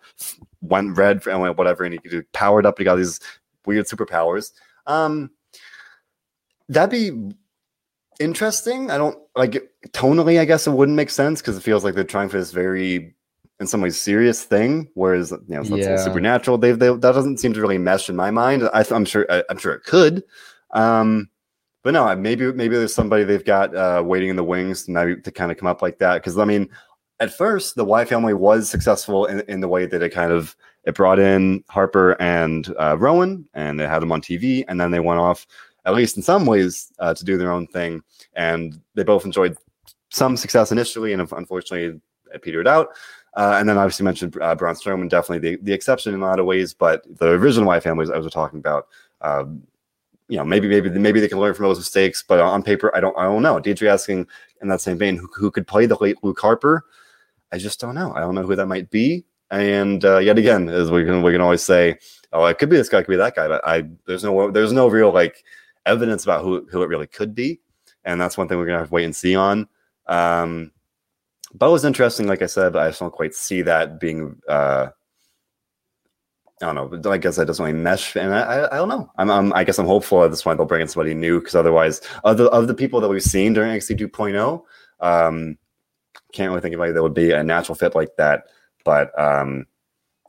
went 0.61 0.97
red 0.97 1.23
for 1.23 1.31
and 1.31 1.57
whatever, 1.57 1.85
and 1.85 1.95
he 1.95 1.99
could 2.01 2.31
powered 2.33 2.67
up. 2.67 2.79
He 2.79 2.85
got 2.85 2.97
these 2.97 3.21
weird 3.65 3.87
superpowers. 3.87 4.53
Um, 4.87 5.31
that'd 6.69 6.91
be 6.91 7.35
interesting. 8.19 8.91
I 8.91 8.99
don't 8.99 9.19
like 9.37 9.73
tonally. 9.88 10.41
I 10.41 10.45
guess 10.45 10.67
it 10.67 10.73
wouldn't 10.73 10.97
make 10.97 11.11
sense 11.11 11.41
because 11.41 11.57
it 11.57 11.62
feels 11.62 11.85
like 11.85 11.95
they're 11.95 12.05
trying 12.05 12.29
for 12.29 12.38
this 12.38 12.53
very 12.53 13.15
in 13.62 13.66
some 13.66 13.81
ways 13.81 13.98
serious 13.98 14.44
thing, 14.44 14.88
whereas 14.94 15.31
you 15.31 15.40
know 15.48 15.62
yeah. 15.62 15.96
supernatural. 15.96 16.59
They've 16.59 16.79
they, 16.79 16.88
that 16.88 17.01
doesn't 17.01 17.38
seem 17.38 17.55
to 17.55 17.61
really 17.61 17.79
mesh 17.79 18.11
in 18.11 18.16
my 18.16 18.31
mind. 18.31 18.68
I, 18.75 18.85
am 18.90 19.07
sure 19.07 19.27
I, 19.31 19.42
am 19.48 19.57
sure 19.57 19.72
it 19.72 19.85
could, 19.85 20.22
um, 20.72 21.31
but 21.83 21.94
no, 21.94 22.14
maybe 22.14 22.53
maybe 22.53 22.77
there's 22.77 22.94
somebody 22.94 23.25
they've 23.25 23.44
got 23.44 23.75
uh, 23.75 24.03
waiting 24.05 24.29
in 24.29 24.37
the 24.37 24.44
wings 24.44 24.88
maybe 24.88 25.20
to 25.22 25.31
kind 25.31 25.51
of 25.51 25.57
come 25.57 25.68
up 25.68 25.81
like 25.81 25.98
that. 25.98 26.16
Because 26.16 26.37
I 26.37 26.44
mean, 26.44 26.68
at 27.20 27.33
first 27.33 27.77
the 27.77 27.85
Y 27.85 28.05
family 28.05 28.35
was 28.35 28.68
successful 28.68 29.25
in, 29.25 29.40
in 29.48 29.61
the 29.61 29.68
way 29.68 29.87
that 29.87 30.03
it 30.03 30.11
kind 30.11 30.33
of 30.33 30.55
it 30.85 30.94
brought 30.94 31.18
in 31.18 31.64
Harper 31.68 32.20
and 32.20 32.75
uh, 32.79 32.98
Rowan, 32.98 33.48
and 33.55 33.81
they 33.81 33.87
had 33.87 34.03
them 34.03 34.12
on 34.12 34.20
TV, 34.20 34.64
and 34.68 34.79
then 34.79 34.90
they 34.90 35.01
went 35.01 35.20
off 35.20 35.46
at 35.85 35.94
least 35.94 36.16
in 36.16 36.22
some 36.22 36.46
ways, 36.46 36.92
uh, 36.98 37.14
to 37.14 37.25
do 37.25 37.37
their 37.37 37.51
own 37.51 37.66
thing. 37.66 38.03
And 38.35 38.81
they 38.94 39.03
both 39.03 39.25
enjoyed 39.25 39.57
some 40.11 40.37
success 40.37 40.72
initially, 40.72 41.12
and 41.12 41.20
unfortunately, 41.33 42.01
it 42.33 42.42
petered 42.42 42.68
out. 42.68 42.88
Uh, 43.35 43.57
and 43.59 43.68
then 43.68 43.79
obviously 43.79 44.05
mentioned 44.05 44.37
uh, 44.42 44.55
Braun 44.55 44.75
Strowman, 44.75 45.09
definitely 45.09 45.57
the, 45.57 45.62
the 45.62 45.73
exception 45.73 46.12
in 46.12 46.21
a 46.21 46.27
lot 46.27 46.38
of 46.38 46.47
ways, 46.47 46.75
but 46.75 47.03
the 47.18 47.29
original 47.29 47.66
Wyatt 47.66 47.83
families 47.83 48.11
I 48.11 48.18
was 48.18 48.33
talking 48.33 48.59
about, 48.59 48.88
um, 49.23 49.62
you 50.29 50.37
know, 50.37 50.45
maybe 50.45 50.68
maybe 50.68 50.90
maybe 50.90 51.21
they 51.21 51.29
can 51.29 51.40
learn 51.40 51.55
from 51.55 51.64
those 51.64 51.79
mistakes, 51.79 52.23
but 52.27 52.40
on 52.40 52.62
paper, 52.62 52.95
I 52.95 53.01
don't 53.01 53.16
I 53.18 53.25
don't 53.25 53.42
know. 53.42 53.59
Deidre 53.61 53.88
asking 53.88 54.27
in 54.61 54.68
that 54.68 54.81
same 54.81 54.99
vein, 54.99 55.16
who, 55.16 55.29
who 55.35 55.51
could 55.51 55.66
play 55.66 55.87
the 55.87 55.97
late 56.01 56.16
Luke 56.23 56.40
Harper? 56.40 56.85
I 57.53 57.59
just 57.59 57.81
don't 57.81 57.95
know. 57.95 58.12
I 58.14 58.21
don't 58.21 58.35
know 58.35 58.42
who 58.42 58.57
that 58.57 58.66
might 58.66 58.90
be. 58.90 59.25
And 59.51 60.05
uh, 60.05 60.18
yet 60.18 60.38
again, 60.38 60.68
as 60.68 60.90
we 60.90 61.05
can 61.05 61.23
we 61.23 61.33
can 61.33 61.42
always 61.42 61.62
say, 61.62 61.99
oh, 62.33 62.45
it 62.47 62.59
could 62.59 62.71
be 62.71 62.77
this 62.77 62.88
guy, 62.88 62.99
it 62.99 63.05
could 63.05 63.12
be 63.12 63.16
that 63.16 63.35
guy, 63.35 63.49
but 63.49 63.61
I 63.66 63.85
there's 64.07 64.25
no 64.25 64.51
there's 64.51 64.73
no 64.73 64.88
real 64.88 65.12
like 65.12 65.45
evidence 65.85 66.25
about 66.25 66.42
who 66.42 66.66
who 66.71 66.83
it 66.83 66.88
really 66.88 67.07
could 67.07 67.35
be, 67.35 67.61
and 68.05 68.21
that's 68.21 68.38
one 68.38 68.49
thing 68.49 68.57
we're 68.57 68.66
gonna 68.66 68.79
have 68.79 68.88
to 68.88 68.95
wait 68.95 69.05
and 69.05 69.16
see 69.16 69.37
on. 69.37 69.68
Um, 70.07 70.73
but 71.55 71.69
it 71.69 71.73
was 71.73 71.85
interesting, 71.85 72.27
like 72.27 72.43
I 72.43 72.47
said, 72.47 72.73
but 72.73 72.83
I 72.83 72.88
just 72.88 73.01
don't 73.01 73.12
quite 73.12 73.35
see 73.35 73.62
that 73.62 74.01
being. 74.01 74.41
Uh, 74.49 74.88
I 76.62 76.73
don't 76.73 77.03
know. 77.05 77.11
I 77.11 77.19
guess 77.19 77.37
that 77.37 77.47
doesn't 77.47 77.65
really 77.65 77.77
mesh, 77.77 78.15
and 78.17 78.33
I, 78.35 78.41
I, 78.41 78.75
I 78.75 78.77
don't 78.77 78.88
know. 78.88 79.11
I'm, 79.19 79.31
I'm, 79.31 79.53
i 79.53 79.65
guess 79.65 79.81
I'm 79.81 79.87
hopeful 79.87 80.23
at 80.23 80.31
this 80.31 80.43
point 80.43 80.59
they'll 80.59 80.67
bring 80.67 80.81
in 80.81 80.88
somebody 80.88 81.12
new 81.12 81.41
because 81.41 81.57
otherwise, 81.57 82.01
of 82.23 82.37
the 82.37 82.49
of 82.51 82.69
the 82.69 82.75
people 82.75 83.01
that 83.01 83.09
we've 83.09 83.23
seen 83.23 83.53
during 83.53 83.77
NXT 83.77 83.99
2.0, 83.99 84.62
um, 85.01 85.59
can't 86.33 86.51
really 86.51 86.61
think 86.61 86.75
of 86.75 86.81
anybody 86.81 86.93
that 86.93 87.03
would 87.03 87.15
be 87.15 87.33
a 87.33 87.43
natural 87.43 87.75
fit 87.75 87.95
like 87.95 88.17
that. 88.17 88.45
But 88.85 89.19
um, 89.19 89.67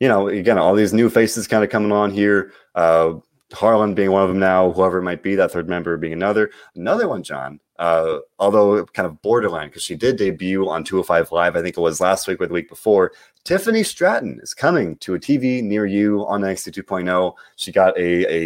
you 0.01 0.07
know, 0.07 0.27
again, 0.27 0.57
all 0.57 0.73
these 0.73 0.93
new 0.93 1.09
faces 1.09 1.47
kind 1.47 1.63
of 1.63 1.69
coming 1.69 1.91
on 1.91 2.11
here. 2.11 2.51
Uh, 2.75 3.13
Harland 3.53 3.95
being 3.95 4.11
one 4.11 4.23
of 4.23 4.29
them 4.29 4.39
now, 4.39 4.71
whoever 4.71 4.97
it 4.97 5.03
might 5.03 5.21
be, 5.21 5.35
that 5.35 5.51
third 5.51 5.69
member 5.69 5.95
being 5.97 6.13
another. 6.13 6.49
Another 6.75 7.07
one, 7.07 7.23
John, 7.23 7.59
uh, 7.79 8.19
although 8.39 8.85
kind 8.85 9.05
of 9.05 9.21
borderline 9.21 9.67
because 9.67 9.83
she 9.83 9.95
did 9.95 10.15
debut 10.15 10.69
on 10.69 10.83
205 10.83 11.31
Live, 11.31 11.55
I 11.55 11.61
think 11.61 11.77
it 11.77 11.81
was 11.81 11.99
last 11.99 12.27
week 12.27 12.41
or 12.41 12.47
the 12.47 12.53
week 12.53 12.69
before. 12.69 13.11
Tiffany 13.43 13.83
Stratton 13.83 14.39
is 14.41 14.53
coming 14.53 14.95
to 14.97 15.15
a 15.15 15.19
TV 15.19 15.61
near 15.63 15.85
you 15.85 16.25
on 16.27 16.41
NXT 16.41 16.83
2.0. 16.83 17.33
She 17.55 17.71
got 17.71 17.97
a, 17.97 18.33
a 18.33 18.43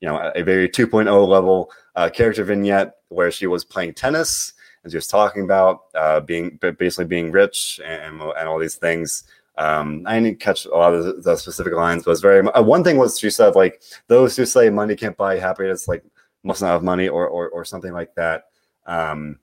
you 0.00 0.08
know 0.08 0.32
a 0.34 0.42
very 0.42 0.68
2.0 0.68 1.28
level 1.28 1.70
uh, 1.96 2.08
character 2.08 2.44
vignette 2.44 2.94
where 3.08 3.30
she 3.30 3.46
was 3.46 3.64
playing 3.64 3.94
tennis 3.94 4.54
and 4.82 4.90
she 4.90 4.96
was 4.96 5.06
talking 5.06 5.42
about 5.42 5.84
uh, 5.94 6.20
being 6.20 6.58
basically 6.78 7.04
being 7.04 7.30
rich 7.30 7.80
and, 7.84 8.20
and 8.20 8.48
all 8.48 8.58
these 8.58 8.76
things. 8.76 9.24
Um, 9.58 10.04
I 10.06 10.18
didn't 10.18 10.40
catch 10.40 10.64
a 10.64 10.70
lot 10.70 10.94
of 10.94 11.22
the, 11.22 11.36
specific 11.36 11.74
lines, 11.74 12.04
but 12.04 12.12
it's 12.12 12.20
very 12.20 12.46
uh, 12.48 12.62
one 12.62 12.82
thing 12.82 12.96
was 12.96 13.18
she 13.18 13.28
said 13.28 13.54
like 13.54 13.82
those 14.06 14.36
who 14.36 14.46
say 14.46 14.70
money 14.70 14.96
can't 14.96 15.16
buy 15.16 15.38
happiness 15.38 15.86
like 15.86 16.02
must 16.44 16.62
not 16.62 16.68
have 16.68 16.82
money 16.82 17.08
or 17.08 17.28
or, 17.28 17.50
or 17.50 17.64
something 17.64 17.92
like 17.92 18.14
that. 18.14 18.44
Um, 18.86 19.38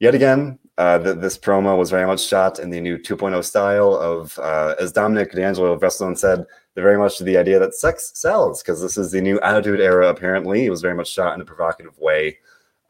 yet 0.00 0.14
again, 0.14 0.58
uh, 0.78 0.98
this 0.98 1.36
promo 1.36 1.76
was 1.76 1.90
very 1.90 2.06
much 2.06 2.24
shot 2.24 2.60
in 2.60 2.70
the 2.70 2.80
new 2.80 2.96
2.0 2.96 3.42
style 3.42 3.94
of, 3.94 4.38
uh, 4.38 4.76
as 4.78 4.92
Dominic 4.92 5.32
D'Angelo 5.32 5.72
of 5.72 5.80
WrestleZone 5.80 6.16
said, 6.16 6.46
very 6.76 6.96
much 6.96 7.18
to 7.18 7.24
the 7.24 7.36
idea 7.36 7.58
that 7.58 7.74
sex 7.74 8.12
sells 8.14 8.62
because 8.62 8.80
this 8.80 8.96
is 8.96 9.10
the 9.10 9.20
new 9.20 9.40
attitude 9.40 9.80
era. 9.80 10.08
Apparently, 10.08 10.66
it 10.66 10.70
was 10.70 10.80
very 10.80 10.94
much 10.94 11.10
shot 11.10 11.34
in 11.34 11.40
a 11.40 11.44
provocative 11.44 11.98
way, 11.98 12.38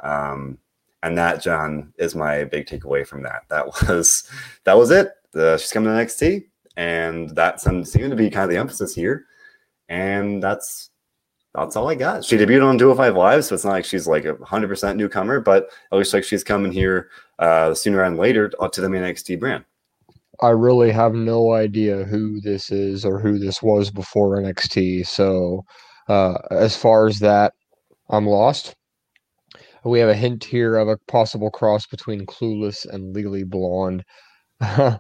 um, 0.01 0.59
and 1.03 1.17
that 1.17 1.43
John 1.43 1.95
is 1.99 2.15
my 2.15 2.45
big 2.45 2.67
takeaway 2.67 3.07
from 3.07 3.23
that. 3.23 3.45
That 3.49 3.67
was 3.89 4.31
that 4.65 4.77
was 4.77 4.91
it. 4.91 5.13
she's 5.33 5.73
coming 5.73 5.91
to 5.91 6.05
NXT, 6.05 6.45
and 6.77 7.31
that 7.37 7.61
seemed 7.63 7.87
to 7.87 8.17
be 8.17 8.29
kind 8.29 8.45
of 8.45 8.51
the 8.51 8.59
emphasis 8.59 8.95
here, 8.95 9.25
and 9.89 10.43
that's 10.43 10.91
that's 11.55 11.77
all 11.77 11.89
I 11.89 11.95
got. 11.95 12.25
She 12.25 12.37
debuted 12.37 12.67
on 12.67 12.79
205 12.79 13.17
Live, 13.17 13.45
so 13.45 13.55
it's 13.55 13.65
not 13.65 13.73
like 13.73 13.85
she's 13.85 14.07
like 14.07 14.25
a 14.25 14.35
100% 14.35 14.97
newcomer, 14.97 15.41
but 15.41 15.71
it 15.91 15.95
looks 15.95 16.13
like 16.13 16.25
she's 16.25 16.45
coming 16.45 16.73
here 16.73 17.11
uh, 17.39 17.75
sooner 17.75 18.03
and 18.03 18.17
later 18.17 18.49
to 18.49 18.81
the 18.81 18.89
NXT 18.89 19.41
brand. 19.41 19.65
I 20.41 20.51
really 20.51 20.93
have 20.93 21.15
no 21.15 21.53
idea 21.53 22.05
who 22.05 22.41
this 22.41 22.71
is 22.71 23.05
or 23.05 23.19
who 23.19 23.39
this 23.39 23.61
was 23.61 23.91
before 23.91 24.37
NXT. 24.37 25.07
So, 25.07 25.65
uh, 26.09 26.39
as 26.51 26.77
far 26.77 27.09
as 27.09 27.19
that, 27.21 27.55
I'm 28.09 28.27
lost. 28.27 28.77
We 29.85 29.99
have 30.01 30.09
a 30.09 30.15
hint 30.15 30.45
here 30.45 30.77
of 30.77 30.89
a 30.89 30.99
possible 31.09 31.51
cross 31.51 31.87
between 31.87 32.27
Clueless 32.27 32.87
and 32.89 33.15
Legally 33.15 33.45
Blonde. 33.45 34.05
uh, 34.61 34.99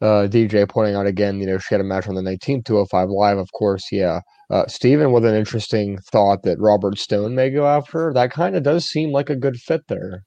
DJ 0.00 0.68
pointing 0.68 0.94
out 0.94 1.06
again, 1.06 1.40
you 1.40 1.46
know, 1.46 1.58
she 1.58 1.74
had 1.74 1.80
a 1.80 1.84
match 1.84 2.08
on 2.08 2.14
the 2.14 2.22
19th, 2.22 2.64
205 2.64 3.08
Live, 3.08 3.38
of 3.38 3.50
course. 3.52 3.84
Yeah. 3.90 4.20
Uh, 4.50 4.66
Stephen 4.66 5.12
with 5.12 5.24
an 5.24 5.34
interesting 5.34 5.98
thought 5.98 6.42
that 6.42 6.58
Robert 6.58 6.98
Stone 6.98 7.34
may 7.34 7.50
go 7.50 7.66
after. 7.66 8.12
That 8.12 8.30
kind 8.30 8.56
of 8.56 8.62
does 8.62 8.88
seem 8.88 9.12
like 9.12 9.30
a 9.30 9.36
good 9.36 9.56
fit 9.56 9.86
there. 9.88 10.24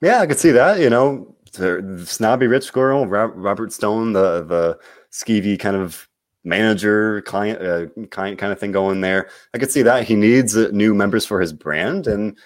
Yeah, 0.00 0.20
I 0.20 0.26
could 0.26 0.38
see 0.38 0.50
that. 0.50 0.80
You 0.80 0.90
know, 0.90 1.36
the 1.52 2.02
snobby 2.06 2.46
rich 2.46 2.72
girl, 2.72 3.06
Robert 3.06 3.72
Stone, 3.72 4.12
the 4.14 4.42
the 4.44 4.78
skeevy 5.12 5.58
kind 5.58 5.76
of 5.76 6.08
manager 6.44 7.22
client 7.22 7.62
uh, 7.62 7.86
kind 8.10 8.36
kind 8.36 8.52
of 8.52 8.58
thing 8.58 8.72
going 8.72 9.00
there. 9.00 9.28
I 9.54 9.58
could 9.58 9.70
see 9.70 9.82
that 9.82 10.04
he 10.04 10.16
needs 10.16 10.56
uh, 10.56 10.68
new 10.72 10.94
members 10.94 11.24
for 11.24 11.40
his 11.40 11.52
brand, 11.52 12.06
and 12.06 12.36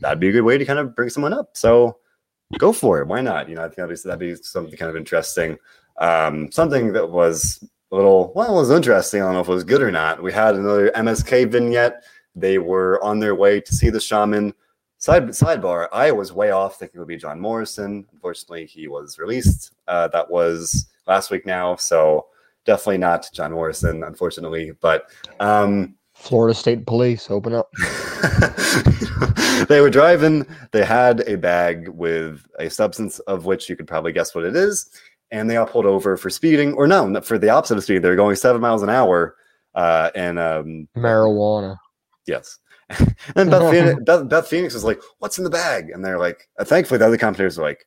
that'd 0.00 0.20
be 0.20 0.28
a 0.28 0.32
good 0.32 0.42
way 0.42 0.58
to 0.58 0.64
kind 0.64 0.78
of 0.78 0.94
bring 0.94 1.08
someone 1.08 1.32
up. 1.32 1.50
So 1.54 1.96
go 2.56 2.72
for 2.72 3.00
it. 3.00 3.06
Why 3.06 3.20
not? 3.20 3.48
You 3.48 3.56
know, 3.56 3.64
I 3.64 3.68
think 3.68 3.88
be, 3.88 3.94
that'd 3.94 4.18
be 4.18 4.34
something 4.36 4.76
kind 4.76 4.90
of 4.90 4.96
interesting. 4.96 5.58
Um, 5.98 6.50
something 6.50 6.92
that 6.92 7.10
was 7.10 7.62
a 7.92 7.96
little, 7.96 8.32
well, 8.34 8.54
was 8.54 8.70
interesting. 8.70 9.20
I 9.20 9.26
don't 9.26 9.34
know 9.34 9.40
if 9.40 9.48
it 9.48 9.52
was 9.52 9.64
good 9.64 9.82
or 9.82 9.90
not. 9.90 10.22
We 10.22 10.32
had 10.32 10.54
another 10.54 10.90
MSK 10.94 11.50
vignette. 11.50 12.04
They 12.34 12.58
were 12.58 13.02
on 13.02 13.18
their 13.18 13.34
way 13.34 13.60
to 13.60 13.74
see 13.74 13.90
the 13.90 14.00
shaman. 14.00 14.54
Side 15.00 15.28
sidebar, 15.28 15.88
I 15.92 16.10
was 16.10 16.32
way 16.32 16.50
off 16.50 16.78
thinking 16.78 16.96
it 16.96 17.00
would 17.00 17.08
be 17.08 17.16
John 17.16 17.38
Morrison. 17.38 18.04
Unfortunately, 18.12 18.66
he 18.66 18.88
was 18.88 19.18
released. 19.18 19.74
Uh, 19.86 20.08
that 20.08 20.28
was 20.28 20.86
last 21.06 21.30
week 21.30 21.46
now, 21.46 21.76
so 21.76 22.26
definitely 22.64 22.98
not 22.98 23.28
John 23.32 23.52
Morrison, 23.52 24.02
unfortunately. 24.02 24.72
But 24.80 25.10
um, 25.38 25.94
Florida 26.18 26.54
State 26.54 26.86
Police, 26.86 27.30
open 27.30 27.54
up. 27.54 27.70
they 29.68 29.80
were 29.80 29.90
driving. 29.90 30.46
They 30.72 30.84
had 30.84 31.20
a 31.28 31.36
bag 31.36 31.88
with 31.88 32.44
a 32.58 32.68
substance 32.68 33.18
of 33.20 33.46
which 33.46 33.68
you 33.68 33.76
could 33.76 33.86
probably 33.86 34.12
guess 34.12 34.34
what 34.34 34.44
it 34.44 34.54
is 34.54 34.90
and 35.30 35.48
they 35.48 35.56
all 35.56 35.66
pulled 35.66 35.86
over 35.86 36.16
for 36.16 36.30
speeding, 36.30 36.72
or 36.74 36.86
no, 36.86 37.20
for 37.20 37.38
the 37.38 37.50
opposite 37.50 37.76
of 37.76 37.84
speed. 37.84 38.02
They 38.02 38.08
were 38.08 38.16
going 38.16 38.36
seven 38.36 38.60
miles 38.60 38.82
an 38.82 38.88
hour, 38.88 39.36
uh, 39.74 40.10
and 40.14 40.38
um, 40.38 40.88
marijuana. 40.96 41.76
Yes. 42.26 42.58
and 43.36 43.50
Beth 43.50 43.70
Phoenix, 43.70 44.00
Beth, 44.06 44.28
Beth 44.28 44.48
Phoenix 44.48 44.74
was 44.74 44.84
like, 44.84 45.00
"What's 45.18 45.38
in 45.38 45.44
the 45.44 45.50
bag?" 45.50 45.90
And 45.90 46.04
they're 46.04 46.18
like, 46.18 46.48
uh, 46.58 46.64
thankfully, 46.64 46.98
the 46.98 47.06
other 47.06 47.18
commentators 47.18 47.58
were 47.58 47.64
like, 47.64 47.80
"Are 47.80 47.84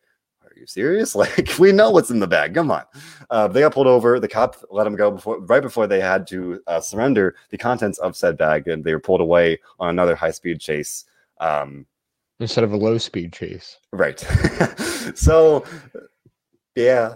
you 0.61 0.67
serious? 0.67 1.15
Like, 1.21 1.57
we 1.59 1.71
know 1.71 1.91
what's 1.91 2.09
in 2.09 2.19
the 2.19 2.27
bag. 2.27 2.53
Come 2.53 2.71
on." 2.71 2.83
Uh, 3.29 3.47
they 3.47 3.61
got 3.61 3.73
pulled 3.73 3.87
over. 3.87 4.19
The 4.19 4.27
cop 4.27 4.55
let 4.69 4.85
them 4.85 4.95
go 4.95 5.11
before, 5.11 5.39
right 5.41 5.61
before 5.61 5.87
they 5.87 5.99
had 5.99 6.25
to 6.27 6.61
uh, 6.67 6.79
surrender 6.79 7.35
the 7.49 7.57
contents 7.57 7.97
of 7.99 8.15
said 8.15 8.37
bag, 8.37 8.67
and 8.67 8.83
they 8.83 8.93
were 8.93 8.99
pulled 8.99 9.21
away 9.21 9.59
on 9.79 9.89
another 9.89 10.15
high 10.15 10.31
speed 10.31 10.59
chase. 10.61 11.05
Um, 11.39 11.85
Instead 12.39 12.63
of 12.63 12.71
a 12.71 12.77
low 12.77 12.97
speed 12.97 13.33
chase, 13.33 13.77
right? 13.91 14.19
so, 15.15 15.63
yeah, 16.75 17.15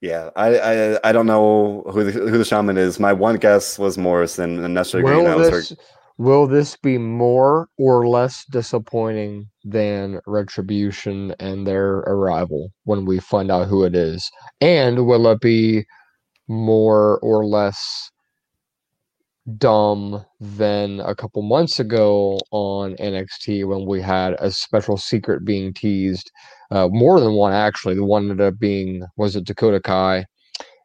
yeah, 0.00 0.30
I, 0.36 0.58
I 0.58 1.08
I 1.08 1.12
don't 1.12 1.26
know 1.26 1.82
who 1.90 2.04
the, 2.04 2.12
who 2.12 2.38
the 2.38 2.44
shaman 2.44 2.76
is. 2.76 3.00
My 3.00 3.12
one 3.12 3.36
guess 3.36 3.78
was 3.78 3.98
Morrison, 3.98 4.64
and 4.64 4.74
necessarily 4.74 5.22
will 5.22 5.38
this, 5.38 5.74
will 6.18 6.46
this 6.46 6.76
be 6.76 6.98
more 6.98 7.68
or 7.78 8.06
less 8.06 8.44
disappointing 8.50 9.48
than 9.64 10.20
Retribution 10.26 11.34
and 11.40 11.66
their 11.66 11.98
arrival 11.98 12.70
when 12.84 13.04
we 13.04 13.18
find 13.18 13.50
out 13.50 13.68
who 13.68 13.84
it 13.84 13.94
is? 13.94 14.30
And 14.60 15.06
will 15.06 15.26
it 15.28 15.40
be 15.40 15.84
more 16.48 17.18
or 17.20 17.44
less 17.46 18.10
dumb 19.58 20.24
than 20.40 21.00
a 21.00 21.14
couple 21.14 21.42
months 21.42 21.78
ago 21.78 22.38
on 22.50 22.94
NXT 22.96 23.66
when 23.66 23.86
we 23.86 24.00
had 24.00 24.34
a 24.38 24.50
special 24.50 24.96
secret 24.96 25.44
being 25.44 25.74
teased 25.74 26.30
uh, 26.70 26.88
more 26.90 27.20
than 27.20 27.34
one 27.34 27.52
actually. 27.52 27.94
The 27.94 28.04
one 28.04 28.30
ended 28.30 28.40
up 28.46 28.58
being 28.58 29.04
was 29.16 29.36
it 29.36 29.44
Dakota 29.44 29.80
Kai, 29.80 30.24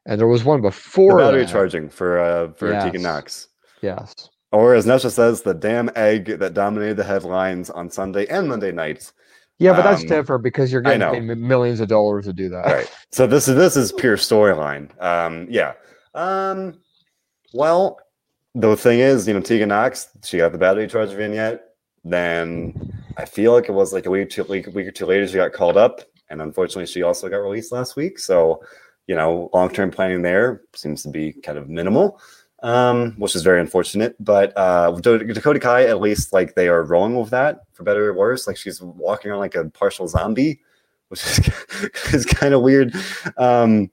and 0.05 0.19
there 0.19 0.27
was 0.27 0.43
one 0.43 0.61
before 0.61 1.13
the 1.13 1.27
battery 1.27 1.45
that. 1.45 1.51
charging 1.51 1.89
for 1.89 2.19
uh, 2.19 2.51
for 2.53 2.71
yes. 2.71 2.83
Tegan 2.83 3.01
Knox. 3.01 3.47
Yes. 3.81 4.13
Or 4.51 4.73
as 4.73 4.85
Nesha 4.85 5.11
says, 5.11 5.41
the 5.41 5.53
damn 5.53 5.89
egg 5.95 6.39
that 6.39 6.53
dominated 6.53 6.97
the 6.97 7.03
headlines 7.03 7.69
on 7.69 7.89
Sunday 7.89 8.25
and 8.27 8.49
Monday 8.49 8.71
nights. 8.71 9.13
Yeah, 9.59 9.73
but 9.73 9.83
that's 9.83 10.01
um, 10.01 10.07
different 10.07 10.43
because 10.43 10.71
you're 10.71 10.81
getting 10.81 11.27
paid 11.27 11.37
millions 11.37 11.81
of 11.81 11.89
dollars 11.89 12.25
to 12.25 12.33
do 12.33 12.49
that. 12.49 12.65
Right. 12.65 12.91
So 13.11 13.27
this 13.27 13.47
is 13.47 13.55
this 13.55 13.75
is 13.75 13.91
pure 13.91 14.15
storyline. 14.15 14.89
Um, 15.03 15.47
yeah. 15.49 15.73
Um, 16.15 16.79
well, 17.53 17.99
the 18.55 18.75
thing 18.75 18.99
is, 18.99 19.27
you 19.27 19.33
know, 19.33 19.41
Tegan 19.41 19.69
Knox, 19.69 20.07
she 20.23 20.37
got 20.37 20.51
the 20.53 20.57
battery 20.57 20.87
charge 20.87 21.09
vignette. 21.09 21.65
Then 22.03 22.93
I 23.17 23.25
feel 23.25 23.51
like 23.51 23.67
it 23.67 23.73
was 23.73 23.91
like 23.91 24.05
a 24.05 24.09
week, 24.09 24.29
two, 24.29 24.43
week, 24.45 24.67
week 24.67 24.87
or 24.87 24.91
two 24.91 25.05
later, 25.05 25.27
she 25.27 25.35
got 25.35 25.51
called 25.51 25.77
up, 25.77 26.01
and 26.29 26.41
unfortunately, 26.41 26.85
she 26.85 27.03
also 27.03 27.27
got 27.27 27.37
released 27.37 27.73
last 27.73 27.97
week. 27.97 28.17
So, 28.17 28.63
you 29.07 29.15
know, 29.15 29.49
long 29.53 29.69
term 29.69 29.91
planning 29.91 30.21
there 30.21 30.61
seems 30.73 31.03
to 31.03 31.09
be 31.09 31.33
kind 31.33 31.57
of 31.57 31.67
minimal. 31.67 32.19
Um, 32.63 33.13
which 33.17 33.35
is 33.35 33.43
very 33.43 33.59
unfortunate. 33.59 34.15
But 34.19 34.53
uh, 34.57 34.91
Dakota 34.91 35.59
Kai, 35.59 35.85
at 35.85 36.01
least, 36.01 36.33
like 36.33 36.55
they 36.55 36.67
are 36.67 36.83
rolling 36.83 37.15
with 37.15 37.29
that 37.31 37.61
for 37.73 37.83
better 37.83 38.09
or 38.09 38.13
worse. 38.13 38.47
Like 38.47 38.57
she's 38.57 38.81
walking 38.81 39.31
around 39.31 39.39
like 39.39 39.55
a 39.55 39.69
partial 39.69 40.07
zombie, 40.07 40.61
which 41.09 41.23
is, 41.25 41.49
is 42.13 42.25
kind 42.25 42.53
of 42.53 42.61
weird. 42.61 42.95
Um, 43.37 43.89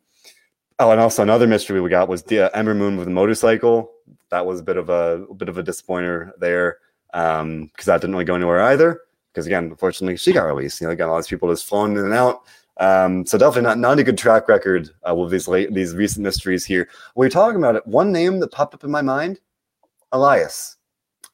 oh, 0.79 0.91
and 0.91 1.01
also 1.01 1.23
another 1.23 1.47
mystery 1.47 1.81
we 1.81 1.91
got 1.91 2.09
was 2.09 2.23
the 2.25 2.41
uh, 2.41 2.51
Ember 2.55 2.75
Moon 2.75 2.97
with 2.97 3.09
a 3.09 3.11
motorcycle. 3.11 3.93
That 4.31 4.47
was 4.47 4.61
a 4.61 4.65
bit 4.65 4.77
of 4.77 4.89
a, 4.91 5.25
a 5.31 5.35
bit 5.35 5.49
of 5.49 5.59
a 5.59 5.63
disappointer 5.63 6.35
there 6.39 6.79
because 7.13 7.41
um, 7.41 7.71
that 7.87 8.01
didn't 8.01 8.13
really 8.13 8.25
go 8.25 8.35
anywhere 8.35 8.63
either. 8.63 9.01
Because 9.33 9.47
again, 9.47 9.65
unfortunately, 9.65 10.17
she 10.17 10.33
got 10.33 10.45
released. 10.45 10.81
You 10.81 10.87
know, 10.87 10.93
again, 10.93 11.09
a 11.09 11.13
lot 11.13 11.19
of 11.19 11.29
people 11.29 11.51
just 11.51 11.67
flown 11.67 11.93
in 11.93 12.05
and 12.05 12.15
out. 12.15 12.43
Um, 12.79 13.25
so 13.25 13.39
definitely 13.39 13.63
not 13.63 13.79
not 13.79 13.99
a 13.99 14.05
good 14.05 14.19
track 14.19 14.49
record 14.49 14.91
uh, 15.09 15.15
with 15.15 15.31
these 15.31 15.49
late 15.49 15.73
these 15.73 15.95
recent 15.95 16.23
mysteries 16.23 16.65
here. 16.65 16.89
We're 17.15 17.31
talking 17.31 17.57
about 17.57 17.77
it. 17.77 17.87
One 17.87 18.13
name 18.13 18.41
that 18.41 18.53
popped 18.53 18.75
up 18.75 18.85
in 18.85 18.91
my 18.91 19.03
mind, 19.03 19.41
Elias. 20.13 20.77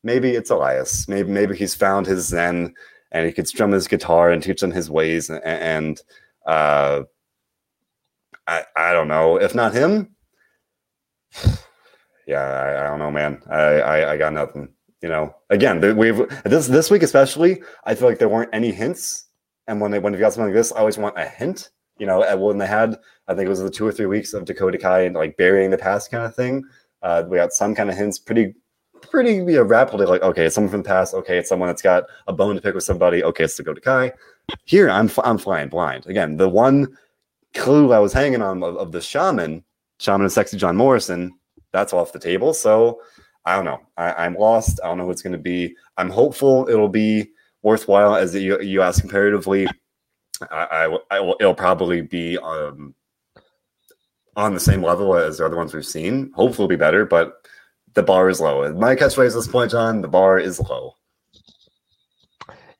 Maybe 0.04 0.30
it's 0.30 0.50
Elias. 0.50 1.08
Maybe 1.08 1.30
maybe 1.30 1.56
he's 1.56 1.74
found 1.74 2.06
his 2.06 2.26
zen 2.26 2.74
and 3.10 3.26
he 3.26 3.32
could 3.32 3.48
strum 3.48 3.72
his 3.72 3.88
guitar 3.88 4.30
and 4.30 4.42
teach 4.42 4.60
them 4.60 4.70
his 4.70 4.88
ways. 4.88 5.30
And, 5.30 5.42
and 5.44 6.00
uh, 6.46 7.02
I 8.46 8.64
I 8.76 8.92
don't 8.92 9.08
know. 9.08 9.36
If 9.36 9.54
not 9.54 9.74
him, 9.74 10.14
yeah, 12.26 12.40
I, 12.40 12.84
I 12.84 12.88
don't 12.88 13.00
know, 13.00 13.10
man. 13.10 13.42
I, 13.50 13.56
I 13.56 14.12
I 14.12 14.16
got 14.16 14.32
nothing. 14.32 14.68
You 15.00 15.08
know, 15.08 15.34
again, 15.50 15.96
we've 15.96 16.18
this 16.44 16.68
this 16.68 16.88
week 16.88 17.02
especially. 17.02 17.62
I 17.84 17.96
feel 17.96 18.08
like 18.08 18.20
there 18.20 18.28
weren't 18.28 18.50
any 18.52 18.70
hints 18.70 19.26
and 19.66 19.80
when 19.80 19.90
they 19.90 19.98
when 19.98 20.12
they 20.12 20.18
got 20.18 20.32
something 20.32 20.52
like 20.52 20.54
this, 20.54 20.72
I 20.72 20.78
always 20.78 20.98
want 20.98 21.18
a 21.18 21.26
hint. 21.26 21.70
You 21.98 22.06
know, 22.06 22.36
when 22.36 22.58
they 22.58 22.66
had, 22.66 22.96
I 23.28 23.34
think 23.34 23.46
it 23.46 23.50
was 23.50 23.60
the 23.60 23.70
two 23.70 23.86
or 23.86 23.92
three 23.92 24.06
weeks 24.06 24.32
of 24.32 24.44
Dakota 24.44 24.78
Kai 24.78 25.02
and 25.02 25.14
like 25.14 25.36
burying 25.36 25.70
the 25.70 25.78
past 25.78 26.10
kind 26.10 26.24
of 26.24 26.34
thing. 26.34 26.64
Uh, 27.02 27.24
we 27.28 27.36
got 27.36 27.52
some 27.52 27.74
kind 27.74 27.90
of 27.90 27.96
hints 27.96 28.18
pretty 28.18 28.54
pretty 29.02 29.34
you 29.34 29.44
know, 29.44 29.62
rapidly 29.62 30.06
like 30.06 30.22
okay 30.22 30.46
it's 30.46 30.54
someone 30.54 30.70
from 30.70 30.82
the 30.82 30.88
past 30.88 31.12
okay 31.12 31.36
it's 31.36 31.48
someone 31.48 31.66
that's 31.66 31.82
got 31.82 32.04
a 32.28 32.32
bone 32.32 32.54
to 32.54 32.60
pick 32.60 32.74
with 32.74 32.84
somebody 32.84 33.22
okay 33.24 33.44
it's 33.44 33.56
Dakota 33.56 33.80
Kai 33.80 34.12
here 34.64 34.88
I'm 34.88 35.10
I'm 35.24 35.38
flying 35.38 35.68
blind 35.68 36.06
again 36.06 36.36
the 36.36 36.48
one 36.48 36.96
clue 37.54 37.92
I 37.92 37.98
was 37.98 38.12
hanging 38.12 38.42
on 38.42 38.62
of, 38.62 38.76
of 38.76 38.92
the 38.92 39.00
shaman 39.00 39.64
shaman 39.98 40.22
and 40.22 40.32
sexy 40.32 40.56
John 40.56 40.76
Morrison 40.76 41.32
that's 41.72 41.92
off 41.92 42.12
the 42.12 42.18
table 42.20 42.54
so 42.54 43.00
I 43.44 43.56
don't 43.56 43.64
know 43.64 43.80
I, 43.96 44.12
I'm 44.12 44.34
lost 44.34 44.78
I 44.82 44.86
don't 44.86 44.98
know 44.98 45.04
who 45.04 45.10
it's 45.10 45.22
going 45.22 45.32
to 45.32 45.38
be 45.38 45.74
I'm 45.96 46.10
hopeful 46.10 46.68
it'll 46.68 46.88
be 46.88 47.28
worthwhile 47.62 48.14
as 48.14 48.34
you, 48.34 48.60
you 48.60 48.82
ask 48.82 49.00
comparatively. 49.00 49.66
I, 50.50 50.88
I, 51.10 51.16
I 51.16 51.20
will, 51.20 51.36
it'll 51.40 51.54
probably 51.54 52.02
be 52.02 52.38
um, 52.38 52.94
on 54.36 54.54
the 54.54 54.60
same 54.60 54.82
level 54.82 55.16
as 55.16 55.38
the 55.38 55.46
other 55.46 55.56
ones 55.56 55.74
we've 55.74 55.84
seen. 55.84 56.32
Hopefully, 56.34 56.64
it'll 56.64 56.68
be 56.68 56.76
better, 56.76 57.04
but 57.04 57.34
the 57.94 58.02
bar 58.02 58.28
is 58.28 58.40
low. 58.40 58.72
My 58.74 58.96
catchphrase 58.96 59.28
at 59.28 59.34
this 59.34 59.48
point, 59.48 59.70
John, 59.70 60.00
the 60.00 60.08
bar 60.08 60.38
is 60.38 60.60
low. 60.60 60.94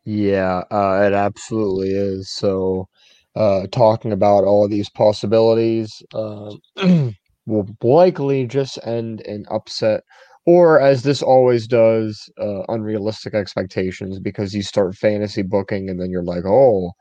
Yeah, 0.05 0.63
uh, 0.71 1.03
it 1.07 1.13
absolutely 1.13 1.91
is. 1.91 2.31
So, 2.31 2.89
uh, 3.37 3.67
talking 3.71 4.13
about 4.13 4.45
all 4.45 4.69
these 4.69 4.91
possibilities 4.91 6.03
uh, 6.13 6.55
will 7.47 7.69
likely 7.83 8.47
just 8.47 8.79
end 8.85 9.21
in 9.23 9.47
upset 9.51 10.03
or 10.47 10.81
as 10.81 11.03
this 11.03 11.23
always 11.23 11.67
does, 11.67 12.29
uh, 12.41 12.63
unrealistic 12.69 13.35
expectations 13.35 14.19
because 14.19 14.55
you 14.55 14.63
start 14.63 14.97
fantasy 14.97 15.43
booking 15.43 15.89
and 15.89 16.01
then 16.01 16.11
you're 16.11 16.25
like, 16.25 16.45
oh, 16.47 16.93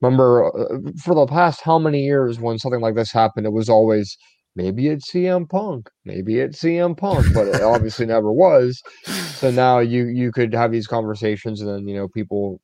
remember 0.00 0.46
uh, 0.46 0.90
for 1.02 1.14
the 1.14 1.26
past 1.26 1.60
how 1.62 1.78
many 1.78 2.02
years 2.04 2.40
when 2.40 2.58
something 2.58 2.80
like 2.80 2.94
this 2.94 3.12
happened, 3.12 3.46
it 3.46 3.52
was 3.52 3.68
always 3.68 4.16
maybe 4.56 4.88
it's 4.88 5.10
CM 5.12 5.48
Punk, 5.48 5.88
maybe 6.04 6.40
it's 6.40 6.60
CM 6.62 6.96
Punk, 6.96 7.26
but 7.34 7.48
it 7.48 7.62
obviously 7.62 8.06
never 8.06 8.32
was. 8.32 8.82
So 9.36 9.50
now 9.52 9.78
you 9.78 10.06
you 10.06 10.32
could 10.32 10.52
have 10.54 10.72
these 10.72 10.86
conversations 10.86 11.60
and 11.60 11.70
then 11.70 11.88
you 11.88 11.96
know 11.96 12.08
people 12.08 12.60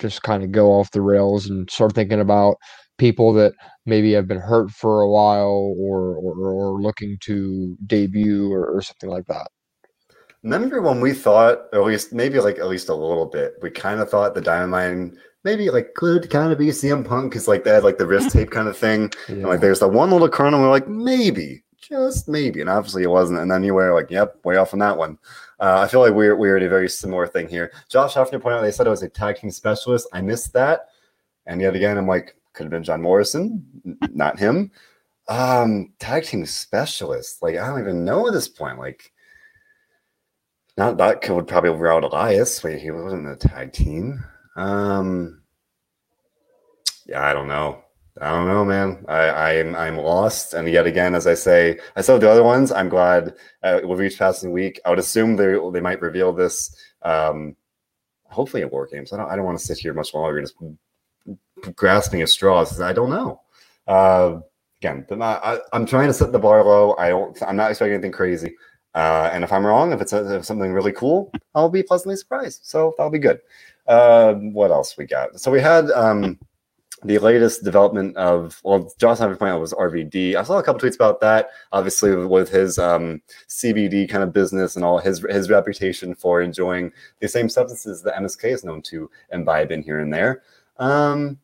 just 0.00 0.22
kind 0.22 0.42
of 0.42 0.52
go 0.52 0.70
off 0.72 0.90
the 0.92 1.02
rails 1.02 1.48
and 1.48 1.70
start 1.70 1.94
thinking 1.94 2.20
about 2.20 2.56
people 2.98 3.32
that 3.34 3.54
maybe 3.86 4.12
have 4.12 4.28
been 4.28 4.40
hurt 4.40 4.70
for 4.70 5.00
a 5.02 5.10
while 5.10 5.74
or 5.78 6.16
or, 6.16 6.52
or 6.52 6.82
looking 6.82 7.16
to 7.22 7.76
debut 7.86 8.52
or, 8.52 8.66
or 8.66 8.82
something 8.82 9.10
like 9.10 9.26
that. 9.26 9.48
Remember 10.42 10.80
when 10.80 11.00
we 11.00 11.12
thought, 11.12 11.66
or 11.72 11.80
at 11.80 11.86
least 11.86 12.12
maybe 12.12 12.40
like 12.40 12.58
at 12.58 12.68
least 12.68 12.88
a 12.88 12.94
little 12.94 13.26
bit, 13.26 13.54
we 13.60 13.70
kind 13.70 14.00
of 14.00 14.08
thought 14.08 14.34
the 14.34 14.40
Diamond 14.40 14.70
Mine 14.70 15.18
maybe 15.44 15.70
like 15.70 15.94
could 15.94 16.30
kind 16.30 16.52
of 16.52 16.58
be 16.58 16.68
CM 16.68 17.06
Punk 17.06 17.30
because 17.30 17.48
like 17.48 17.64
they 17.64 17.70
had 17.70 17.84
like 17.84 17.98
the 17.98 18.06
wrist 18.06 18.30
tape 18.30 18.50
kind 18.50 18.68
of 18.68 18.76
thing, 18.76 19.12
yeah. 19.28 19.34
and 19.36 19.42
like 19.44 19.60
there's 19.60 19.80
that 19.80 19.88
one 19.88 20.10
little 20.10 20.28
kernel. 20.28 20.60
We're 20.60 20.70
like 20.70 20.88
maybe, 20.88 21.62
just 21.78 22.28
maybe, 22.28 22.60
and 22.60 22.70
obviously 22.70 23.02
it 23.02 23.10
wasn't. 23.10 23.40
And 23.40 23.50
then 23.50 23.62
you 23.64 23.74
were 23.74 23.94
like, 23.94 24.10
yep, 24.10 24.42
way 24.44 24.56
off 24.56 24.72
on 24.72 24.78
that 24.80 24.96
one. 24.96 25.18
Uh, 25.58 25.80
I 25.80 25.88
feel 25.88 26.00
like 26.00 26.14
we're 26.14 26.36
we're 26.36 26.56
at 26.56 26.62
a 26.62 26.68
very 26.68 26.88
similar 26.88 27.26
thing 27.26 27.48
here. 27.48 27.70
Josh 27.90 28.14
Hefner 28.14 28.40
pointed 28.40 28.58
out 28.58 28.62
they 28.62 28.70
said 28.70 28.86
it 28.86 28.90
was 28.90 29.02
a 29.02 29.08
tag 29.10 29.36
team 29.36 29.50
specialist. 29.50 30.08
I 30.12 30.22
missed 30.22 30.54
that, 30.54 30.88
and 31.46 31.60
yet 31.60 31.76
again, 31.76 31.98
I'm 31.98 32.08
like, 32.08 32.34
could 32.54 32.64
have 32.64 32.70
been 32.70 32.84
John 32.84 33.02
Morrison, 33.02 33.64
not 34.12 34.38
him. 34.38 34.70
Um, 35.28 35.92
tag 35.98 36.24
team 36.24 36.46
specialist. 36.46 37.42
Like 37.42 37.58
I 37.58 37.66
don't 37.66 37.80
even 37.80 38.06
know 38.06 38.26
at 38.26 38.32
this 38.32 38.48
point. 38.48 38.78
Like 38.78 39.12
not 40.80 40.96
that 40.96 41.28
would 41.28 41.46
probably 41.46 41.68
override 41.68 42.04
Elias. 42.04 42.64
Wait, 42.64 42.80
he 42.80 42.90
wasn't 42.90 43.26
in 43.26 43.30
the 43.30 43.36
tag 43.36 43.70
team. 43.70 44.24
Um, 44.56 45.42
yeah, 47.04 47.22
I 47.22 47.34
don't 47.34 47.48
know. 47.48 47.84
I 48.18 48.30
don't 48.30 48.48
know, 48.48 48.64
man. 48.64 49.04
I, 49.06 49.58
I'm 49.58 49.76
I'm 49.76 49.98
lost, 49.98 50.54
and 50.54 50.66
yet 50.66 50.86
again, 50.86 51.14
as 51.14 51.26
I 51.26 51.34
say, 51.34 51.78
I 51.96 52.00
saw 52.00 52.16
the 52.16 52.30
other 52.30 52.42
ones. 52.42 52.72
I'm 52.72 52.88
glad 52.88 53.34
uh, 53.62 53.80
we'll 53.84 53.98
reach 53.98 54.18
passing 54.18 54.52
week. 54.52 54.80
I 54.86 54.90
would 54.90 54.98
assume 54.98 55.36
they 55.36 55.54
they 55.70 55.80
might 55.80 56.00
reveal 56.00 56.32
this. 56.32 56.74
Um, 57.02 57.56
hopefully 58.24 58.62
at 58.62 58.72
War 58.72 58.88
Games. 58.90 59.12
I 59.12 59.18
don't 59.18 59.30
I 59.30 59.36
don't 59.36 59.44
want 59.44 59.58
to 59.58 59.64
sit 59.64 59.78
here 59.78 59.92
much 59.92 60.14
longer 60.14 60.40
just 60.40 60.56
grasping 61.76 62.22
at 62.22 62.30
straws. 62.30 62.80
I 62.80 62.94
don't 62.94 63.10
know. 63.10 63.42
Uh, 63.86 64.40
again, 64.80 65.04
I, 65.20 65.58
I'm 65.74 65.84
trying 65.84 66.08
to 66.08 66.14
set 66.14 66.32
the 66.32 66.38
bar 66.38 66.64
low. 66.64 66.96
I 66.96 67.10
don't. 67.10 67.36
I'm 67.42 67.56
not 67.56 67.70
expecting 67.70 67.94
anything 67.94 68.12
crazy. 68.12 68.56
Uh, 68.94 69.30
and 69.32 69.44
if 69.44 69.52
I'm 69.52 69.64
wrong, 69.64 69.92
if 69.92 70.00
it's, 70.00 70.12
a, 70.12 70.36
if 70.36 70.44
something 70.44 70.72
really 70.72 70.92
cool, 70.92 71.32
I'll 71.54 71.68
be 71.68 71.82
pleasantly 71.82 72.16
surprised. 72.16 72.60
So 72.64 72.94
that'll 72.96 73.10
be 73.10 73.18
good. 73.18 73.40
Uh, 73.86 74.34
what 74.34 74.70
else 74.70 74.96
we 74.96 75.06
got? 75.06 75.40
So 75.40 75.50
we 75.50 75.60
had 75.60 75.90
um, 75.92 76.38
the 77.02 77.18
latest 77.18 77.64
development 77.64 78.16
of 78.16 78.60
well, 78.62 78.92
point 79.00 79.42
out 79.42 79.60
was 79.60 79.72
RVD. 79.72 80.34
I 80.34 80.42
saw 80.42 80.58
a 80.58 80.62
couple 80.62 80.80
tweets 80.80 80.96
about 80.96 81.20
that. 81.20 81.50
Obviously, 81.72 82.14
with 82.14 82.50
his 82.50 82.78
um, 82.78 83.22
CBD 83.48 84.08
kind 84.08 84.22
of 84.22 84.32
business 84.32 84.76
and 84.76 84.84
all 84.84 84.98
his 84.98 85.24
his 85.30 85.48
reputation 85.48 86.14
for 86.14 86.42
enjoying 86.42 86.92
the 87.20 87.28
same 87.28 87.48
substances 87.48 88.02
that 88.02 88.16
MSK 88.16 88.52
is 88.52 88.64
known 88.64 88.82
to 88.82 89.10
imbibe 89.32 89.70
in 89.70 89.82
here 89.82 90.00
and 90.00 90.12
there. 90.12 90.42
Um, 90.78 91.38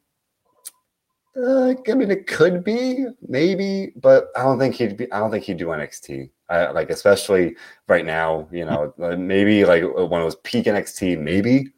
uh, 1.37 1.75
I 1.89 1.95
mean, 1.95 2.11
it 2.11 2.27
could 2.27 2.65
be 2.65 3.07
maybe, 3.27 3.93
but 3.97 4.29
I 4.37 4.43
don't 4.43 4.59
think 4.59 4.75
he'd 4.75 4.97
be. 4.97 5.11
I 5.11 5.21
don't 5.21 5.31
think 5.31 5.45
he'd 5.45 5.59
do 5.59 5.67
NXT. 5.67 6.31
I, 6.49 6.71
like 6.71 6.91
especially 6.91 7.57
right 7.89 8.05
now, 8.05 8.49
you 8.53 8.65
know, 8.65 8.93
maybe 9.17 9.65
like 9.65 9.83
when 9.83 10.23
it 10.23 10.25
was 10.25 10.37
peak 10.37 10.67
NXT, 10.67 11.19
maybe, 11.19 11.73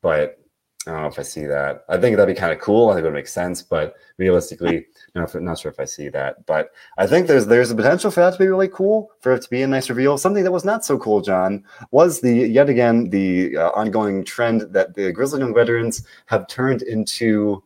but 0.00 0.38
I 0.86 0.90
don't 0.90 1.00
know 1.02 1.08
if 1.08 1.18
I 1.18 1.22
see 1.22 1.46
that. 1.46 1.84
I 1.88 1.96
think 1.96 2.16
that'd 2.16 2.34
be 2.34 2.38
kind 2.38 2.52
of 2.52 2.60
cool. 2.60 2.90
I 2.90 2.94
think 2.94 3.04
it 3.04 3.06
would 3.06 3.14
make 3.14 3.26
sense, 3.26 3.62
but 3.62 3.94
realistically, 4.18 4.86
no, 5.14 5.26
not 5.34 5.58
sure 5.58 5.72
if 5.72 5.80
I 5.80 5.86
see 5.86 6.10
that. 6.10 6.44
But 6.44 6.72
I 6.98 7.06
think 7.06 7.26
there's 7.26 7.46
there's 7.46 7.70
a 7.70 7.74
potential 7.74 8.10
for 8.10 8.20
that 8.20 8.34
to 8.34 8.38
be 8.38 8.48
really 8.48 8.68
cool, 8.68 9.10
for 9.20 9.32
it 9.32 9.42
to 9.42 9.50
be 9.50 9.62
a 9.62 9.66
nice 9.66 9.88
reveal. 9.88 10.18
Something 10.18 10.44
that 10.44 10.52
was 10.52 10.64
not 10.64 10.84
so 10.84 10.98
cool, 10.98 11.22
John, 11.22 11.64
was 11.90 12.20
the 12.20 12.32
yet 12.32 12.68
again 12.68 13.08
the 13.08 13.56
uh, 13.56 13.70
ongoing 13.70 14.24
trend 14.24 14.62
that 14.72 14.94
the 14.94 15.10
Grizzled 15.12 15.40
Young 15.40 15.54
Veterans 15.54 16.06
have 16.26 16.48
turned 16.48 16.82
into 16.82 17.62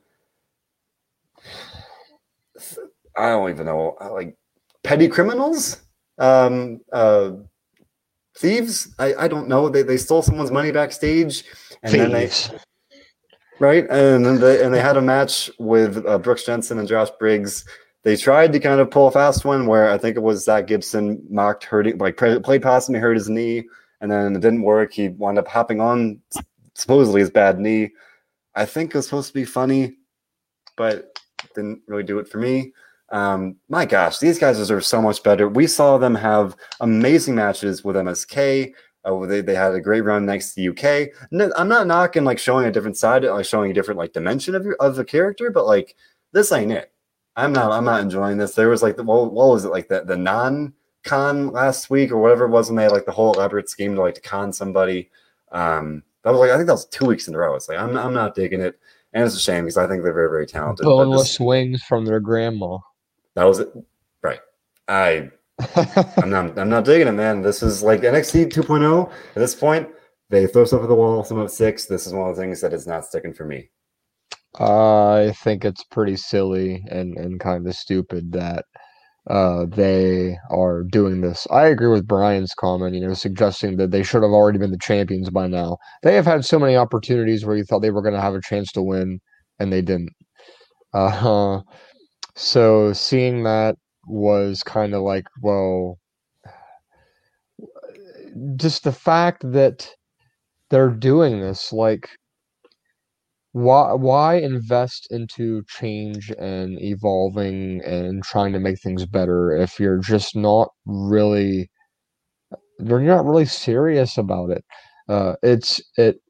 I 3.17 3.31
don't 3.31 3.51
even 3.51 3.67
know, 3.67 3.97
uh, 4.01 4.13
like 4.13 4.37
petty 4.85 5.09
criminals, 5.09 5.83
um, 6.19 6.81
uh, 6.93 7.33
thieves. 8.37 8.95
I, 8.99 9.15
I 9.15 9.29
don't 9.29 9.49
know. 9.49 9.69
They, 9.69 9.83
they 9.83 9.97
stole 9.97 10.23
someone's 10.23 10.51
money 10.51 10.71
backstage, 10.71 11.45
and 11.83 11.93
thieves. 11.93 12.49
then 12.49 12.59
they 12.59 12.59
right, 13.59 13.87
and 13.91 14.25
then 14.25 14.41
they 14.41 14.65
and 14.65 14.73
they 14.73 14.81
had 14.81 14.97
a 14.97 15.03
match 15.03 15.51
with 15.59 16.05
uh, 16.07 16.19
Brooks 16.19 16.45
Jensen 16.45 16.79
and 16.79 16.89
Josh 16.89 17.11
Briggs. 17.19 17.65
They 18.05 18.17
tried 18.17 18.53
to 18.53 18.61
kind 18.61 18.81
of 18.81 18.91
pull 18.91 19.09
a 19.09 19.11
fast 19.11 19.45
one 19.45 19.67
where 19.67 19.91
I 19.91 19.99
think 19.99 20.17
it 20.17 20.23
was 20.23 20.45
Zack 20.45 20.67
Gibson 20.67 21.23
mocked 21.29 21.65
hurting, 21.65 21.99
like 21.99 22.17
played 22.17 22.63
past 22.63 22.89
him, 22.89 22.95
he 22.95 23.01
hurt 23.01 23.17
his 23.17 23.29
knee, 23.29 23.65
and 24.01 24.11
then 24.11 24.37
it 24.37 24.41
didn't 24.41 24.63
work. 24.63 24.93
He 24.93 25.09
wound 25.09 25.39
up 25.39 25.49
hopping 25.49 25.81
on 25.81 26.21
supposedly 26.75 27.21
his 27.21 27.31
bad 27.31 27.59
knee. 27.59 27.91
I 28.55 28.65
think 28.65 28.91
it 28.91 28.99
was 28.99 29.07
supposed 29.07 29.29
to 29.29 29.35
be 29.35 29.45
funny, 29.45 29.97
but 30.77 31.19
didn't 31.55 31.83
really 31.87 32.05
do 32.05 32.19
it 32.19 32.29
for 32.29 32.39
me. 32.39 32.73
Um, 33.11 33.57
my 33.69 33.87
gosh, 33.87 34.19
these 34.19 34.39
guys 34.39 34.59
deserve 34.59 34.85
so 34.85 35.01
much 35.01 35.23
better. 35.23 35.49
We 35.49 35.67
saw 35.67 35.99
them 35.99 36.15
have 36.15 36.55
amazing 36.81 37.35
matches 37.35 37.83
with 37.83 37.97
MSK. 37.97 38.73
Uh, 39.05 39.27
they, 39.27 39.41
they 39.41 39.55
had 39.55 39.75
a 39.75 39.81
great 39.81 40.03
run 40.03 40.27
next 40.27 40.55
to 40.55 40.61
the 40.61 40.69
UK. 40.69 41.09
No, 41.31 41.51
I'm 41.57 41.69
not 41.69 41.87
knocking 41.87 42.25
like 42.25 42.39
showing 42.39 42.67
a 42.67 42.73
different 42.73 42.97
side, 42.97 43.25
like 43.25 43.47
showing 43.47 43.71
a 43.71 43.75
different 43.75 43.99
like 43.99 44.13
dimension 44.13 44.55
of 44.55 44.65
your 44.65 44.77
of 44.77 44.97
the 44.97 45.05
character, 45.05 45.51
but 45.51 45.67
like 45.67 45.97
this 46.33 46.53
ain't 46.53 46.73
it. 46.73 46.93
I'm 47.37 47.53
not 47.53 47.71
I'm 47.71 47.85
not 47.85 48.01
enjoying 48.01 48.37
this. 48.37 48.55
There 48.55 48.69
was 48.69 48.83
like 48.83 48.97
the 48.97 49.05
what, 49.05 49.33
what 49.33 49.49
was 49.49 49.65
it 49.65 49.71
like 49.71 49.89
the 49.89 50.05
the 50.05 50.17
non 50.17 50.75
con 51.05 51.49
last 51.53 51.89
week 51.89 52.11
or 52.11 52.19
whatever 52.19 52.45
it 52.45 52.51
was 52.51 52.69
when 52.69 52.77
they 52.77 52.83
had 52.83 52.93
like 52.93 53.07
the 53.07 53.13
whole 53.13 53.33
elaborate 53.33 53.71
scheme 53.71 53.95
to 53.95 54.01
like 54.03 54.15
to 54.15 54.21
con 54.21 54.53
somebody. 54.53 55.09
Um, 55.53 56.03
that 56.25 56.31
was 56.31 56.41
like 56.41 56.51
I 56.51 56.57
think 56.57 56.67
that 56.67 56.75
was 56.75 56.87
two 56.87 57.07
weeks 57.07 57.29
in 57.29 57.35
a 57.35 57.39
row. 57.39 57.55
It's 57.55 57.69
like 57.69 57.79
I'm 57.79 57.97
I'm 57.97 58.13
not 58.13 58.35
digging 58.35 58.61
it, 58.61 58.79
and 59.13 59.25
it's 59.25 59.37
a 59.37 59.41
shame 59.41 59.65
because 59.65 59.79
I 59.79 59.87
think 59.87 60.03
they're 60.03 60.13
very 60.13 60.29
very 60.29 60.47
talented. 60.47 60.85
Boneless 60.85 61.39
wings 61.41 61.83
from 61.83 62.05
their 62.05 62.21
grandma. 62.21 62.79
That 63.39 63.45
was 63.45 63.61
it, 63.61 63.69
right? 64.21 64.41
I 64.89 65.31
I'm 66.17 66.29
not 66.29 66.59
I'm 66.59 66.69
not 66.69 66.85
digging 66.85 67.07
it, 67.07 67.13
man. 67.13 67.41
This 67.41 67.63
is 67.63 67.85
like 67.85 68.01
NXT 68.01 68.53
2.0 68.53 69.09
at 69.13 69.35
this 69.37 69.55
point. 69.55 69.89
They 70.29 70.49
throw 70.49 70.65
stuff 70.65 70.83
at 70.83 70.89
the 70.89 70.97
wall, 70.97 71.23
some 71.23 71.39
of 71.39 71.49
six. 71.49 71.87
This 71.87 72.09
is 72.09 72.13
one 72.13 72.29
of 72.29 72.35
the 72.35 72.43
things 72.43 72.61
that 72.63 72.73
is 72.73 72.89
not 72.89 73.05
sticking 73.05 73.33
for 73.33 73.45
me. 73.45 73.71
I 74.59 75.35
think 75.45 75.65
it's 75.65 75.85
pretty 75.85 76.17
silly 76.17 76.83
and, 76.91 77.17
and 77.17 77.39
kind 77.39 77.65
of 77.65 77.77
stupid 77.77 78.33
that 78.33 78.65
uh, 79.31 79.67
they 79.67 80.37
are 80.51 80.83
doing 80.83 81.21
this. 81.21 81.47
I 81.53 81.69
agree 81.69 81.91
with 81.91 82.09
Brian's 82.09 82.55
comment, 82.59 82.97
you 82.97 83.07
know, 83.07 83.15
suggesting 83.15 83.77
that 83.77 83.93
they 83.93 84.03
should 84.03 84.25
have 84.25 84.33
already 84.33 84.59
been 84.59 84.73
the 84.73 84.79
champions 84.79 85.31
by 85.31 85.47
now. 85.47 85.79
They 86.03 86.17
have 86.17 86.27
had 86.27 86.45
so 86.45 86.59
many 86.59 86.75
opportunities 86.75 87.47
where 87.47 87.57
you 87.57 87.63
thought 87.63 87.83
they 87.83 87.93
were 87.93 88.03
going 88.03 88.17
to 88.17 88.21
have 88.21 88.35
a 88.35 88.41
chance 88.41 88.73
to 88.73 88.83
win, 88.83 89.21
and 89.61 89.73
they 89.73 89.83
didn't. 89.83 90.11
Uh, 90.93 91.61
so 92.39 92.93
seeing 92.95 93.43
that 93.45 93.77
was 94.07 94.63
kind 94.63 94.95
of 94.95 95.03
like, 95.03 95.27
well, 95.43 95.99
just 98.57 98.85
the 98.85 98.93
fact 98.93 99.43
that 99.53 99.91
they're 100.71 100.91
doing 100.91 101.41
this, 101.41 101.73
like, 101.73 102.11
why 103.53 103.93
why 103.95 104.37
invest 104.37 105.07
into 105.11 105.63
change 105.69 106.31
and 106.39 106.81
evolving 106.81 107.81
and 107.85 108.23
trying 108.23 108.53
to 108.53 108.59
make 108.61 108.81
things 108.81 109.07
better 109.07 109.53
if 109.57 109.81
you're 109.81 109.99
just 109.99 110.37
not 110.37 110.69
really 110.87 111.71
you're 112.81 113.01
not 113.01 113.25
really 113.25 113.45
serious 113.45 114.17
about 114.19 114.51
it? 114.51 114.65
Uh 115.09 115.35
it's 115.43 115.81
it 115.97 116.21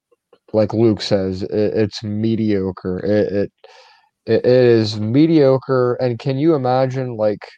like 0.52 0.74
luke 0.74 1.02
says 1.02 1.42
it, 1.44 1.50
it's 1.52 2.02
mediocre. 2.04 2.98
It, 3.04 3.32
it 3.32 3.52
it 4.28 4.44
is 4.44 5.00
mediocre 5.00 5.94
and 5.94 6.18
can 6.18 6.38
you 6.38 6.54
imagine 6.54 7.16
like 7.16 7.48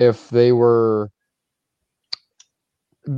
if 0.00 0.28
they 0.30 0.52
were 0.52 1.08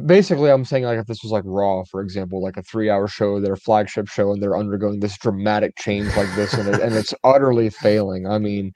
basically 0.07 0.51
i'm 0.51 0.64
saying 0.64 0.84
like 0.84 0.99
if 0.99 1.07
this 1.07 1.22
was 1.22 1.32
like 1.32 1.43
raw 1.47 1.82
for 1.90 2.03
example 2.03 2.43
like 2.43 2.57
a 2.57 2.62
three 2.62 2.90
hour 2.90 3.09
show 3.09 3.40
their 3.40 3.57
flagship 3.57 4.09
show 4.09 4.30
and 4.32 4.43
they're 4.43 4.57
undergoing 4.57 5.01
this 5.01 5.18
dramatic 5.18 5.76
change 5.76 6.07
like 6.16 6.32
this 6.36 6.53
and, 6.55 6.68
it, 6.68 6.80
and 6.80 6.95
it's 6.95 7.14
utterly 7.24 7.70
failing. 7.70 8.26
I 8.26 8.38
mean 8.38 8.72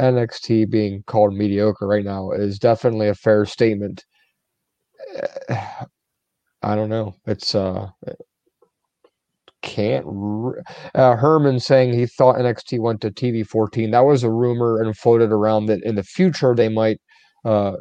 nxt 0.00 0.70
being 0.70 1.02
called 1.06 1.34
mediocre 1.34 1.86
right 1.86 2.04
now 2.04 2.30
is 2.30 2.58
definitely 2.58 3.08
a 3.08 3.14
fair 3.14 3.44
statement. 3.44 4.04
I 6.62 6.74
don't 6.74 6.88
know. 6.88 7.14
It's 7.26 7.54
uh 7.54 7.90
can't 9.62 10.04
re- 10.06 10.62
uh, 10.94 11.16
herman 11.16 11.58
saying 11.58 11.92
he 11.92 12.06
thought 12.06 12.36
nxt 12.36 12.78
went 12.78 13.00
to 13.00 13.10
tv 13.10 13.44
14 13.44 13.90
that 13.90 14.04
was 14.04 14.22
a 14.22 14.30
rumor 14.30 14.80
and 14.80 14.96
floated 14.96 15.32
around 15.32 15.66
that 15.66 15.82
in 15.82 15.96
the 15.96 16.02
future 16.02 16.54
they 16.54 16.68
might 16.68 16.98
uh, 17.44 17.76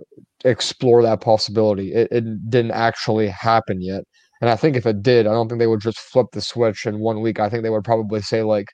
explore 0.46 1.02
that 1.04 1.22
possibility. 1.22 1.94
It, 1.94 2.08
it 2.12 2.50
didn't 2.50 2.72
actually 2.72 3.28
happen 3.28 3.82
yet. 3.82 4.04
And 4.42 4.50
I 4.50 4.56
think 4.56 4.76
if 4.76 4.86
it 4.86 5.02
did, 5.02 5.26
I 5.26 5.32
don't 5.32 5.50
think 5.50 5.60
they 5.60 5.68
would 5.68 5.82
just 5.82 6.00
flip 6.00 6.28
the 6.32 6.42
switch 6.42 6.86
in 6.86 7.00
one 7.00 7.22
week. 7.22 7.40
I 7.40 7.50
think 7.50 7.64
they 7.64 7.70
would 7.70 7.84
probably 7.84 8.22
say 8.22 8.44
like, 8.44 8.68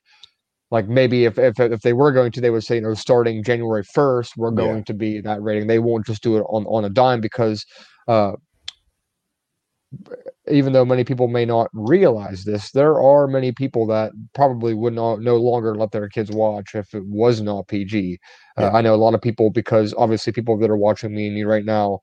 like 0.71 0.87
maybe 0.87 1.25
if 1.25 1.37
if 1.37 1.59
if 1.59 1.81
they 1.81 1.93
were 1.93 2.11
going 2.11 2.31
to, 2.31 2.41
they 2.41 2.49
would 2.49 2.63
say 2.63 2.75
you 2.75 2.81
know 2.81 2.95
starting 2.95 3.43
January 3.43 3.83
first, 3.93 4.33
we're 4.35 4.51
going 4.51 4.77
yeah. 4.77 4.83
to 4.85 4.93
be 4.93 5.21
that 5.21 5.41
rating. 5.41 5.67
They 5.67 5.79
won't 5.79 6.05
just 6.05 6.23
do 6.23 6.35
it 6.37 6.43
on 6.49 6.65
on 6.65 6.83
a 6.83 6.89
dime 6.89 7.21
because 7.21 7.63
uh, 8.07 8.33
even 10.51 10.73
though 10.73 10.85
many 10.85 11.03
people 11.03 11.27
may 11.27 11.45
not 11.45 11.69
realize 11.73 12.43
this, 12.43 12.71
there 12.71 13.01
are 13.01 13.27
many 13.27 13.51
people 13.51 13.87
that 13.87 14.11
probably 14.33 14.73
would 14.73 14.93
not 14.93 15.21
no 15.21 15.37
longer 15.37 15.75
let 15.75 15.91
their 15.91 16.09
kids 16.09 16.31
watch 16.31 16.75
if 16.75 16.93
it 16.93 17.05
was 17.05 17.41
not 17.41 17.67
PG. 17.67 18.19
Uh, 18.57 18.61
yeah. 18.61 18.67
Uh, 18.67 18.71
I 18.73 18.81
know 18.81 18.93
a 18.93 18.97
lot 18.97 19.13
of 19.13 19.21
people 19.21 19.49
because 19.49 19.93
obviously 19.97 20.33
people 20.33 20.57
that 20.57 20.69
are 20.69 20.77
watching 20.77 21.15
me 21.15 21.27
and 21.27 21.37
you 21.37 21.47
right 21.47 21.65
now 21.65 21.99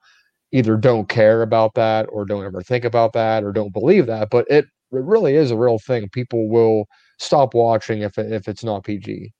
either 0.52 0.76
don't 0.76 1.08
care 1.08 1.42
about 1.42 1.74
that 1.74 2.06
or 2.10 2.24
don't 2.24 2.44
ever 2.44 2.62
think 2.62 2.84
about 2.84 3.12
that 3.12 3.44
or 3.44 3.52
don't 3.52 3.72
believe 3.72 4.06
that, 4.06 4.30
but 4.30 4.46
it, 4.50 4.64
it 4.92 5.04
really 5.04 5.36
is 5.36 5.50
a 5.50 5.56
real 5.56 5.78
thing. 5.78 6.08
People 6.08 6.48
will 6.48 6.86
stop 7.18 7.54
watching 7.54 8.02
if 8.02 8.18
if 8.18 8.48
it's 8.48 8.64
not 8.64 8.84
PG. 8.84 9.32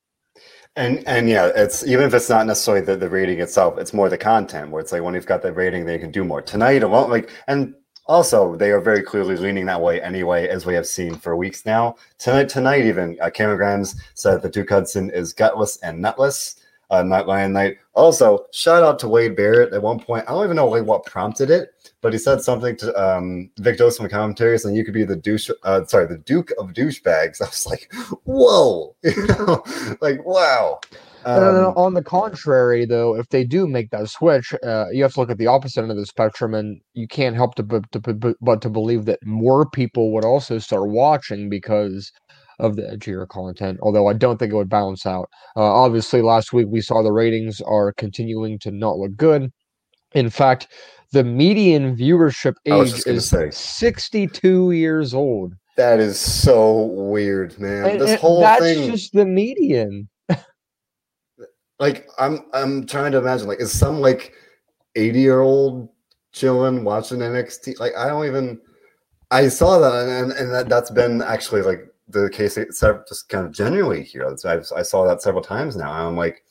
And 0.77 1.05
and 1.05 1.27
yeah, 1.27 1.51
it's 1.53 1.85
even 1.85 2.05
if 2.05 2.13
it's 2.13 2.29
not 2.29 2.47
necessarily 2.47 2.85
the, 2.85 2.95
the 2.95 3.09
rating 3.09 3.41
itself, 3.41 3.77
it's 3.77 3.93
more 3.93 4.07
the 4.07 4.17
content 4.17 4.71
where 4.71 4.81
it's 4.81 4.93
like 4.93 5.01
when 5.01 5.13
you've 5.15 5.25
got 5.25 5.41
the 5.41 5.51
rating, 5.51 5.85
they 5.85 5.99
can 5.99 6.11
do 6.11 6.23
more. 6.23 6.41
Tonight 6.41 6.83
alone, 6.83 7.09
like 7.09 7.29
and 7.47 7.73
also, 8.05 8.55
they 8.55 8.71
are 8.71 8.81
very 8.81 9.03
clearly 9.03 9.37
leaning 9.37 9.65
that 9.67 9.81
way 9.81 10.01
anyway, 10.01 10.47
as 10.47 10.65
we 10.65 10.73
have 10.73 10.87
seen 10.87 11.15
for 11.15 11.35
weeks 11.35 11.65
now. 11.65 11.95
Tonight, 12.17 12.49
tonight 12.49 12.85
even 12.85 13.17
uh, 13.21 13.29
Cameron 13.29 13.57
Grimes 13.57 13.95
said 14.15 14.41
that 14.41 14.53
Duke 14.53 14.69
Hudson 14.69 15.09
is 15.11 15.33
gutless 15.33 15.77
and 15.77 16.01
nutless. 16.01 16.57
Uh, 16.89 17.03
Night 17.03 17.25
Lion 17.25 17.53
Night. 17.53 17.77
Also, 17.93 18.47
shout 18.51 18.83
out 18.83 18.99
to 18.99 19.07
Wade 19.07 19.33
Barrett. 19.33 19.71
At 19.71 19.81
one 19.81 19.97
point, 19.97 20.25
I 20.27 20.33
don't 20.33 20.43
even 20.43 20.57
know 20.57 20.67
like, 20.67 20.83
what 20.83 21.05
prompted 21.05 21.49
it, 21.49 21.73
but 22.01 22.11
he 22.11 22.19
said 22.19 22.41
something 22.41 22.75
to 22.77 22.93
um, 23.01 23.49
Vic 23.59 23.77
Dose 23.77 23.95
from 23.95 24.07
the 24.07 24.09
commentaries, 24.09 24.65
and 24.65 24.75
you 24.75 24.83
could 24.83 24.93
be 24.93 25.05
the 25.05 25.15
douche. 25.15 25.49
Uh, 25.63 25.85
sorry, 25.85 26.07
the 26.07 26.17
Duke 26.17 26.51
of 26.59 26.73
douchebags. 26.73 27.41
I 27.41 27.45
was 27.45 27.65
like, 27.65 27.93
whoa, 28.25 28.93
like 30.01 30.25
wow. 30.25 30.81
Um, 31.25 31.73
on 31.75 31.93
the 31.93 32.03
contrary, 32.03 32.85
though, 32.85 33.15
if 33.15 33.29
they 33.29 33.43
do 33.43 33.67
make 33.67 33.91
that 33.91 34.09
switch, 34.09 34.53
uh, 34.63 34.85
you 34.91 35.03
have 35.03 35.13
to 35.13 35.19
look 35.19 35.29
at 35.29 35.37
the 35.37 35.47
opposite 35.47 35.81
end 35.81 35.91
of 35.91 35.97
the 35.97 36.05
spectrum, 36.05 36.53
and 36.53 36.81
you 36.93 37.07
can't 37.07 37.35
help 37.35 37.55
to, 37.55 37.81
to, 37.91 38.35
but 38.41 38.61
to 38.61 38.69
believe 38.69 39.05
that 39.05 39.19
more 39.25 39.69
people 39.69 40.11
would 40.13 40.25
also 40.25 40.57
start 40.57 40.89
watching 40.89 41.49
because 41.49 42.11
of 42.59 42.75
the 42.75 42.83
edgier 42.83 43.27
content. 43.27 43.79
Although 43.81 44.07
I 44.07 44.13
don't 44.13 44.37
think 44.37 44.53
it 44.53 44.55
would 44.55 44.69
balance 44.69 45.05
out. 45.05 45.29
Uh, 45.55 45.61
obviously, 45.61 46.21
last 46.21 46.53
week 46.53 46.67
we 46.69 46.81
saw 46.81 47.01
the 47.01 47.11
ratings 47.11 47.61
are 47.61 47.93
continuing 47.93 48.59
to 48.59 48.71
not 48.71 48.97
look 48.97 49.15
good. 49.15 49.51
In 50.13 50.29
fact, 50.29 50.67
the 51.11 51.23
median 51.23 51.95
viewership 51.95 52.55
age 52.65 53.05
is 53.05 53.29
say. 53.29 53.49
62 53.51 54.71
years 54.71 55.13
old. 55.13 55.53
That 55.77 55.99
is 55.99 56.19
so 56.19 56.83
weird, 56.85 57.57
man. 57.59 57.91
And, 57.91 58.01
this 58.01 58.19
whole 58.19 58.41
that's 58.41 58.61
thing. 58.61 58.79
That's 58.79 59.01
just 59.01 59.13
the 59.13 59.25
median 59.25 60.09
like 61.81 62.07
I'm 62.19 62.45
I'm 62.53 62.85
trying 62.85 63.11
to 63.11 63.17
imagine 63.17 63.47
like 63.47 63.59
is 63.59 63.77
some 63.77 63.99
like 63.99 64.33
80 64.95 65.19
year 65.19 65.41
old 65.41 65.89
chilling 66.31 66.85
watching 66.85 67.19
NXT 67.19 67.79
like 67.79 67.93
I 67.97 68.07
don't 68.07 68.25
even 68.25 68.61
I 69.31 69.49
saw 69.49 69.79
that 69.79 70.07
and 70.07 70.31
and 70.31 70.53
that, 70.53 70.69
that's 70.69 70.91
been 70.91 71.21
actually 71.21 71.63
like 71.63 71.87
the 72.07 72.29
case 72.29 72.55
just 72.55 73.29
kind 73.29 73.45
of 73.45 73.53
genuinely 73.53 74.03
here. 74.03 74.35
I've, 74.45 74.65
I 74.75 74.81
saw 74.81 75.05
that 75.07 75.21
several 75.21 75.43
times 75.43 75.75
now 75.75 75.91
and 75.91 76.07
I'm 76.07 76.15
like 76.15 76.43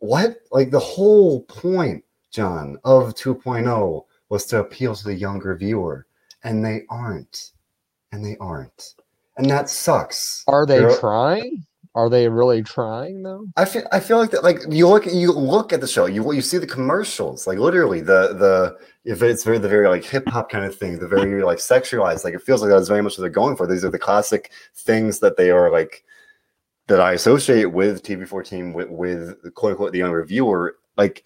what? 0.00 0.38
Like 0.50 0.70
the 0.70 0.78
whole 0.78 1.42
point 1.42 2.04
John 2.30 2.78
of 2.84 3.14
2.0 3.14 4.04
was 4.28 4.44
to 4.46 4.58
appeal 4.58 4.94
to 4.94 5.04
the 5.04 5.14
younger 5.14 5.54
viewer 5.54 6.06
and 6.42 6.64
they 6.64 6.82
aren't 6.90 7.52
and 8.12 8.24
they 8.24 8.36
aren't. 8.40 8.94
And 9.38 9.48
that 9.50 9.70
sucks. 9.70 10.42
Are 10.48 10.66
they 10.66 10.80
They're, 10.80 10.98
trying 10.98 11.64
are 11.96 12.10
they 12.10 12.28
really 12.28 12.62
trying 12.62 13.22
though? 13.22 13.46
I 13.56 13.64
feel 13.64 13.82
I 13.90 14.00
feel 14.00 14.18
like 14.18 14.30
that 14.32 14.44
like 14.44 14.60
you 14.68 14.86
look 14.86 15.06
you 15.06 15.32
look 15.32 15.72
at 15.72 15.80
the 15.80 15.88
show, 15.88 16.04
you 16.04 16.30
you 16.30 16.42
see 16.42 16.58
the 16.58 16.66
commercials, 16.66 17.46
like 17.46 17.58
literally 17.58 18.02
the 18.02 18.34
the 18.34 18.76
if 19.10 19.22
it's 19.22 19.42
very 19.42 19.56
the 19.56 19.68
very 19.68 19.88
like 19.88 20.04
hip 20.04 20.28
hop 20.28 20.50
kind 20.50 20.66
of 20.66 20.76
thing, 20.76 20.98
the 20.98 21.08
very 21.08 21.42
like 21.50 21.56
sexualized, 21.56 22.22
like 22.22 22.34
it 22.34 22.42
feels 22.42 22.60
like 22.60 22.70
that's 22.70 22.88
very 22.88 23.02
much 23.02 23.16
what 23.16 23.22
they're 23.22 23.30
going 23.30 23.56
for. 23.56 23.66
These 23.66 23.82
are 23.82 23.90
the 23.90 23.98
classic 23.98 24.52
things 24.74 25.20
that 25.20 25.38
they 25.38 25.50
are 25.50 25.72
like 25.72 26.04
that 26.88 27.00
I 27.00 27.14
associate 27.14 27.72
with 27.72 28.02
TV 28.02 28.28
fourteen 28.28 28.74
with 28.74 28.90
with 28.90 29.54
quote 29.54 29.72
unquote 29.72 29.92
the 29.92 29.98
younger 29.98 30.22
viewer. 30.22 30.76
Like 30.98 31.24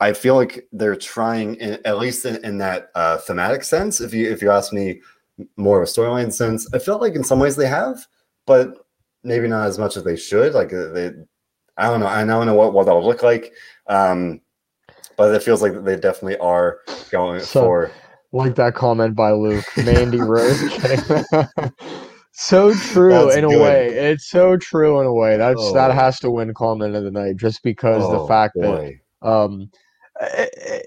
I 0.00 0.12
feel 0.12 0.34
like 0.34 0.66
they're 0.72 0.96
trying 0.96 1.54
in, 1.54 1.78
at 1.84 1.98
least 1.98 2.24
in, 2.24 2.44
in 2.44 2.58
that 2.58 2.88
uh, 2.96 3.18
thematic 3.18 3.62
sense. 3.62 4.00
If 4.00 4.12
you 4.12 4.28
if 4.28 4.42
you 4.42 4.50
ask 4.50 4.72
me 4.72 5.02
more 5.56 5.80
of 5.80 5.88
a 5.88 5.90
storyline 5.90 6.32
sense, 6.32 6.68
I 6.74 6.80
felt 6.80 7.00
like 7.00 7.14
in 7.14 7.22
some 7.22 7.38
ways 7.38 7.54
they 7.54 7.68
have, 7.68 8.04
but 8.44 8.83
maybe 9.24 9.48
not 9.48 9.66
as 9.66 9.78
much 9.78 9.96
as 9.96 10.04
they 10.04 10.16
should. 10.16 10.54
Like 10.54 10.72
uh, 10.72 10.88
they, 10.88 11.10
I 11.76 11.88
don't 11.88 12.00
know. 12.00 12.06
I 12.06 12.24
don't 12.24 12.46
know 12.46 12.54
what 12.54 12.72
what 12.72 12.84
that'll 12.84 13.04
look 13.04 13.22
like. 13.22 13.52
Um, 13.88 14.40
but 15.16 15.34
it 15.34 15.42
feels 15.42 15.62
like 15.62 15.84
they 15.84 15.96
definitely 15.96 16.38
are 16.38 16.80
going 17.10 17.40
so, 17.40 17.62
for. 17.62 17.92
Like 18.32 18.56
that 18.56 18.74
comment 18.74 19.14
by 19.14 19.30
Luke, 19.30 19.64
Mandy 19.76 20.18
Rose. 20.18 20.60
so 22.32 22.74
true 22.74 23.10
That's 23.10 23.36
in 23.36 23.44
a 23.44 23.48
way. 23.48 23.88
It's 23.88 24.28
so 24.28 24.56
true 24.56 25.00
in 25.00 25.06
a 25.06 25.12
way. 25.12 25.36
That's 25.36 25.60
oh. 25.60 25.72
that 25.74 25.94
has 25.94 26.18
to 26.20 26.30
win 26.30 26.52
comment 26.52 26.96
of 26.96 27.04
the 27.04 27.12
night, 27.12 27.36
just 27.36 27.62
because 27.62 28.02
oh, 28.04 28.22
the 28.22 28.26
fact 28.26 28.54
boy. 28.54 29.00
that 29.22 29.28
um 29.28 29.70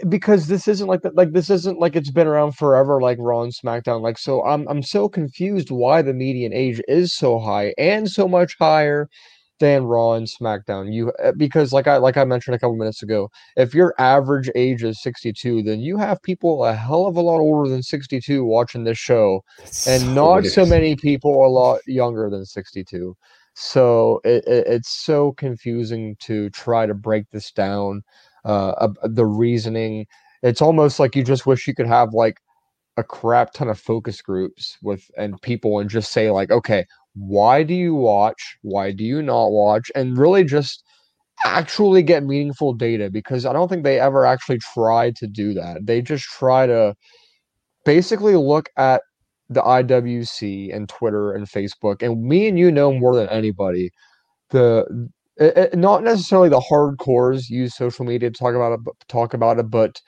because 0.09 0.47
this 0.47 0.67
isn't 0.67 0.87
like 0.87 1.01
that 1.01 1.15
like 1.15 1.31
this 1.31 1.49
isn't 1.49 1.79
like 1.79 1.95
it's 1.95 2.11
been 2.11 2.27
around 2.27 2.53
forever 2.53 3.01
like 3.01 3.17
Raw 3.19 3.41
and 3.41 3.53
SmackDown 3.53 4.01
like 4.01 4.17
so 4.17 4.43
I'm 4.45 4.67
I'm 4.67 4.83
so 4.83 5.09
confused 5.09 5.71
why 5.71 6.01
the 6.01 6.13
median 6.13 6.53
age 6.53 6.81
is 6.87 7.13
so 7.13 7.39
high 7.39 7.73
and 7.77 8.09
so 8.09 8.27
much 8.27 8.55
higher 8.59 9.09
than 9.59 9.85
Raw 9.85 10.13
and 10.13 10.27
SmackDown. 10.27 10.93
You 10.93 11.11
uh, 11.23 11.31
because 11.35 11.73
like 11.73 11.87
I 11.87 11.97
like 11.97 12.17
I 12.17 12.25
mentioned 12.25 12.55
a 12.55 12.59
couple 12.59 12.75
minutes 12.75 13.03
ago, 13.03 13.29
if 13.55 13.73
your 13.73 13.93
average 13.99 14.49
age 14.55 14.83
is 14.83 15.01
62, 15.01 15.63
then 15.63 15.79
you 15.79 15.97
have 15.97 16.21
people 16.21 16.65
a 16.65 16.73
hell 16.73 17.07
of 17.07 17.15
a 17.15 17.21
lot 17.21 17.39
older 17.39 17.69
than 17.69 17.83
62 17.83 18.43
watching 18.43 18.83
this 18.83 18.97
show, 18.97 19.41
it's 19.59 19.87
and 19.87 20.01
so 20.01 20.13
not 20.13 20.45
so 20.45 20.65
many 20.65 20.95
people 20.95 21.45
a 21.45 21.49
lot 21.49 21.79
younger 21.87 22.29
than 22.29 22.45
62. 22.45 23.15
So 23.55 24.21
it, 24.23 24.43
it, 24.47 24.67
it's 24.67 24.89
so 24.89 25.31
confusing 25.33 26.15
to 26.21 26.49
try 26.51 26.85
to 26.85 26.93
break 26.93 27.25
this 27.31 27.51
down. 27.51 28.03
Uh, 28.45 28.89
the 29.03 29.25
reasoning, 29.25 30.05
it's 30.43 30.61
almost 30.61 30.99
like 30.99 31.15
you 31.15 31.23
just 31.23 31.45
wish 31.45 31.67
you 31.67 31.75
could 31.75 31.87
have 31.87 32.13
like 32.13 32.37
a 32.97 33.03
crap 33.03 33.53
ton 33.53 33.69
of 33.69 33.79
focus 33.79 34.21
groups 34.21 34.77
with 34.81 35.09
and 35.17 35.41
people 35.41 35.79
and 35.79 35.89
just 35.89 36.11
say 36.11 36.31
like, 36.31 36.51
okay, 36.51 36.85
why 37.15 37.63
do 37.63 37.73
you 37.73 37.95
watch? 37.95 38.57
Why 38.61 38.91
do 38.91 39.03
you 39.03 39.21
not 39.21 39.51
watch? 39.51 39.91
And 39.95 40.17
really 40.17 40.43
just 40.43 40.83
actually 41.45 42.03
get 42.03 42.23
meaningful 42.23 42.73
data 42.73 43.09
because 43.09 43.45
I 43.45 43.53
don't 43.53 43.69
think 43.69 43.83
they 43.83 43.99
ever 43.99 44.25
actually 44.25 44.59
try 44.59 45.11
to 45.11 45.27
do 45.27 45.53
that. 45.53 45.85
They 45.85 46.01
just 46.01 46.25
try 46.25 46.65
to 46.67 46.95
basically 47.85 48.35
look 48.35 48.69
at 48.77 49.01
the 49.49 49.61
IWC 49.61 50.75
and 50.75 50.89
Twitter 50.89 51.33
and 51.33 51.47
Facebook, 51.47 52.01
and 52.01 52.21
me 52.23 52.47
and 52.47 52.59
you 52.59 52.71
know 52.71 52.91
more 52.91 53.15
than 53.15 53.29
anybody. 53.29 53.91
The 54.49 55.09
it, 55.39 55.57
it, 55.57 55.77
not 55.77 56.03
necessarily 56.03 56.49
the 56.49 56.59
hardcores 56.59 57.49
use 57.49 57.75
social 57.75 58.05
media 58.05 58.29
to 58.31 58.37
talk 58.37 58.55
about 58.55 58.73
it, 58.73 58.79
talk 59.07 59.33
about 59.33 59.59
it, 59.59 59.69
but 59.69 60.01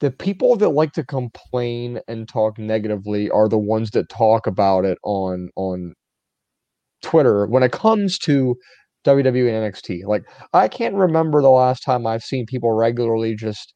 the 0.00 0.10
people 0.10 0.56
that 0.56 0.70
like 0.70 0.92
to 0.92 1.04
complain 1.04 2.00
and 2.08 2.28
talk 2.28 2.58
negatively 2.58 3.30
are 3.30 3.48
the 3.48 3.58
ones 3.58 3.90
that 3.90 4.08
talk 4.08 4.46
about 4.46 4.84
it 4.84 4.98
on 5.04 5.50
on 5.56 5.94
Twitter 7.02 7.46
when 7.46 7.62
it 7.62 7.72
comes 7.72 8.18
to 8.18 8.56
WWE 9.04 9.48
and 9.48 9.74
NXT. 9.74 10.04
Like 10.06 10.22
I 10.52 10.68
can't 10.68 10.94
remember 10.94 11.42
the 11.42 11.50
last 11.50 11.80
time 11.80 12.06
I've 12.06 12.22
seen 12.22 12.46
people 12.46 12.72
regularly 12.72 13.34
just 13.36 13.74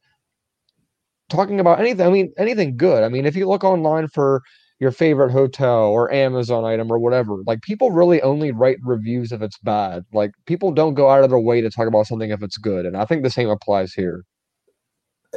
talking 1.29 1.61
about 1.61 1.81
anything. 1.81 2.07
I 2.07 2.11
mean, 2.11 2.33
anything 2.39 2.77
good. 2.77 3.03
I 3.03 3.09
mean, 3.09 3.27
if 3.27 3.37
you 3.37 3.49
look 3.49 3.65
online 3.65 4.09
for 4.09 4.43
your 4.85 4.93
favorite 4.93 5.33
hotel 5.33 5.85
or 5.85 6.13
Amazon 6.13 6.63
item 6.67 6.93
or 6.93 6.99
whatever, 6.99 7.39
like 7.47 7.63
people 7.63 7.91
really 7.91 8.21
only 8.21 8.53
write 8.53 8.77
reviews 8.83 9.33
if 9.33 9.41
it's 9.41 9.57
bad. 9.57 10.05
Like 10.13 10.33
people 10.45 10.73
don't 10.73 10.93
go 10.93 11.09
out 11.09 11.25
of 11.25 11.31
their 11.31 11.39
way 11.39 11.63
to 11.63 11.71
talk 11.71 11.89
about 11.89 12.07
something 12.07 12.31
if 12.31 12.43
it's 12.43 12.59
good. 12.59 12.85
And 12.85 12.95
I 12.95 13.07
think 13.07 13.23
the 13.23 13.31
same 13.31 13.49
applies 13.49 13.95
here. 13.95 14.27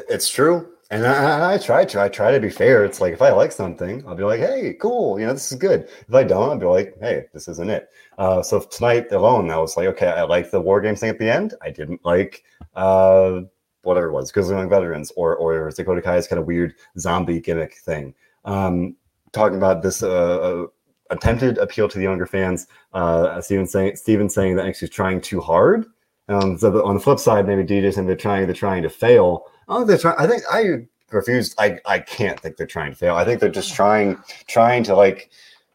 It's 0.09 0.29
true. 0.29 0.67
And 0.91 1.07
I, 1.07 1.53
I, 1.53 1.57
try 1.57 1.85
to. 1.85 2.01
I 2.01 2.09
try 2.09 2.31
to 2.31 2.39
be 2.41 2.49
fair. 2.49 2.83
It's 2.83 2.99
like 2.99 3.13
if 3.13 3.21
I 3.21 3.31
like 3.31 3.53
something, 3.53 4.05
I'll 4.07 4.15
be 4.15 4.23
like, 4.23 4.39
"Hey, 4.39 4.73
cool, 4.79 5.19
you 5.19 5.25
know, 5.25 5.33
this 5.33 5.51
is 5.51 5.57
good." 5.57 5.89
If 6.07 6.13
I 6.13 6.23
don't, 6.23 6.49
I'll 6.49 6.57
be 6.57 6.65
like, 6.65 6.95
"Hey, 7.01 7.25
this 7.33 7.49
isn't 7.49 7.69
it." 7.69 7.89
Uh, 8.17 8.41
so 8.41 8.61
tonight 8.61 9.11
alone, 9.11 9.51
I 9.51 9.57
was 9.57 9.75
like, 9.75 9.87
"Okay, 9.87 10.07
I 10.07 10.23
like 10.23 10.49
the 10.49 10.61
war 10.61 10.79
games 10.79 11.01
thing 11.01 11.09
at 11.09 11.19
the 11.19 11.29
end. 11.29 11.55
I 11.61 11.71
didn't 11.71 12.05
like 12.05 12.45
uh, 12.75 13.41
whatever 13.81 14.07
it 14.07 14.13
was, 14.13 14.31
because 14.31 14.47
they're 14.47 14.57
like 14.57 14.69
veterans, 14.69 15.11
or 15.17 15.35
or 15.35 15.69
Dakota 15.71 16.01
Kai's 16.01 16.25
kind 16.25 16.39
of 16.39 16.47
weird 16.47 16.73
zombie 16.97 17.41
gimmick 17.41 17.75
thing." 17.79 18.13
Um, 18.45 18.95
talking 19.31 19.57
about 19.57 19.81
this 19.81 20.03
uh, 20.03 20.09
uh, 20.09 20.67
attempted 21.09 21.57
appeal 21.57 21.87
to 21.87 21.97
the 21.97 22.03
younger 22.03 22.25
fans. 22.25 22.67
Uh, 22.93 23.39
Steven 23.41 23.67
saying 23.67 23.95
Steven 23.95 24.29
saying 24.29 24.55
that 24.55 24.75
she's 24.75 24.89
trying 24.89 25.21
too 25.21 25.39
hard. 25.39 25.85
Um, 26.29 26.57
so 26.57 26.69
the, 26.69 26.83
on 26.83 26.95
the 26.95 26.99
flip 26.99 27.19
side, 27.19 27.47
maybe 27.47 27.63
DJ 27.63 27.93
saying 27.93 28.07
they're 28.07 28.15
trying 28.15 28.45
they're 28.45 28.55
trying 28.55 28.83
to 28.83 28.89
fail. 28.89 29.45
Oh, 29.67 29.83
they're 29.83 29.97
trying. 29.97 30.15
I 30.17 30.27
think 30.27 30.43
I 30.51 30.87
refuse. 31.11 31.55
I 31.57 31.79
I 31.85 31.99
can't 31.99 32.39
think 32.39 32.57
they're 32.57 32.67
trying 32.67 32.91
to 32.91 32.97
fail. 32.97 33.15
I 33.15 33.23
think 33.23 33.39
they're 33.39 33.49
just 33.49 33.73
trying 33.73 34.17
trying 34.47 34.83
to 34.83 34.95
like 34.95 35.29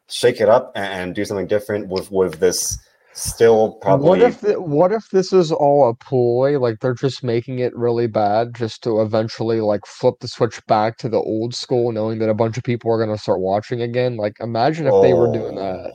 shake 0.09 0.40
it 0.40 0.48
up 0.48 0.72
and 0.74 1.14
do 1.14 1.24
something 1.24 1.46
different 1.46 1.88
with 1.88 2.11
with 2.11 2.38
this 2.38 2.78
still 3.14 3.72
probably 3.82 4.08
what 4.08 4.22
if 4.22 4.40
the, 4.40 4.60
what 4.60 4.92
if 4.92 5.10
this 5.10 5.32
is 5.32 5.52
all 5.52 5.88
a 5.88 5.94
ploy 5.94 6.58
like 6.58 6.80
they're 6.80 6.94
just 6.94 7.22
making 7.22 7.58
it 7.58 7.74
really 7.76 8.06
bad 8.06 8.54
just 8.54 8.82
to 8.82 9.00
eventually 9.02 9.60
like 9.60 9.84
flip 9.86 10.14
the 10.20 10.28
switch 10.28 10.64
back 10.66 10.96
to 10.96 11.08
the 11.08 11.18
old 11.18 11.54
school 11.54 11.92
knowing 11.92 12.18
that 12.18 12.30
a 12.30 12.34
bunch 12.34 12.56
of 12.56 12.62
people 12.62 12.90
are 12.90 12.96
going 12.96 13.14
to 13.14 13.22
start 13.22 13.40
watching 13.40 13.82
again 13.82 14.16
like 14.16 14.34
imagine 14.40 14.86
if 14.86 14.92
oh, 14.92 15.02
they 15.02 15.12
were 15.12 15.30
doing 15.32 15.56
that 15.56 15.92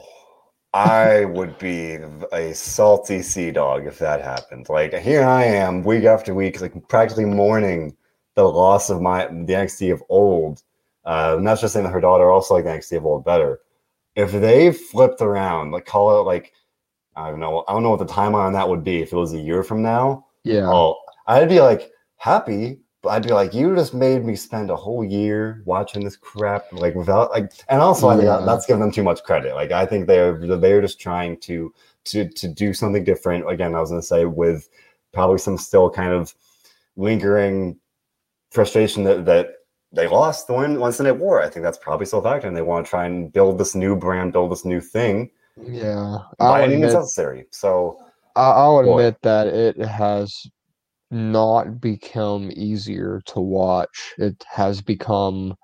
I 0.74 1.26
would 1.26 1.58
be 1.58 1.98
a 2.32 2.54
salty 2.54 3.24
sea 3.24 3.50
dog 3.50 3.88
if 3.88 3.98
that 3.98 4.22
happened. 4.22 4.70
Like 4.70 4.94
here 4.94 5.24
I 5.24 5.44
am, 5.44 5.84
week 5.84 6.04
after 6.04 6.36
week, 6.36 6.62
like 6.62 6.88
practically 6.88 7.26
mourning 7.26 7.96
the 8.36 8.44
loss 8.44 8.92
of 8.92 9.02
my 9.02 9.26
the 9.26 9.54
NXT 9.54 9.92
of 9.92 10.04
old. 10.08 10.62
Uh, 11.04 11.38
not 11.42 11.60
just 11.60 11.74
saying 11.74 11.86
that 11.86 11.92
her 11.92 12.02
daughter 12.02 12.30
also 12.30 12.54
like 12.54 12.66
the 12.66 12.70
NXT 12.70 12.98
of 12.98 13.06
old 13.08 13.26
better. 13.26 13.60
If 14.16 14.32
they 14.32 14.72
flipped 14.72 15.22
around, 15.22 15.72
like 15.72 15.86
call 15.86 16.20
it 16.20 16.24
like 16.26 16.54
I 17.18 17.32
don't 17.32 17.40
know, 17.40 17.64
I 17.68 17.74
don't 17.74 17.84
know 17.84 17.90
what 17.90 18.00
the 18.00 18.06
timeline 18.06 18.46
on 18.46 18.54
that 18.54 18.70
would 18.70 18.84
be 18.84 19.02
if 19.02 19.12
it 19.12 19.16
was 19.16 19.34
a 19.34 19.40
year 19.40 19.64
from 19.64 19.82
now. 19.82 20.28
Yeah. 20.44 20.70
Oh, 20.70 20.98
I'd 21.26 21.50
be 21.50 21.60
like 21.60 21.92
happy, 22.18 22.80
but 23.02 23.10
I'd 23.10 23.24
be 23.24 23.34
like, 23.34 23.54
you 23.54 23.76
just 23.76 23.94
made 23.94 24.24
me 24.24 24.36
spend 24.36 24.70
a 24.70 24.76
whole 24.76 25.04
year 25.04 25.64
watching 25.66 26.04
this 26.04 26.16
crap, 26.16 26.72
like 26.72 26.94
without 26.94 27.32
like, 27.32 27.52
and 27.70 27.82
also 27.82 28.08
yeah. 28.10 28.14
I 28.14 28.38
think 28.38 28.46
that's 28.46 28.66
giving 28.68 28.82
them 28.82 28.92
too 28.92 29.04
much 29.04 29.24
credit. 29.24 29.56
Like 29.56 29.72
I 29.72 29.86
think 29.86 30.06
they're 30.08 30.38
they're 30.38 30.82
just 30.82 31.00
trying 31.00 31.40
to 31.42 31.74
to 32.06 32.30
to 32.30 32.48
do 32.48 32.74
something 32.74 33.04
different. 33.04 33.50
Again, 33.50 33.74
I 33.74 33.80
was 33.80 33.90
gonna 33.90 34.04
say 34.04 34.26
with 34.26 34.70
probably 35.12 35.40
some 35.40 35.58
still 35.58 35.90
kind 35.90 36.14
of 36.14 36.36
lingering 36.96 37.80
frustration 38.52 39.04
that 39.06 39.26
that 39.26 39.54
they 39.92 40.08
lost 40.08 40.48
the 40.48 40.54
win 40.54 40.80
once 40.80 41.00
in 41.00 41.08
a 41.08 41.14
war. 41.14 41.42
I 41.42 41.50
think 41.50 41.64
that's 41.64 41.78
probably 41.78 42.06
still 42.06 42.22
factor, 42.22 42.48
and 42.48 42.56
they 42.56 42.62
want 42.62 42.86
to 42.86 42.90
try 42.90 43.06
and 43.06 43.32
build 43.32 43.58
this 43.58 43.74
new 43.74 43.96
brand, 43.96 44.34
build 44.34 44.52
this 44.52 44.66
new 44.66 44.82
thing. 44.82 45.32
Yeah, 45.64 46.18
by 46.40 46.64
any 46.64 46.78
means 46.78 46.94
necessary. 46.94 47.46
So 47.52 47.98
I'll 48.36 48.80
admit 48.80 49.16
boy. 49.16 49.30
that 49.30 49.48
it 49.48 49.78
has 49.78 50.36
not 51.10 51.80
become 51.80 52.52
easier 52.56 53.22
to 53.28 53.40
watch. 53.40 54.14
It 54.18 54.44
has 54.50 54.82
become 54.82 55.56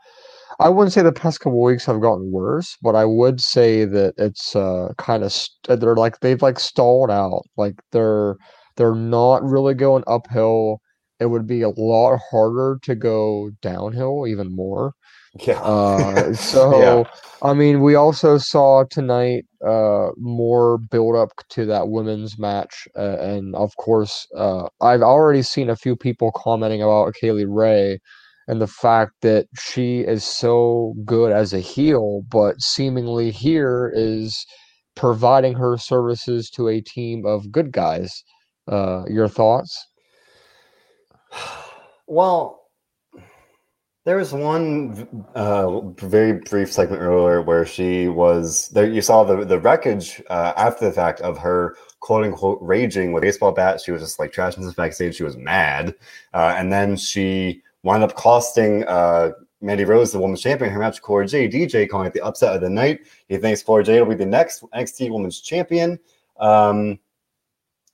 I 0.59 0.69
wouldn't 0.69 0.93
say 0.93 1.01
the 1.01 1.11
past 1.11 1.39
couple 1.39 1.61
weeks 1.61 1.85
have 1.85 2.01
gotten 2.01 2.31
worse, 2.31 2.77
but 2.81 2.95
I 2.95 3.05
would 3.05 3.41
say 3.41 3.85
that 3.85 4.13
it's 4.17 4.55
uh 4.55 4.89
kind 4.97 5.23
of 5.23 5.31
st- 5.31 5.79
they're 5.79 5.95
like 5.95 6.19
they've 6.19 6.41
like 6.41 6.59
stalled 6.59 7.11
out. 7.11 7.43
Like 7.57 7.75
they're 7.91 8.35
they're 8.77 8.95
not 8.95 9.43
really 9.43 9.73
going 9.73 10.03
uphill. 10.07 10.79
It 11.19 11.27
would 11.27 11.47
be 11.47 11.61
a 11.61 11.69
lot 11.69 12.19
harder 12.31 12.79
to 12.83 12.95
go 12.95 13.51
downhill 13.61 14.27
even 14.27 14.55
more. 14.55 14.93
Yeah. 15.47 15.59
Uh, 15.61 16.33
so 16.51 16.79
yeah. 16.79 17.03
I 17.41 17.53
mean, 17.53 17.81
we 17.81 17.95
also 17.95 18.37
saw 18.37 18.83
tonight 18.89 19.45
uh, 19.65 20.09
more 20.17 20.77
build 20.77 21.15
up 21.15 21.31
to 21.49 21.65
that 21.65 21.89
women's 21.89 22.37
match, 22.37 22.87
uh, 22.95 23.17
and 23.19 23.55
of 23.55 23.75
course, 23.77 24.27
uh, 24.37 24.67
I've 24.79 25.01
already 25.01 25.41
seen 25.41 25.69
a 25.69 25.75
few 25.75 25.95
people 25.95 26.31
commenting 26.35 26.81
about 26.81 27.15
Kay 27.15 27.31
Lee 27.31 27.45
Ray 27.45 27.99
and 28.47 28.61
the 28.61 28.67
fact 28.67 29.13
that 29.21 29.47
she 29.57 30.01
is 30.01 30.23
so 30.23 30.93
good 31.05 31.31
as 31.31 31.53
a 31.53 31.59
heel, 31.59 32.23
but 32.29 32.61
seemingly 32.61 33.31
here 33.31 33.91
is 33.95 34.45
providing 34.95 35.53
her 35.53 35.77
services 35.77 36.49
to 36.51 36.67
a 36.67 36.81
team 36.81 37.25
of 37.25 37.51
good 37.51 37.71
guys. 37.71 38.23
Uh, 38.67 39.03
your 39.09 39.27
thoughts? 39.27 39.87
Well, 42.05 42.62
there 44.05 44.17
was 44.17 44.33
one 44.33 45.25
uh, 45.33 45.79
very 45.91 46.33
brief 46.33 46.71
segment 46.71 47.01
earlier 47.01 47.41
where 47.41 47.65
she 47.65 48.09
was 48.09 48.67
there. 48.69 48.85
You 48.85 49.01
saw 49.01 49.23
the 49.23 49.45
the 49.45 49.59
wreckage 49.59 50.21
uh, 50.29 50.53
after 50.57 50.85
the 50.85 50.91
fact 50.91 51.21
of 51.21 51.37
her 51.37 51.77
quote 52.01 52.25
unquote 52.25 52.59
raging 52.61 53.13
with 53.13 53.23
baseball 53.23 53.53
bat. 53.53 53.79
She 53.79 53.91
was 53.91 54.01
just 54.01 54.19
like 54.19 54.33
trashing 54.33 54.63
this 54.63 54.73
backstage. 54.73 55.15
She 55.15 55.23
was 55.23 55.37
mad, 55.37 55.95
uh, 56.33 56.53
and 56.57 56.71
then 56.71 56.97
she 56.97 57.61
wound 57.83 58.03
up 58.03 58.15
costing 58.15 58.83
uh, 58.85 59.31
Mandy 59.61 59.85
Rose, 59.85 60.11
the 60.11 60.19
women's 60.19 60.41
champion, 60.41 60.71
her 60.71 60.79
match 60.79 60.95
with 60.95 61.03
Cora 61.03 61.25
Jade. 61.25 61.53
DJ 61.53 61.87
calling 61.87 62.07
it 62.07 62.13
the 62.13 62.21
upset 62.21 62.55
of 62.55 62.61
the 62.61 62.69
night. 62.69 63.01
He 63.29 63.37
thinks 63.37 63.63
Cora 63.63 63.85
Jade 63.85 64.01
will 64.01 64.09
be 64.09 64.15
the 64.15 64.25
next 64.25 64.63
NXT 64.73 65.11
Women's 65.11 65.39
Champion. 65.39 65.97
Um, 66.39 66.99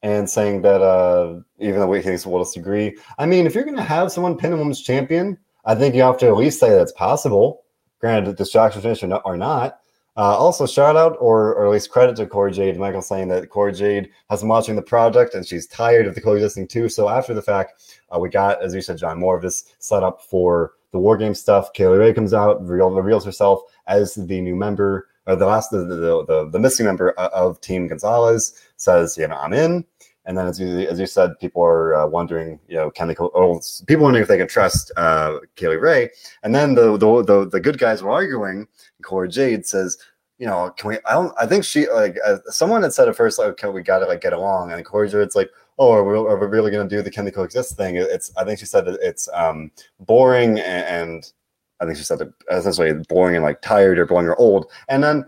and 0.02 0.30
saying 0.30 0.62
that 0.62 0.82
uh, 0.82 1.42
even 1.60 1.82
though 1.82 1.92
he 1.92 2.02
thinks 2.02 2.26
we'll 2.26 2.44
disagree, 2.44 2.98
I 3.18 3.26
mean, 3.26 3.46
if 3.46 3.54
you're 3.54 3.66
going 3.66 3.76
to 3.76 3.84
have 3.84 4.12
someone 4.14 4.38
pin 4.38 4.54
a 4.54 4.58
women's 4.58 4.82
champion, 4.82 5.38
I 5.70 5.76
think 5.76 5.94
you 5.94 6.02
have 6.02 6.18
to 6.18 6.26
at 6.26 6.36
least 6.36 6.60
say 6.60 6.72
that's 6.72 6.92
possible. 6.94 7.62
Granted, 8.00 8.36
distraction 8.38 8.82
finish 8.82 9.04
or 9.04 9.38
not. 9.38 9.82
Uh, 10.18 10.36
also, 10.36 10.66
shout 10.66 10.98
out 10.98 11.16
or, 11.20 11.54
or 11.54 11.68
at 11.68 11.72
least 11.72 11.92
credit 11.92 12.16
to 12.16 12.26
Cora 12.26 12.52
Jade. 12.52 12.80
Michael 12.80 13.04
saying 13.04 13.28
that 13.28 13.52
Cora 13.52 13.72
Jade 13.72 14.10
has 14.32 14.40
been 14.40 14.50
watching 14.50 14.76
the 14.76 14.82
project 14.82 15.36
and 15.36 15.46
she's 15.46 15.68
tired 15.68 16.08
of 16.08 16.16
the 16.16 16.22
coexisting 16.22 16.68
too. 16.68 16.90
So 16.90 17.08
after 17.08 17.36
the 17.36 17.44
fact, 17.44 18.00
uh, 18.10 18.18
we 18.18 18.30
got, 18.30 18.64
as 18.64 18.74
you 18.74 18.82
said, 18.82 18.98
John, 18.98 19.20
more 19.20 19.38
of 19.38 19.44
this 19.44 19.76
set 19.78 20.02
up 20.02 20.24
for 20.24 20.74
the 20.92 20.98
war 20.98 21.16
game 21.18 21.36
stuff. 21.36 21.72
Kay 21.74 21.86
Lee 21.86 21.98
Ray 21.98 22.14
comes 22.14 22.34
out, 22.34 22.66
reveal, 22.66 22.90
reveals 22.90 23.24
herself 23.24 23.62
as 23.86 24.16
the 24.16 24.42
new 24.42 24.56
member, 24.56 25.08
or 25.28 25.36
the 25.36 25.46
last, 25.46 25.70
the 25.70 25.86
the, 25.86 26.26
the, 26.26 26.50
the 26.52 26.60
missing 26.60 26.88
member 26.88 27.12
of 27.12 27.62
Team 27.62 27.88
Gonzalez. 27.88 28.60
Says, 28.78 29.20
you 29.20 29.28
know, 29.28 29.36
I'm 29.36 29.54
in. 29.54 29.86
And 30.30 30.38
then, 30.38 30.46
as 30.46 30.60
you 30.60 30.82
as 30.82 31.00
you 31.00 31.08
said, 31.08 31.40
people 31.40 31.64
are 31.64 31.96
uh, 31.96 32.06
wondering, 32.06 32.60
you 32.68 32.76
know, 32.76 32.92
can 32.92 33.08
they? 33.08 33.16
Oh, 33.18 33.60
people 33.88 34.04
wondering 34.04 34.22
if 34.22 34.28
they 34.28 34.38
can 34.38 34.48
trust 34.48 34.92
uh, 34.96 35.40
Kay 35.56 35.70
Lee 35.70 35.76
Ray. 35.78 36.12
And 36.44 36.54
then 36.54 36.76
the, 36.76 36.98
the 36.98 37.24
the 37.24 37.50
the 37.50 37.60
good 37.60 37.80
guys 37.80 38.04
were 38.04 38.12
arguing. 38.12 38.68
Cora 39.02 39.28
Jade 39.28 39.66
says, 39.66 39.98
you 40.38 40.46
know, 40.46 40.70
can 40.78 40.90
we? 40.90 40.98
I 41.08 41.14
don't. 41.14 41.34
I 41.40 41.48
think 41.48 41.64
she 41.66 41.90
like 41.90 42.16
uh, 42.24 42.38
someone 42.50 42.84
had 42.84 42.94
said 42.94 43.10
at 43.10 43.16
first, 43.16 43.40
like, 43.40 43.48
okay, 43.48 43.70
we 43.70 43.82
got 43.82 44.00
to 44.00 44.06
like 44.06 44.22
get 44.22 44.34
along, 44.34 44.72
and 44.72 44.86
Cora 44.86 45.10
it's 45.10 45.36
like, 45.36 45.50
oh, 45.80 45.92
are 45.94 46.04
we, 46.04 46.14
are 46.14 46.38
we 46.38 46.46
really 46.46 46.70
going 46.70 46.88
to 46.88 46.96
do 46.96 47.02
the 47.02 47.10
can 47.10 47.26
they 47.26 47.32
coexist 47.32 47.76
thing? 47.76 47.96
It's. 47.96 48.32
I 48.38 48.44
think 48.44 48.60
she 48.60 48.68
said 48.68 48.88
it's 48.88 49.28
um 49.34 49.72
boring 50.00 50.60
and, 50.60 51.12
and 51.12 51.34
I 51.80 51.86
think 51.86 51.98
she 51.98 52.04
said 52.04 52.22
it 52.22 52.32
essentially 52.52 52.94
boring 53.10 53.36
and 53.36 53.44
like 53.44 53.64
tired 53.64 53.98
or 53.98 54.06
boring 54.06 54.28
or 54.28 54.36
old. 54.36 54.72
And 54.90 55.04
then 55.04 55.26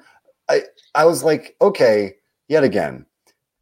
I 0.48 0.62
I 0.94 1.06
was 1.06 1.24
like, 1.24 1.56
okay, 1.60 2.18
yet 2.50 2.64
again, 2.64 3.08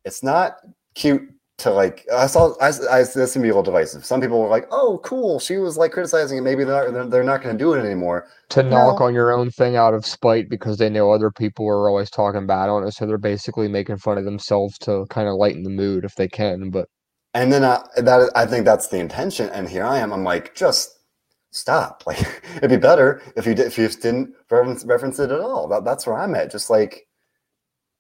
it's 0.04 0.22
not 0.22 0.58
cute 1.00 1.22
to 1.58 1.72
like 1.72 2.06
I 2.14 2.28
saw 2.28 2.54
I, 2.62 2.68
I 2.68 3.04
this 3.04 3.34
can 3.34 3.42
be 3.42 3.50
a 3.50 3.52
little 3.52 3.64
divisive. 3.64 4.06
Some 4.06 4.22
people 4.22 4.42
were 4.42 4.48
like, 4.48 4.68
"Oh, 4.72 5.00
cool." 5.04 5.40
She 5.40 5.58
was 5.58 5.78
like 5.78 5.92
criticizing 5.92 6.38
it. 6.38 6.42
Maybe 6.42 6.64
they're 6.64 6.92
not, 6.92 7.10
they're 7.10 7.24
not 7.24 7.42
going 7.42 7.58
to 7.58 7.64
do 7.64 7.74
it 7.74 7.84
anymore. 7.84 8.28
To 8.50 8.64
no. 8.64 8.70
knock 8.70 9.02
on 9.02 9.14
your 9.14 9.32
own 9.32 9.52
thing 9.52 9.76
out 9.76 9.94
of 9.94 10.06
spite 10.06 10.50
because 10.50 10.78
they 10.78 10.90
know 10.90 11.12
other 11.12 11.32
people 11.32 11.68
are 11.68 11.90
always 11.90 12.10
talking 12.10 12.48
bad 12.48 12.70
on 12.70 12.86
it, 12.86 12.92
so 12.94 13.06
they're 13.06 13.18
basically 13.18 13.68
making 13.68 13.98
fun 13.98 14.18
of 14.18 14.26
themselves 14.26 14.78
to 14.80 15.06
kind 15.10 15.28
of 15.28 15.36
lighten 15.36 15.64
the 15.64 15.70
mood 15.70 16.06
if 16.06 16.16
they 16.16 16.28
can. 16.28 16.70
But 16.70 16.88
and 17.34 17.52
then 17.52 17.64
uh, 17.64 17.84
that 17.98 18.32
I 18.36 18.46
think 18.46 18.66
that's 18.66 18.88
the 18.88 19.00
intention. 19.00 19.50
And 19.50 19.68
here 19.70 19.86
I 19.86 20.00
am. 20.00 20.14
I'm 20.14 20.24
like, 20.24 20.56
just 20.56 21.00
stop. 21.52 22.04
Like 22.08 22.44
it'd 22.58 22.70
be 22.70 22.78
better 22.78 23.22
if 23.36 23.46
you 23.46 23.54
did, 23.54 23.68
if 23.68 23.78
you 23.78 23.88
just 23.88 24.02
didn't 24.02 24.34
reference, 24.50 24.86
reference 24.86 25.20
it 25.20 25.32
at 25.32 25.42
all. 25.42 25.68
That, 25.68 25.84
that's 25.84 26.08
where 26.08 26.18
I'm 26.18 26.36
at. 26.36 26.52
Just 26.52 26.70
like 26.70 27.08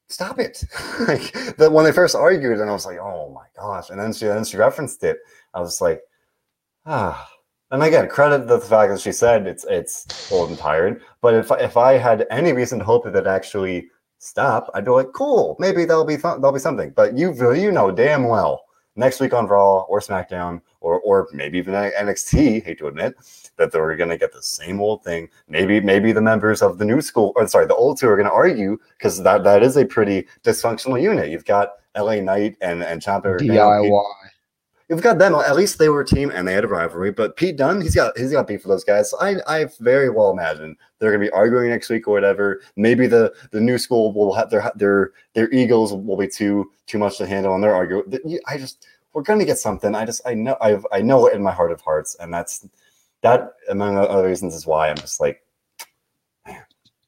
stop 0.10 0.39
it. 0.39 0.64
like 1.07 1.32
that 1.57 1.72
when 1.72 1.86
they 1.86 1.91
first 1.91 2.16
argued, 2.16 2.60
and 2.60 2.70
I 2.70 2.74
was 2.74 2.86
like, 2.86 2.97
oh 2.99 3.32
my 3.34 3.45
gosh. 3.55 3.89
And 3.89 3.99
then 3.99 4.12
she 4.14 4.26
then 4.26 4.43
she 4.43 4.57
referenced 4.57 5.03
it. 5.03 5.20
I 5.53 5.62
was 5.62 5.82
like, 5.82 6.01
ah. 6.86 7.30
And 7.72 7.84
again, 7.84 8.10
credit 8.10 8.47
the 8.47 8.60
fact 8.60 8.91
that 8.91 8.99
she 8.99 9.12
said 9.12 9.45
it's 9.47 9.66
it's 9.70 10.32
old 10.32 10.49
and 10.49 10.57
tired. 10.57 11.01
But 11.22 11.36
if 11.36 11.51
if 11.51 11.78
I 11.78 11.93
had 11.93 12.26
any 12.32 12.51
reason 12.51 12.80
to 12.80 12.86
hope 12.86 13.05
that 13.05 13.16
it 13.16 13.28
actually 13.28 13.88
stop, 14.18 14.70
I'd 14.74 14.86
be 14.86 14.91
like, 14.91 15.14
cool, 15.14 15.55
maybe 15.60 15.86
that'll 15.86 16.05
be 16.05 16.18
fun, 16.18 16.41
that'll 16.41 16.53
be 16.53 16.60
something. 16.60 16.91
But 16.95 17.18
you 17.18 17.34
you 17.53 17.72
know 17.72 17.91
damn 17.91 18.28
well 18.28 18.64
next 18.95 19.20
week 19.20 19.34
on 19.34 19.47
Raw 19.47 19.82
or 19.82 19.99
SmackDown 19.99 20.62
or 20.82 20.99
or 21.01 21.27
maybe 21.34 21.57
even 21.57 21.73
NXT, 21.73 22.63
hate 22.63 22.80
to 22.80 22.88
admit, 22.88 23.15
that 23.57 23.71
they're 23.71 23.95
going 23.95 24.09
to 24.09 24.17
get 24.17 24.34
the 24.34 24.41
same 24.41 24.82
old 24.82 25.03
thing. 25.03 25.30
Maybe 25.47 25.80
maybe 25.80 26.11
the 26.11 26.21
members 26.21 26.61
of 26.61 26.77
the 26.77 26.86
new 26.86 27.01
school, 27.01 27.34
or 27.36 27.47
sorry, 27.47 27.65
the 27.65 27.75
old 27.75 27.99
two 27.99 28.07
are 28.07 28.15
going 28.15 28.30
to 28.30 28.34
argue 28.34 28.77
because 28.97 29.21
that 29.23 29.43
that 29.43 29.63
is 29.63 29.77
a 29.77 29.86
pretty 29.86 30.27
dysfunctional 30.43 31.01
unit. 31.01 31.30
You've 31.30 31.45
got 31.45 31.73
LA 31.97 32.15
Knight 32.15 32.57
and 32.61 32.84
and 32.84 33.01
Ciampa. 33.01 33.39
DIY. 33.39 34.05
You've 34.89 35.03
got 35.03 35.19
them. 35.19 35.36
At 35.36 35.55
least 35.55 35.77
they 35.77 35.88
were 35.88 36.01
a 36.01 36.05
team 36.05 36.32
and 36.32 36.47
they 36.47 36.53
had 36.53 36.63
a 36.63 36.67
rivalry. 36.67 37.11
But 37.11 37.36
Pete 37.36 37.57
Dunne, 37.57 37.80
he's 37.80 37.93
got 37.93 38.17
he's 38.17 38.32
got 38.32 38.47
beef 38.47 38.63
for 38.63 38.69
those 38.69 38.84
guys. 38.84 39.11
So 39.11 39.19
I 39.21 39.36
I 39.45 39.67
very 39.80 40.09
well 40.09 40.32
imagine 40.32 40.75
they're 40.97 41.11
going 41.11 41.21
to 41.21 41.27
be 41.27 41.32
arguing 41.32 41.69
next 41.69 41.89
week 41.89 42.07
or 42.07 42.11
whatever. 42.11 42.61
Maybe 42.75 43.05
the 43.05 43.32
the 43.51 43.61
new 43.61 43.77
school 43.77 44.11
will 44.13 44.34
have 44.34 44.49
their 44.49 44.71
their 44.75 45.11
their 45.34 45.47
egos 45.51 45.93
will 45.93 46.17
be 46.17 46.27
too 46.27 46.71
too 46.88 46.97
much 46.97 47.19
to 47.19 47.27
handle 47.27 47.53
and 47.53 47.63
they're 47.63 47.75
arguing. 47.75 48.39
I 48.47 48.57
just 48.57 48.88
we're 49.14 49.24
going 49.24 49.39
to 49.39 49.45
get 49.45 49.57
something. 49.57 49.95
I 49.95 50.05
just 50.05 50.22
I 50.26 50.34
know 50.34 50.57
I 50.62 50.80
I 50.91 51.01
know 51.01 51.28
it 51.28 51.34
in 51.34 51.43
my 51.43 51.51
heart 51.51 51.72
of 51.72 51.82
hearts, 51.82 52.16
and 52.20 52.34
that's 52.34 52.68
that 53.22 53.53
among 53.70 53.97
other 53.97 54.28
reasons 54.28 54.55
is 54.55 54.66
why 54.66 54.89
I'm 54.89 54.97
just 54.97 55.20
like. 55.20 55.41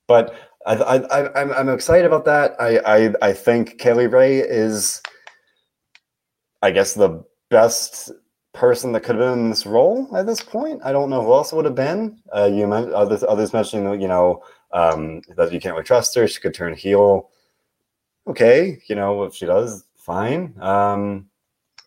But 0.08 0.36
I, 0.66 0.76
I, 0.76 1.42
I'm, 1.42 1.52
I'm 1.54 1.70
excited 1.70 2.06
about 2.06 2.26
that. 2.26 2.60
I, 2.60 2.80
I, 2.80 3.14
I 3.22 3.34
think 3.34 3.84
Lee 3.86 4.08
Ray 4.08 4.40
is, 4.40 5.02
I 6.62 6.72
guess, 6.72 6.94
the 6.94 7.24
best 7.50 8.12
person 8.54 8.92
that 8.92 9.04
could 9.04 9.16
have 9.16 9.24
been 9.24 9.40
in 9.40 9.50
this 9.50 9.66
role 9.66 10.14
at 10.16 10.26
this 10.26 10.44
point. 10.44 10.82
I 10.84 10.92
don't 10.92 11.10
know 11.10 11.24
who 11.24 11.32
else 11.32 11.54
would 11.54 11.66
have 11.66 11.76
been. 11.76 12.20
Uh, 12.36 12.50
you 12.52 12.68
meant 12.68 12.92
others, 12.92 13.24
others 13.24 13.54
mentioning, 13.54 14.02
you 14.02 14.10
know, 14.10 14.44
um, 14.74 15.22
that 15.38 15.54
you 15.54 15.60
can't 15.60 15.76
really 15.76 15.86
trust 15.86 16.14
her. 16.16 16.28
She 16.28 16.42
could 16.42 16.54
turn 16.54 16.76
heel. 16.76 17.30
Okay, 18.28 18.80
you 18.88 18.96
know, 18.96 19.24
if 19.24 19.34
she 19.34 19.46
does, 19.46 19.86
fine. 19.96 20.54
Um, 20.60 21.31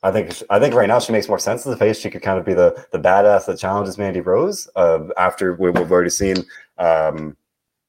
I 0.04 0.12
think 0.12 0.42
I 0.50 0.58
think 0.60 0.74
right 0.74 0.86
now 0.86 0.98
she 0.98 1.12
makes 1.12 1.28
more 1.28 1.38
sense 1.38 1.66
as 1.66 1.72
a 1.72 1.76
face. 1.78 1.98
She 1.98 2.10
could 2.10 2.20
kind 2.20 2.38
of 2.38 2.44
be 2.44 2.52
the 2.52 2.86
the 2.92 2.98
badass 2.98 3.46
that 3.46 3.58
challenges 3.58 3.96
Mandy 3.96 4.20
Rose. 4.20 4.68
Uh, 4.76 5.08
after 5.16 5.54
we, 5.54 5.72
have 5.72 5.90
already 5.90 6.10
seen, 6.10 6.36
um, 6.76 7.34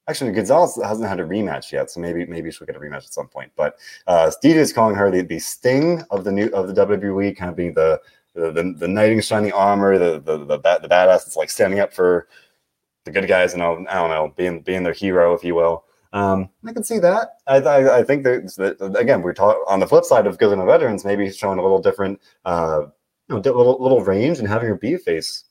actually 0.08 0.32
Gonzalez 0.32 0.80
hasn't 0.82 1.10
had 1.10 1.20
a 1.20 1.26
rematch 1.26 1.74
yet, 1.74 1.92
so 1.92 2.00
maybe 2.00 2.26
maybe 2.26 2.50
she'll 2.52 2.66
get 2.66 2.78
a 2.78 2.80
rematch 2.80 3.06
at 3.06 3.14
some 3.14 3.28
point. 3.28 3.52
But 3.58 3.78
uh, 4.08 4.32
Steve 4.32 4.56
is 4.56 4.72
calling 4.72 4.96
her 4.96 5.12
the, 5.12 5.24
the 5.24 5.40
Sting 5.40 6.04
of 6.10 6.24
the 6.24 6.32
new 6.32 6.48
of 6.48 6.74
the 6.74 6.86
WWE, 6.86 7.36
kind 7.36 7.52
of 7.52 7.58
being 7.58 7.74
the 7.74 8.00
the, 8.34 8.52
the, 8.52 8.76
the 8.78 8.88
knight 8.88 9.12
in 9.12 9.20
shining 9.20 9.52
armor, 9.52 9.98
the 9.98 10.22
the 10.22 10.38
the, 10.38 10.58
the, 10.58 10.80
the 10.84 10.88
badass 10.88 11.26
that's 11.26 11.36
like 11.36 11.50
standing 11.50 11.82
up 11.82 11.94
for 11.94 12.30
the 13.04 13.12
good 13.12 13.28
guys, 13.28 13.54
and 13.54 13.62
I 13.62 13.74
don't 13.76 14.10
know, 14.10 14.34
being 14.38 14.62
being 14.62 14.84
their 14.84 14.94
hero, 14.94 15.34
if 15.34 15.44
you 15.44 15.54
will. 15.54 15.85
Um, 16.16 16.50
I 16.66 16.72
can 16.72 16.86
see 16.86 16.98
that. 17.00 17.40
I, 17.46 17.58
I, 17.58 17.98
I 18.00 18.04
think 18.04 18.24
that 18.24 18.96
again, 18.98 19.22
we're 19.22 19.34
talking 19.34 19.62
on 19.68 19.82
the 19.82 19.88
flip 19.88 20.06
side 20.06 20.26
of 20.26 20.38
good 20.38 20.58
the 20.58 20.64
veterans, 20.64 21.04
maybe 21.04 21.30
showing 21.30 21.60
a 21.60 21.62
little 21.62 21.82
different, 21.82 22.22
uh, 22.46 22.84
you 23.28 23.36
know, 23.36 23.42
little 23.42 23.78
little 23.82 24.02
range 24.02 24.40
and 24.40 24.48
having 24.48 24.70
her 24.70 24.76
be 24.76 24.94
a 24.94 24.98
face. 24.98 25.44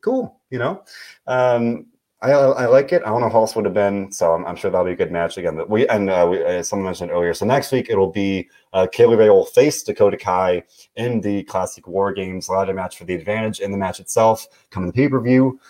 Cool, 0.00 0.40
you 0.50 0.58
know. 0.58 0.82
Um, 1.28 1.86
I, 2.20 2.32
I 2.32 2.66
like 2.66 2.92
it. 2.92 3.02
I 3.04 3.10
don't 3.10 3.20
know 3.20 3.28
who 3.28 3.36
else 3.36 3.54
would 3.54 3.64
have 3.64 3.74
been, 3.74 4.10
so 4.10 4.32
I'm, 4.32 4.44
I'm 4.44 4.56
sure 4.56 4.72
that'll 4.72 4.86
be 4.86 4.92
a 4.92 4.96
good 4.96 5.12
match 5.12 5.38
again. 5.38 5.56
But 5.56 5.70
we 5.70 5.86
and 5.86 6.10
uh, 6.10 6.26
we, 6.28 6.42
as 6.42 6.68
someone 6.68 6.86
mentioned 6.86 7.12
earlier, 7.12 7.32
so 7.32 7.46
next 7.46 7.70
week 7.70 7.88
it'll 7.88 8.10
be 8.10 8.48
uh, 8.72 8.88
Kay 8.90 9.06
Lee 9.06 9.14
Ray 9.14 9.30
will 9.30 9.44
face 9.44 9.84
Dakota 9.84 10.16
Kai 10.16 10.64
in 10.96 11.20
the 11.20 11.44
Classic 11.44 11.86
War 11.86 12.12
Games 12.12 12.48
ladder 12.48 12.74
match 12.74 12.98
for 12.98 13.04
the 13.04 13.14
advantage 13.14 13.60
in 13.60 13.70
the 13.70 13.78
match 13.78 14.00
itself, 14.00 14.48
coming 14.70 14.88
the 14.88 14.92
pay 14.92 15.08
per 15.08 15.20
view. 15.20 15.60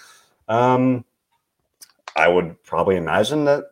Um, 0.49 1.05
I 2.17 2.29
would 2.29 2.63
probably 2.63 2.97
imagine 2.97 3.45
that 3.45 3.65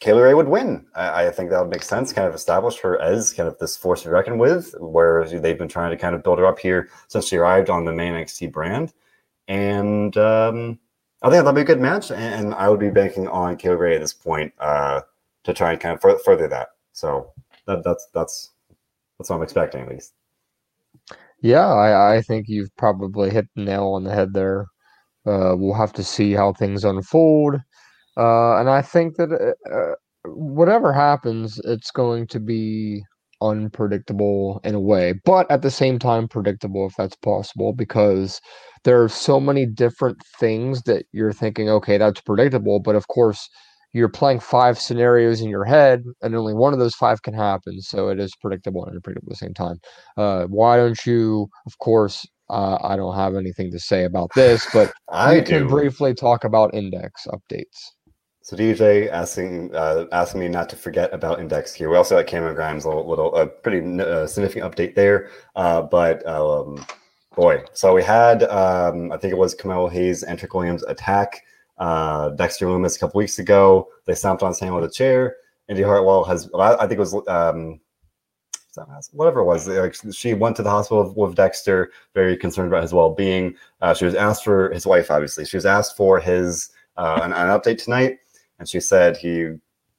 Kay 0.00 0.14
Lee 0.14 0.22
Ray 0.22 0.34
would 0.34 0.48
win. 0.48 0.86
I, 0.94 1.26
I, 1.26 1.30
think 1.30 1.50
that 1.50 1.60
would 1.60 1.70
make 1.70 1.82
sense. 1.82 2.12
Kind 2.12 2.26
of 2.26 2.34
establish 2.34 2.78
her 2.80 3.00
as 3.00 3.34
kind 3.34 3.46
of 3.46 3.58
this 3.58 3.76
force 3.76 4.02
to 4.02 4.10
reckon 4.10 4.38
with, 4.38 4.74
where 4.80 5.28
they've 5.28 5.58
been 5.58 5.68
trying 5.68 5.90
to 5.90 5.96
kind 5.98 6.14
of 6.14 6.22
build 6.22 6.38
her 6.38 6.46
up 6.46 6.58
here 6.58 6.88
since 7.08 7.26
she 7.26 7.36
arrived 7.36 7.68
on 7.68 7.84
the 7.84 7.92
main 7.92 8.14
NXT 8.14 8.50
brand. 8.50 8.94
And 9.46 10.16
um, 10.16 10.78
I 11.22 11.28
think 11.28 11.44
that'd 11.44 11.54
be 11.54 11.60
a 11.60 11.64
good 11.64 11.80
match. 11.80 12.10
And, 12.10 12.54
I 12.54 12.70
would 12.70 12.80
be 12.80 12.90
banking 12.90 13.28
on 13.28 13.56
Kay 13.56 13.70
Lee 13.70 13.76
Ray 13.76 13.94
at 13.94 14.00
this 14.00 14.14
point 14.14 14.54
uh, 14.58 15.02
to 15.44 15.52
try 15.52 15.72
and 15.72 15.80
kind 15.80 15.94
of 15.94 16.00
fur- 16.00 16.18
further 16.20 16.48
that. 16.48 16.68
So 16.92 17.32
that, 17.66 17.84
that's 17.84 18.08
that's 18.14 18.50
that's 19.18 19.28
what 19.28 19.36
I'm 19.36 19.42
expecting 19.42 19.82
at 19.82 19.88
least. 19.88 20.14
Yeah, 21.42 21.68
I, 21.68 22.16
I 22.16 22.22
think 22.22 22.48
you've 22.48 22.74
probably 22.76 23.30
hit 23.30 23.46
the 23.54 23.64
nail 23.64 23.88
on 23.88 24.04
the 24.04 24.14
head 24.14 24.32
there. 24.32 24.66
Uh, 25.26 25.54
we'll 25.56 25.74
have 25.74 25.92
to 25.94 26.04
see 26.04 26.32
how 26.32 26.52
things 26.52 26.84
unfold. 26.84 27.60
Uh, 28.20 28.58
and 28.60 28.68
I 28.68 28.82
think 28.82 29.16
that 29.16 29.32
uh, 29.32 29.74
uh, 29.74 29.94
whatever 30.26 30.92
happens, 30.92 31.58
it's 31.64 31.90
going 31.90 32.26
to 32.28 32.38
be 32.38 33.02
unpredictable 33.40 34.60
in 34.62 34.74
a 34.74 34.80
way, 34.80 35.14
but 35.24 35.50
at 35.50 35.62
the 35.62 35.70
same 35.70 35.98
time, 35.98 36.28
predictable 36.28 36.86
if 36.86 36.94
that's 36.96 37.16
possible, 37.16 37.72
because 37.72 38.38
there 38.84 39.02
are 39.02 39.08
so 39.08 39.40
many 39.40 39.64
different 39.64 40.18
things 40.38 40.82
that 40.82 41.06
you're 41.12 41.32
thinking, 41.32 41.70
okay, 41.70 41.96
that's 41.96 42.20
predictable. 42.20 42.78
But 42.80 42.94
of 42.94 43.08
course, 43.08 43.48
you're 43.94 44.10
playing 44.10 44.40
five 44.40 44.78
scenarios 44.78 45.40
in 45.40 45.48
your 45.48 45.64
head, 45.64 46.02
and 46.20 46.34
only 46.34 46.52
one 46.54 46.74
of 46.74 46.78
those 46.78 46.94
five 46.94 47.22
can 47.22 47.34
happen. 47.34 47.80
So 47.80 48.10
it 48.10 48.20
is 48.20 48.34
predictable 48.40 48.84
and 48.84 48.96
unpredictable 48.96 49.32
at 49.32 49.38
the 49.38 49.46
same 49.46 49.54
time. 49.54 49.76
Uh, 50.18 50.44
why 50.44 50.76
don't 50.76 51.06
you, 51.06 51.48
of 51.66 51.78
course, 51.78 52.26
uh, 52.50 52.78
I 52.82 52.96
don't 52.96 53.14
have 53.14 53.34
anything 53.34 53.70
to 53.70 53.78
say 53.78 54.04
about 54.04 54.30
this, 54.34 54.66
but 54.72 54.92
I 55.08 55.36
we 55.36 55.42
can 55.42 55.68
briefly 55.68 56.14
talk 56.14 56.44
about 56.44 56.74
index 56.74 57.26
updates. 57.26 57.90
So 58.50 58.56
DJ 58.56 59.08
asking 59.08 59.72
uh, 59.76 60.06
asking 60.10 60.40
me 60.40 60.48
not 60.48 60.68
to 60.70 60.76
forget 60.76 61.14
about 61.14 61.38
Index 61.38 61.72
here. 61.72 61.88
We 61.88 61.94
also 61.94 62.16
got 62.16 62.26
Cameron 62.26 62.56
Grimes, 62.56 62.84
a 62.84 62.88
little, 62.88 63.32
a 63.36 63.46
pretty 63.46 64.00
uh, 64.00 64.26
significant 64.26 64.74
update 64.74 64.96
there. 64.96 65.30
Uh, 65.54 65.82
but 65.82 66.26
um, 66.26 66.84
boy, 67.36 67.62
so 67.74 67.94
we 67.94 68.02
had 68.02 68.42
um, 68.42 69.12
I 69.12 69.18
think 69.18 69.30
it 69.30 69.38
was 69.38 69.54
Carmelo 69.54 69.86
Hayes 69.86 70.24
and 70.24 70.36
Trick 70.36 70.52
Williams 70.52 70.82
attack 70.82 71.44
uh, 71.78 72.30
Dexter 72.30 72.66
Lumis 72.66 72.96
a 72.96 72.98
couple 72.98 73.18
weeks 73.18 73.38
ago. 73.38 73.86
They 74.06 74.16
stomped 74.16 74.42
on 74.42 74.52
hand 74.52 74.74
with 74.74 74.82
a 74.82 74.90
chair. 74.90 75.36
Indi 75.68 75.84
Hartwell 75.84 76.24
has 76.24 76.50
I 76.52 76.88
think 76.88 76.94
it 76.94 76.98
was 76.98 77.14
um, 77.28 77.78
whatever 79.12 79.42
it 79.42 79.44
was. 79.44 79.70
She 80.16 80.34
went 80.34 80.56
to 80.56 80.64
the 80.64 80.70
hospital 80.70 81.14
with 81.16 81.36
Dexter, 81.36 81.92
very 82.14 82.36
concerned 82.36 82.66
about 82.66 82.82
his 82.82 82.92
well 82.92 83.14
being. 83.14 83.54
Uh, 83.80 83.94
she 83.94 84.06
was 84.06 84.16
asked 84.16 84.42
for 84.42 84.72
his 84.72 84.86
wife, 84.86 85.08
obviously. 85.08 85.44
She 85.44 85.56
was 85.56 85.66
asked 85.66 85.96
for 85.96 86.18
his 86.18 86.70
uh, 86.96 87.20
an, 87.22 87.32
an 87.32 87.56
update 87.56 87.80
tonight 87.80 88.18
and 88.60 88.68
she 88.68 88.78
said 88.78 89.16
he 89.16 89.54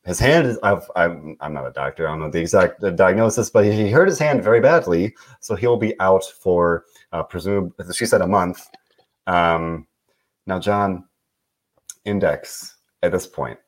his 0.05 0.17
hand 0.17 0.47
is 0.47 0.57
I've, 0.63 0.89
I'm, 0.95 1.35
I'm 1.41 1.53
not 1.53 1.67
a 1.67 1.71
doctor 1.71 2.07
i 2.07 2.11
don't 2.11 2.21
know 2.21 2.29
the 2.29 2.39
exact 2.39 2.79
diagnosis 2.95 3.49
but 3.49 3.65
he 3.65 3.91
hurt 3.91 4.07
his 4.07 4.19
hand 4.19 4.41
very 4.41 4.61
badly 4.61 5.13
so 5.41 5.55
he'll 5.55 5.77
be 5.77 5.99
out 5.99 6.23
for 6.23 6.85
uh, 7.11 7.23
presumably 7.23 7.93
she 7.93 8.05
said 8.05 8.21
a 8.21 8.27
month. 8.27 8.69
Um, 9.27 9.87
now 10.47 10.59
john 10.59 11.05
index 12.05 12.77
at 13.03 13.11
this 13.11 13.27
point 13.27 13.59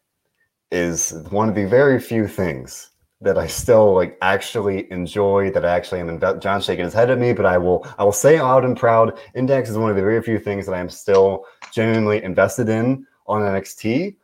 is 0.72 1.12
one 1.30 1.50
of 1.50 1.56
the 1.56 1.68
very 1.68 2.00
few 2.00 2.28
things 2.28 2.91
that 3.22 3.38
I 3.38 3.48
still 3.48 3.94
like 3.94 4.18
actually 4.22 4.91
enjoy 4.91 5.50
that 5.52 5.64
I 5.64 5.70
actually 5.70 6.02
am 6.02 6.10
in 6.10 6.20
John 6.41 6.60
shaking 6.60 6.84
his 6.84 6.94
head 6.94 7.10
at 7.10 7.20
me, 7.20 7.32
but 7.32 7.46
I 7.46 7.58
will 7.58 7.88
I 7.98 8.04
will 8.04 8.12
say 8.12 8.38
out 8.38 8.66
and 8.66 8.76
proud, 8.76 9.18
Index 9.34 9.70
is 9.70 9.78
one 9.78 9.89
of 9.89 9.96
the 9.96 10.02
very 10.02 10.22
few 10.22 10.39
things 10.39 10.66
that 10.66 10.74
I 10.74 10.80
am 10.80 10.89
still 10.89 11.46
genuinely 11.72 12.22
invested 12.22 12.68
in 12.68 13.08
on 13.28 13.41
NXT 13.41 14.18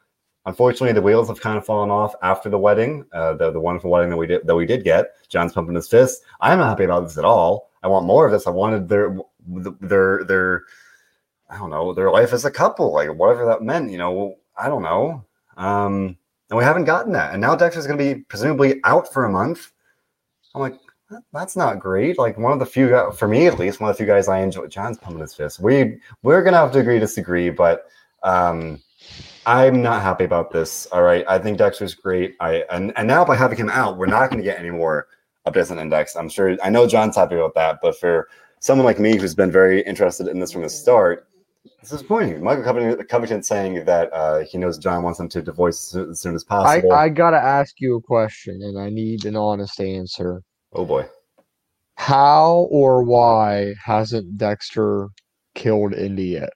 Unfortunately, 0.50 0.93
the 0.93 1.02
wheels 1.02 1.28
have 1.28 1.39
kind 1.39 1.60
of 1.60 1.66
fallen 1.66 1.91
off 1.91 2.16
after 2.24 2.50
the 2.50 2.58
wedding, 2.58 3.06
uh, 3.14 3.34
the 3.34 3.52
the 3.52 3.60
wonderful 3.60 3.91
wedding 3.91 4.10
that 4.10 4.18
we 4.18 4.26
did 4.26 4.47
that 4.47 4.56
we 4.56 4.66
did 4.66 4.84
get. 4.84 5.12
John's 5.30 5.54
pumping 5.54 5.76
his 5.76 5.88
fist. 5.88 6.24
I'm 6.41 6.58
not 6.58 6.70
happy 6.70 6.86
about 6.86 7.02
this 7.02 7.20
at 7.20 7.24
all. 7.24 7.70
I 7.84 7.88
want 7.88 8.08
more 8.08 8.26
of 8.26 8.32
this. 8.32 8.47
I 8.47 8.50
wanted 8.50 8.89
their 8.89 9.16
their 9.45 10.24
their 10.24 10.64
I 11.52 11.58
don't 11.60 11.70
know 11.70 11.93
their 11.93 12.10
life 12.10 12.34
as 12.34 12.45
a 12.45 12.52
couple, 12.52 12.91
like 12.91 13.14
whatever 13.14 13.45
that 13.45 13.62
meant. 13.62 13.91
You 13.91 14.00
know, 14.00 14.38
I 14.58 14.68
don't 14.68 14.82
know. 14.82 15.24
Um, 15.56 16.18
and 16.50 16.58
we 16.58 16.64
haven't 16.64 16.86
gotten 16.86 17.14
that. 17.14 17.34
And 17.34 17.41
now 17.41 17.56
Dexter's 17.56 17.86
going 17.86 18.00
to 18.00 18.16
be 18.16 18.22
presumably 18.22 18.82
out 18.86 19.14
for 19.14 19.26
a 19.26 19.32
month. 19.32 19.72
I'm 20.56 20.62
like, 20.62 20.80
that's 21.32 21.56
not 21.56 21.80
great. 21.80 22.18
Like 22.18 22.39
one 22.39 22.54
of 22.54 22.60
the 22.60 22.66
few, 22.66 23.12
for 23.12 23.28
me 23.28 23.45
at 23.45 23.60
least, 23.60 23.80
one 23.80 23.91
of 23.91 23.95
the 23.95 24.04
few 24.04 24.12
guys 24.12 24.28
I 24.28 24.39
enjoy. 24.39 24.66
John's 24.66 24.97
pumping 24.97 25.22
his 25.22 25.36
fist. 25.36 25.60
We 25.60 26.00
we're 26.24 26.41
gonna 26.41 26.58
have 26.58 26.72
to 26.72 26.80
agree 26.80 26.97
disagree, 26.97 27.52
but 27.52 27.86
um, 28.24 28.82
I'm 29.50 29.82
not 29.82 30.04
happy 30.04 30.26
about 30.26 30.52
this. 30.52 30.86
All 30.91 31.02
right, 31.02 31.26
I 31.28 31.39
think 31.39 31.58
Dexter's 31.58 31.95
great. 31.95 32.36
I 32.39 32.64
and 32.70 32.93
and 32.95 33.08
now 33.08 33.26
by 33.26 33.36
having 33.36 33.58
him 33.58 33.70
out, 33.70 33.97
we're 33.97 34.06
not 34.06 34.30
going 34.30 34.38
to 34.38 34.43
get 34.43 34.60
any 34.60 34.70
more 34.70 35.08
updates 35.47 35.72
on 35.72 35.80
Index. 35.80 36.16
I'm 36.16 36.30
sure. 36.30 36.56
I 36.64 36.70
know 36.70 36.86
John's 36.86 37.16
happy 37.16 37.34
about 37.34 37.56
that, 37.56 37.80
but 37.82 38.00
for 38.00 38.28
someone 38.60 38.86
like 38.86 39.00
me 39.00 39.18
who's 39.18 39.34
been 39.34 39.52
very 39.52 39.82
interested 39.82 40.28
in 40.28 40.39
this 40.39 40.52
from 40.52 40.62
the 40.62 40.70
start, 40.70 41.28
this 41.64 41.74
is 41.86 41.89
disappointing. 41.89 42.43
Michael 42.43 42.64
Covington, 42.64 43.08
Covington 43.08 43.41
saying 43.41 43.86
that 43.86 44.14
uh, 44.14 44.39
he 44.41 44.60
knows 44.60 44.78
John 44.78 45.02
wants 45.02 45.20
him 45.20 45.28
to 45.30 45.41
divorce 45.41 45.95
as 45.95 46.22
soon 46.22 46.36
as 46.36 46.43
possible. 46.43 46.93
I, 46.93 47.06
I 47.06 47.10
got 47.10 47.32
to 47.32 47.41
ask 47.41 47.74
you 47.80 47.95
a 47.95 48.02
question, 48.02 48.62
and 48.62 48.78
I 48.78 48.91
need 48.91 49.26
an 49.26 49.36
honest 49.36 49.82
answer. 49.82 50.43
Oh 50.74 50.86
boy. 50.86 51.08
How 51.95 52.68
or 52.70 53.04
why 53.04 53.74
hasn't 53.84 54.38
Dexter 54.38 55.10
killed 55.56 55.95
Indi 55.95 56.28
yet? 56.28 56.54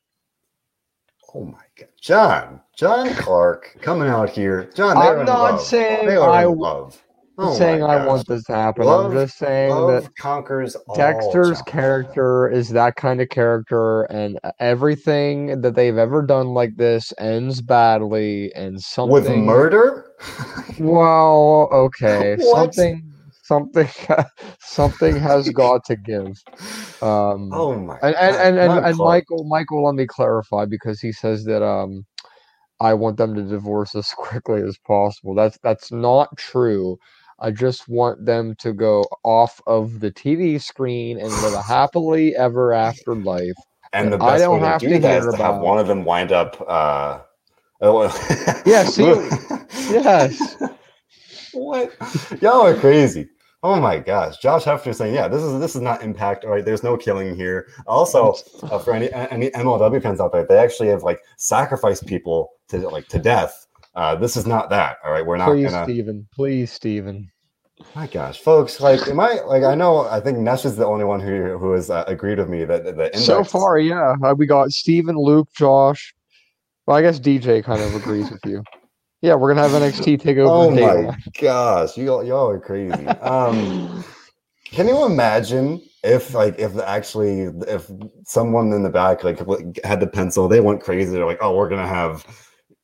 Oh 1.33 1.45
my 1.45 1.65
god, 1.75 1.89
John, 1.99 2.61
John 2.78 3.13
Clark 3.15 3.78
coming 3.82 4.07
out 4.07 4.30
here. 4.30 4.69
John, 4.76 4.97
I'm 4.97 5.26
not 5.26 5.57
saying 5.57 6.09
I 6.09 6.45
love. 6.45 7.01
Oh 7.38 7.57
saying 7.57 7.82
I 7.82 8.05
want 8.05 8.28
this 8.28 8.43
to 8.43 8.53
happen. 8.53 8.86
Love, 8.86 9.05
I'm 9.07 9.11
just 9.11 9.38
saying 9.38 9.69
that 9.69 10.07
conquers 10.19 10.78
Dexter's 10.93 11.61
character 11.63 12.47
is 12.47 12.69
that 12.69 12.95
kind 12.95 13.21
of 13.21 13.30
character, 13.30 14.03
and 14.03 14.39
everything 14.59 15.61
that 15.61 15.74
they've 15.74 15.97
ever 15.97 16.21
done 16.21 16.49
like 16.49 16.76
this 16.78 17.11
ends 17.17 17.61
badly, 17.61 18.53
and 18.53 18.80
something 18.80 19.11
with 19.11 19.30
murder. 19.30 20.11
well, 20.80 21.69
okay, 21.71 22.38
something 22.51 23.13
something 23.43 23.89
something 24.59 25.15
has 25.15 25.49
got 25.49 25.84
to 25.86 25.95
give. 25.95 26.28
Um, 27.01 27.49
oh 27.51 27.76
my! 27.80 27.97
And 28.03 28.15
and 28.15 28.36
and, 28.36 28.57
and, 28.59 28.86
and 28.86 28.97
Michael 28.97 29.43
Michael, 29.45 29.84
let 29.86 29.95
me 29.95 30.05
clarify 30.05 30.65
because 30.65 31.01
he 31.01 31.11
says 31.11 31.45
that 31.45 31.63
um, 31.63 32.05
I 32.84 32.93
want 32.93 33.17
them 33.17 33.34
to 33.36 33.43
divorce 33.43 33.95
as 33.95 34.09
quickly 34.17 34.61
as 34.61 34.77
possible. 34.77 35.34
That's 35.34 35.57
that's 35.59 35.91
not 35.91 36.38
true. 36.38 36.99
I 37.39 37.51
just 37.51 37.89
want 37.89 38.25
them 38.25 38.55
to 38.59 38.73
go 38.73 39.05
off 39.23 39.61
of 39.67 39.99
the 39.99 40.11
TV 40.11 40.61
screen 40.61 41.19
and 41.19 41.29
live 41.29 41.53
a 41.53 41.61
happily 41.67 42.36
ever 42.36 42.73
after 42.73 43.15
life. 43.15 43.55
And 43.93 44.11
the 44.11 44.17
best 44.17 44.29
I 44.29 44.38
don't 44.39 44.55
way 44.55 44.59
to 44.61 44.65
have 44.67 44.81
do 44.81 44.89
to 44.89 44.99
that 44.99 45.23
is 45.23 45.36
to 45.36 45.38
have 45.38 45.61
one 45.61 45.77
of 45.77 45.88
them 45.88 46.03
wind 46.03 46.31
up. 46.31 46.63
Uh, 46.67 47.19
oh, 47.81 48.63
yeah, 48.65 48.84
see, 48.84 49.03
yes. 49.91 50.55
What? 51.53 51.93
Y'all 52.41 52.61
are 52.61 52.75
crazy. 52.75 53.29
Oh 53.64 53.80
my 53.80 53.97
gosh, 53.97 54.38
Josh 54.39 54.66
Hefner 54.66 54.93
saying, 54.93 55.16
"Yeah, 55.16 55.30
this 55.30 55.41
is 55.41 55.57
this 55.61 55.74
is 55.74 55.82
not 55.82 56.03
impact. 56.03 56.43
All 56.43 56.51
right, 56.51 56.66
there's 56.66 56.84
no 56.84 56.97
killing 56.97 57.34
here." 57.34 57.70
Also, 57.88 58.36
uh, 58.64 58.78
for 58.78 58.93
any 58.93 59.11
any 59.14 59.49
MLW 59.51 60.03
fans 60.03 60.20
out 60.20 60.34
there, 60.34 60.45
they 60.45 60.57
actually 60.57 60.89
have 60.89 61.03
like 61.03 61.22
sacrificed 61.38 62.05
people 62.05 62.49
to 62.68 62.78
like 62.89 63.07
to 63.07 63.20
death. 63.20 63.66
Uh, 63.95 64.16
this 64.16 64.36
is 64.36 64.45
not 64.45 64.70
that. 64.70 64.97
All 65.05 65.11
right, 65.11 65.26
we're 65.26 65.38
not 65.38 65.47
please, 65.49 65.72
gonna. 65.72 65.86
Stephen, 65.86 66.28
please, 66.34 66.74
Stephen. 66.74 67.32
My 67.95 68.05
gosh, 68.07 68.39
folks! 68.39 68.82
Like, 68.82 69.07
am 69.07 69.22
I 69.22 69.39
like 69.45 69.64
I 69.64 69.76
know? 69.76 70.09
I 70.09 70.20
think 70.20 70.39
Nesh 70.39 70.66
is 70.66 70.76
the 70.76 70.86
only 70.86 71.05
one 71.05 71.22
who 71.22 71.57
who 71.57 71.72
has 71.72 71.89
uh, 71.89 72.03
agreed 72.05 72.39
with 72.39 72.49
me 72.49 72.66
that 72.66 72.84
the 72.84 72.91
index... 72.91 73.24
so 73.24 73.45
far, 73.45 73.80
yeah, 73.80 74.16
uh, 74.26 74.36
we 74.36 74.45
got 74.45 74.72
Stephen, 74.72 75.16
Luke, 75.16 75.47
Josh. 75.55 76.14
Well, 76.86 76.97
I 76.97 77.01
guess 77.01 77.18
DJ 77.18 77.64
kind 77.64 77.82
of 77.82 77.95
agrees 77.95 78.30
with 78.30 78.45
you. 78.45 78.61
Yeah, 79.24 79.36
we're 79.36 79.53
gonna 79.53 79.69
have 79.69 79.82
NXT 79.82 80.19
take 80.19 80.38
over. 80.38 80.51
Oh 80.51 80.69
my 80.69 81.15
gosh, 81.39 81.95
you 81.95 82.07
y'all 82.24 82.49
are 82.49 82.59
crazy. 82.59 83.07
Um, 83.07 84.03
can 84.65 84.86
you 84.86 85.05
imagine 85.05 85.82
if 86.03 86.34
like 86.34 86.59
if 86.59 86.78
actually 86.78 87.43
if 87.65 87.89
someone 88.26 88.74
in 88.74 88.84
the 88.84 88.89
back 88.89 89.24
like 89.24 89.39
had 89.86 90.01
the 90.01 90.07
pencil, 90.07 90.49
they 90.49 90.59
went 90.59 90.82
crazy. 90.82 91.13
They're 91.13 91.26
like, 91.26 91.38
oh, 91.39 91.55
we're 91.55 91.69
gonna 91.69 91.88
have 91.88 92.26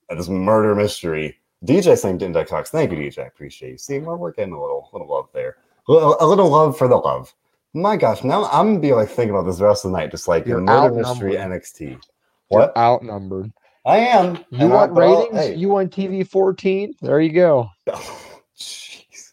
this 0.09 0.29
murder 0.29 0.75
mystery. 0.75 1.37
DJ 1.65 1.97
saying 1.97 2.21
Index 2.21 2.49
Talks. 2.49 2.69
Thank 2.69 2.93
you, 2.93 2.97
DJ. 2.97 3.19
I 3.19 3.27
appreciate 3.27 3.71
you. 3.71 3.77
See, 3.77 3.99
well, 3.99 4.15
we're 4.15 4.31
getting 4.31 4.53
a 4.53 4.61
little 4.61 4.89
little 4.93 5.09
love 5.09 5.27
there. 5.33 5.57
A 5.89 5.91
little, 5.91 6.15
a 6.21 6.25
little 6.25 6.47
love 6.47 6.77
for 6.77 6.87
the 6.87 6.95
love. 6.95 7.33
My 7.73 7.97
gosh, 7.97 8.23
now 8.23 8.45
I'm 8.45 8.67
gonna 8.67 8.79
be 8.79 8.93
like 8.93 9.09
thinking 9.09 9.31
about 9.31 9.45
this 9.45 9.57
the 9.57 9.65
rest 9.65 9.83
of 9.83 9.91
the 9.91 9.97
night, 9.97 10.11
just 10.11 10.29
like 10.29 10.45
You're 10.45 10.61
murder 10.61 10.95
mystery 10.95 11.33
NXT. 11.33 11.99
What? 12.47 12.59
You're 12.59 12.77
outnumbered. 12.77 13.51
I 13.85 13.97
am. 13.97 14.43
You 14.49 14.67
want 14.67 14.97
I, 14.97 14.99
ratings? 14.99 15.37
Hey. 15.37 15.55
You 15.55 15.69
want 15.69 15.95
TV 15.95 16.27
14? 16.27 16.93
There 17.01 17.19
you 17.19 17.31
go. 17.31 17.69
Oh, 17.91 18.41
jeez. 18.57 19.31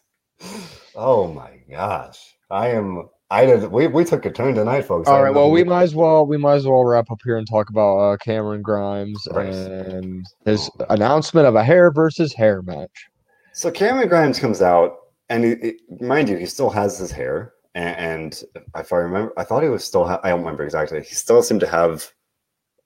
Oh, 0.95 1.27
my 1.27 1.59
gosh. 1.69 2.35
I 2.49 2.69
am. 2.69 3.09
I 3.29 3.45
did. 3.45 3.69
We, 3.71 3.87
we 3.87 4.05
took 4.05 4.25
a 4.25 4.31
turn 4.31 4.55
tonight, 4.55 4.83
folks. 4.83 5.09
All 5.09 5.21
right. 5.21 5.33
Well, 5.33 5.51
we 5.51 5.63
might 5.63 5.83
as 5.83 5.95
well 5.95 6.25
we 6.25 6.37
might 6.37 6.55
as 6.55 6.65
well 6.65 6.85
wrap 6.85 7.11
up 7.11 7.19
here 7.23 7.37
and 7.37 7.45
talk 7.47 7.69
about 7.69 7.97
uh, 7.97 8.17
Cameron 8.17 8.61
Grimes 8.61 9.27
right. 9.31 9.53
and 9.53 10.25
his 10.45 10.69
oh. 10.79 10.85
announcement 10.89 11.45
of 11.45 11.55
a 11.55 11.63
hair 11.63 11.91
versus 11.91 12.33
hair 12.33 12.61
match. 12.61 13.07
So 13.51 13.69
Cameron 13.69 14.07
Grimes 14.07 14.39
comes 14.39 14.61
out, 14.61 14.97
and 15.29 15.43
he, 15.43 15.55
he, 15.61 15.73
mind 15.99 16.29
you, 16.29 16.37
he 16.37 16.45
still 16.45 16.69
has 16.69 16.97
his 16.97 17.11
hair. 17.11 17.53
And, 17.75 17.97
and 17.97 18.43
if 18.77 18.93
I 18.93 18.97
remember, 18.97 19.33
I 19.35 19.43
thought 19.43 19.63
he 19.63 19.69
was 19.69 19.83
still. 19.83 20.05
Ha- 20.05 20.21
I 20.23 20.29
don't 20.29 20.39
remember 20.39 20.63
exactly. 20.63 21.01
He 21.01 21.15
still 21.15 21.43
seemed 21.43 21.61
to 21.61 21.67
have 21.67 22.13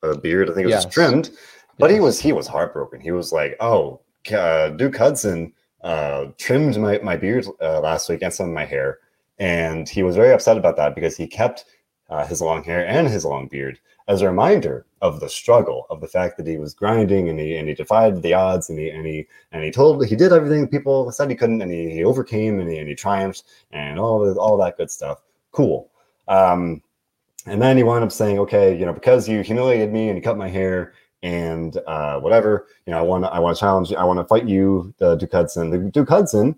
a 0.04 0.18
beard. 0.18 0.50
I 0.50 0.54
think 0.54 0.66
it 0.66 0.74
was 0.74 0.86
yes. 0.86 0.94
trimmed. 0.94 1.32
But 1.78 1.92
he 1.92 2.00
was 2.00 2.20
he 2.20 2.32
was 2.32 2.48
heartbroken. 2.48 3.00
He 3.00 3.12
was 3.12 3.32
like, 3.32 3.56
"Oh, 3.60 4.02
uh, 4.32 4.70
Duke 4.70 4.98
Hudson 4.98 5.54
uh, 5.84 6.28
trimmed 6.38 6.78
my 6.78 7.00
my 7.00 7.18
beard 7.18 7.48
uh, 7.62 7.80
last 7.80 8.08
week 8.10 8.22
and 8.22 8.34
some 8.34 8.50
of 8.50 8.54
my 8.54 8.66
hair," 8.66 9.00
and 9.40 9.90
he 9.90 10.04
was 10.04 10.16
very 10.16 10.32
upset 10.32 10.58
about 10.58 10.78
that 10.78 10.94
because 10.94 11.18
he 11.18 11.26
kept 11.28 11.66
uh, 12.10 12.26
his 12.28 12.42
long 12.42 12.64
hair 12.64 12.86
and 12.86 13.08
his 13.08 13.26
long 13.26 13.48
beard 13.48 13.80
as 14.08 14.22
a 14.22 14.28
reminder 14.28 14.86
of 15.02 15.22
the 15.22 15.30
struggle, 15.30 15.86
of 15.90 16.02
the 16.02 16.08
fact 16.08 16.36
that 16.38 16.46
he 16.46 16.58
was 16.58 16.74
grinding 16.74 17.30
and 17.30 17.40
he 17.40 17.56
and 17.56 17.70
he 17.70 17.74
defied 17.74 18.22
the 18.22 18.34
odds 18.34 18.70
and 18.70 18.78
he 18.78 18.90
and 18.90 19.06
he 19.06 19.26
and 19.52 19.64
he 19.64 19.72
told 19.72 20.06
he 20.06 20.16
did 20.16 20.34
everything 20.34 20.68
people 20.68 21.12
said 21.12 21.30
he 21.30 21.36
couldn't 21.36 21.62
and 21.62 21.72
he, 21.72 21.90
he 21.90 22.04
overcame 22.04 22.60
and 22.60 22.70
he, 22.70 22.78
and 22.78 22.90
he 22.90 22.96
triumphed 22.96 23.44
and 23.72 23.98
all 23.98 24.20
the, 24.20 24.34
all 24.40 24.58
that 24.58 24.78
good 24.78 24.92
stuff. 24.92 25.22
Cool. 25.52 25.90
Um, 26.28 26.82
and 27.46 27.62
then 27.62 27.78
he 27.78 27.84
wound 27.84 28.04
up 28.04 28.12
saying, 28.12 28.40
okay, 28.40 28.78
you 28.78 28.86
know, 28.86 28.94
because 28.94 29.28
you 29.28 29.42
humiliated 29.42 29.92
me 29.92 30.10
and 30.10 30.18
you 30.18 30.22
cut 30.22 30.38
my 30.38 30.50
hair 30.50 30.94
and 31.24 31.78
uh, 31.88 32.20
whatever. 32.20 32.68
You 32.86 32.92
know, 32.92 33.00
I 33.00 33.02
want 33.02 33.24
to 33.24 33.30
I 33.30 33.40
want 33.40 33.56
to 33.56 33.60
challenge. 33.60 33.92
You, 33.92 33.98
I 33.98 34.04
want 34.04 34.20
to 34.20 34.26
fight 34.26 34.48
you, 34.48 34.94
the 34.98 35.16
Duke 35.16 35.32
Hudson. 35.32 35.70
The 35.70 35.78
Duke 35.78 36.10
Hudson, 36.10 36.56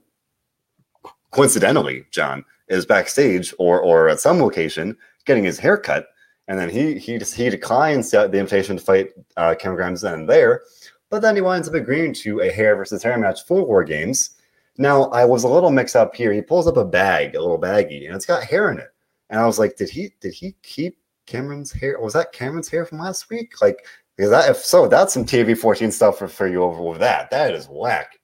coincidentally, 1.31 2.05
John 2.11 2.45
is 2.67 2.85
backstage 2.85 3.53
or 3.59 3.81
or 3.81 4.09
at 4.09 4.19
some 4.19 4.39
location 4.39 4.97
getting 5.25 5.43
his 5.43 5.59
hair 5.59 5.77
cut, 5.77 6.07
and 6.47 6.59
then 6.59 6.69
he 6.69 6.97
he 6.97 7.17
he 7.17 7.49
declines 7.49 8.11
the 8.11 8.25
invitation 8.25 8.77
to 8.77 8.83
fight 8.83 9.09
uh, 9.37 9.55
Cameron 9.55 9.77
Grimes 9.77 10.01
then 10.01 10.13
and 10.13 10.29
there, 10.29 10.63
but 11.09 11.21
then 11.21 11.35
he 11.35 11.41
winds 11.41 11.67
up 11.67 11.75
agreeing 11.75 12.13
to 12.15 12.41
a 12.41 12.51
hair 12.51 12.75
versus 12.75 13.03
hair 13.03 13.17
match 13.17 13.45
for 13.45 13.65
War 13.65 13.83
Games. 13.83 14.31
Now 14.77 15.03
I 15.05 15.25
was 15.25 15.43
a 15.43 15.49
little 15.49 15.71
mixed 15.71 15.95
up 15.95 16.15
here. 16.15 16.33
He 16.33 16.41
pulls 16.41 16.67
up 16.67 16.77
a 16.77 16.85
bag, 16.85 17.35
a 17.35 17.41
little 17.41 17.59
baggie, 17.59 18.07
and 18.07 18.15
it's 18.15 18.25
got 18.25 18.43
hair 18.43 18.71
in 18.71 18.79
it. 18.79 18.92
And 19.33 19.41
I 19.41 19.47
was 19.47 19.57
like, 19.57 19.75
did 19.75 19.89
he 19.89 20.11
did 20.21 20.31
he 20.31 20.55
keep 20.61 20.99
Cameron's 21.25 21.71
hair? 21.71 21.99
Was 21.99 22.13
that 22.13 22.33
Cameron's 22.33 22.69
hair 22.69 22.85
from 22.85 22.99
last 22.99 23.31
week? 23.31 23.59
Like 23.63 23.83
because 24.15 24.29
that, 24.29 24.47
if 24.47 24.57
so, 24.57 24.87
that's 24.87 25.11
some 25.11 25.25
TV 25.25 25.57
14 25.57 25.89
stuff 25.91 26.19
for, 26.19 26.27
for 26.27 26.47
you 26.47 26.61
over 26.61 26.83
with 26.83 26.99
that. 26.99 27.31
That 27.31 27.55
is 27.55 27.65
whack. 27.65 28.19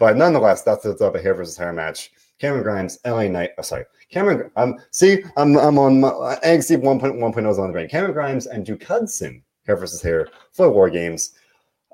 But 0.00 0.16
nonetheless, 0.16 0.62
that's 0.62 0.82
the 0.82 0.96
up 0.96 1.14
a 1.14 1.22
hair 1.22 1.34
versus 1.34 1.56
hair 1.56 1.72
match. 1.72 2.10
Cameron 2.40 2.64
Grimes, 2.64 2.98
LA 3.06 3.28
Knight. 3.28 3.50
Oh, 3.56 3.62
sorry. 3.62 3.84
Cameron, 4.10 4.50
um, 4.56 4.78
see, 4.90 5.22
I'm, 5.36 5.56
I'm 5.56 5.78
on 5.78 6.00
my, 6.00 6.08
uh, 6.08 6.40
NXT 6.40 6.82
1.1.0 6.82 7.58
on 7.58 7.66
the 7.68 7.72
brain. 7.72 7.88
Cameron 7.88 8.12
Grimes 8.12 8.48
and 8.48 8.66
Duke 8.66 8.82
Hudson, 8.82 9.44
hair 9.64 9.76
versus 9.76 10.02
hair 10.02 10.26
for 10.50 10.68
War 10.70 10.90
Games. 10.90 11.34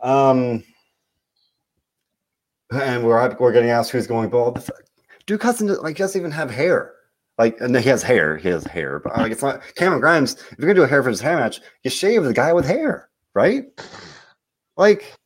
Um, 0.01 0.65
and 2.73 3.05
we're, 3.05 3.37
we're 3.39 3.53
getting 3.53 3.69
asked 3.69 3.91
who's 3.91 4.07
going 4.07 4.31
bald. 4.31 4.67
Duke 5.27 5.43
Hudson, 5.43 5.67
like, 5.83 5.99
doesn't 5.99 6.19
even 6.19 6.31
have 6.31 6.51
hair. 6.51 6.95
Like, 7.39 7.61
and 7.61 7.77
he 7.77 7.89
has 7.89 8.03
hair. 8.03 8.37
He 8.37 8.49
has 8.49 8.65
hair, 8.65 8.99
but 8.99 9.17
like, 9.17 9.33
it's 9.33 9.43
not 9.43 9.63
Cameron 9.77 10.01
Grimes. 10.01 10.35
If 10.35 10.59
you're 10.59 10.67
gonna 10.67 10.75
do 10.75 10.83
a 10.83 10.89
hair 10.89 11.03
versus 11.03 11.21
hair 11.21 11.37
match, 11.37 11.61
you 11.85 11.91
shave 11.91 12.25
the 12.25 12.33
guy 12.35 12.53
with 12.53 12.67
hair 12.67 13.09
right? 13.39 13.65
Like, 14.77 15.17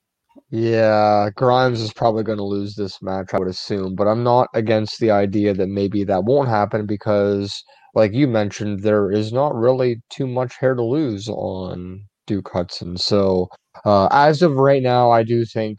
yeah, 0.50 1.30
Grimes 1.34 1.80
is 1.80 1.94
probably 1.94 2.22
going 2.24 2.38
to 2.38 2.44
lose 2.44 2.74
this 2.74 3.00
match, 3.00 3.30
I 3.32 3.38
would 3.38 3.48
assume, 3.48 3.94
but 3.94 4.06
I'm 4.06 4.22
not 4.22 4.48
against 4.54 5.00
the 5.00 5.10
idea 5.10 5.54
that 5.54 5.68
maybe 5.68 6.04
that 6.04 6.24
won't 6.24 6.48
happen 6.48 6.86
because, 6.86 7.62
like 7.94 8.12
you 8.12 8.28
mentioned, 8.28 8.82
there 8.82 9.10
is 9.10 9.32
not 9.32 9.54
really 9.54 10.02
too 10.10 10.26
much 10.26 10.58
hair 10.58 10.74
to 10.74 10.84
lose 10.84 11.28
on 11.28 12.04
Duke 12.26 12.50
Hudson. 12.52 12.98
So, 12.98 13.48
uh, 13.86 14.08
as 14.10 14.42
of 14.42 14.56
right 14.56 14.82
now, 14.82 15.10
I 15.10 15.22
do 15.22 15.46
think 15.46 15.78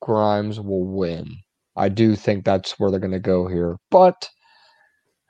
Grimes 0.00 0.60
will 0.60 0.86
win. 0.86 1.36
I 1.76 1.90
do 1.90 2.16
think 2.16 2.44
that's 2.44 2.78
where 2.78 2.90
they're 2.90 3.00
going 3.00 3.12
to 3.12 3.20
go 3.20 3.46
here. 3.48 3.76
But 3.90 4.28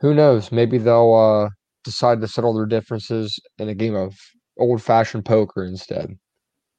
who 0.01 0.15
knows? 0.15 0.53
Maybe 0.53 0.79
they'll 0.79 1.15
uh, 1.15 1.51
decide 1.85 2.21
to 2.21 2.29
settle 2.29 2.55
their 2.55 2.67
differences 2.67 3.39
in 3.59 3.69
a 3.69 3.75
game 3.75 3.95
of 3.95 4.17
old 4.59 4.83
fashioned 4.83 5.25
poker 5.25 5.65
instead. 5.65 6.17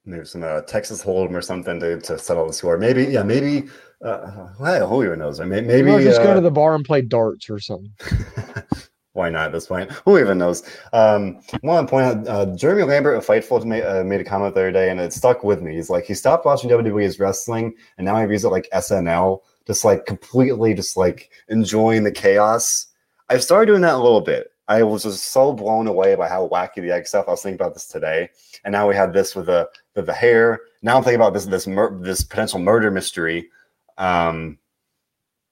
Maybe 0.05 0.25
some 0.25 0.43
uh, 0.43 0.61
Texas 0.61 1.03
Hold'em 1.03 1.33
or 1.33 1.41
something 1.41 1.79
to, 1.79 1.99
to 2.01 2.17
settle 2.17 2.47
the 2.47 2.53
score. 2.53 2.77
Maybe, 2.77 3.05
yeah, 3.05 3.23
maybe. 3.23 3.69
Uh, 4.03 4.47
well, 4.59 4.87
who 4.87 5.03
even 5.03 5.19
knows? 5.19 5.39
Maybe, 5.39 5.67
maybe 5.67 5.91
Or 5.91 6.01
just 6.01 6.21
uh, 6.21 6.23
go 6.23 6.33
to 6.33 6.41
the 6.41 6.51
bar 6.51 6.73
and 6.73 6.85
play 6.85 7.01
darts 7.01 7.49
or 7.49 7.59
something. 7.59 7.91
Why 9.13 9.29
not 9.29 9.47
at 9.47 9.51
this 9.51 9.67
point? 9.67 9.91
Who 10.05 10.17
even 10.17 10.37
knows? 10.37 10.63
Um, 10.93 11.41
I 11.51 11.59
want 11.63 11.87
to 11.87 11.91
point 11.91 12.05
out 12.05 12.27
uh, 12.27 12.55
Jeremy 12.55 12.83
Lambert 12.83 13.17
of 13.17 13.25
Fightful 13.25 13.65
made, 13.65 13.83
uh, 13.83 14.03
made 14.03 14.21
a 14.21 14.23
comment 14.23 14.53
the 14.53 14.61
other 14.61 14.71
day, 14.71 14.89
and 14.89 14.99
it 14.99 15.11
stuck 15.11 15.43
with 15.43 15.61
me. 15.61 15.75
He's 15.75 15.89
like, 15.89 16.05
he 16.05 16.13
stopped 16.13 16.45
watching 16.45 16.69
WWE's 16.69 17.19
wrestling, 17.19 17.73
and 17.97 18.05
now 18.05 18.19
he 18.21 18.25
views 18.27 18.45
it 18.45 18.49
like 18.49 18.69
SNL, 18.73 19.39
just 19.67 19.83
like 19.83 20.05
completely, 20.05 20.73
just 20.73 20.95
like 20.95 21.31
enjoying 21.49 22.03
the 22.03 22.11
chaos. 22.11 22.85
I've 23.29 23.43
started 23.43 23.67
doing 23.67 23.81
that 23.81 23.95
a 23.95 23.97
little 23.97 24.21
bit. 24.21 24.51
I 24.67 24.83
was 24.83 25.03
just 25.03 25.31
so 25.31 25.51
blown 25.51 25.87
away 25.87 26.15
by 26.15 26.27
how 26.29 26.47
wacky 26.47 26.75
the 26.75 26.91
egg 26.91 27.07
stuff. 27.07 27.25
I 27.27 27.31
was 27.31 27.41
thinking 27.41 27.59
about 27.59 27.73
this 27.73 27.87
today, 27.87 28.29
and 28.63 28.71
now 28.71 28.87
we 28.87 28.95
have 28.95 29.13
this 29.13 29.35
with 29.35 29.47
the 29.47 29.67
with 29.95 30.05
the 30.05 30.13
hair. 30.13 30.59
Now 30.83 30.95
I'm 30.95 31.03
thinking 31.03 31.19
about 31.19 31.33
this 31.33 31.45
this 31.45 31.65
mur- 31.65 31.97
this 32.01 32.23
potential 32.23 32.59
murder 32.59 32.91
mystery. 32.91 33.49
Um, 33.97 34.59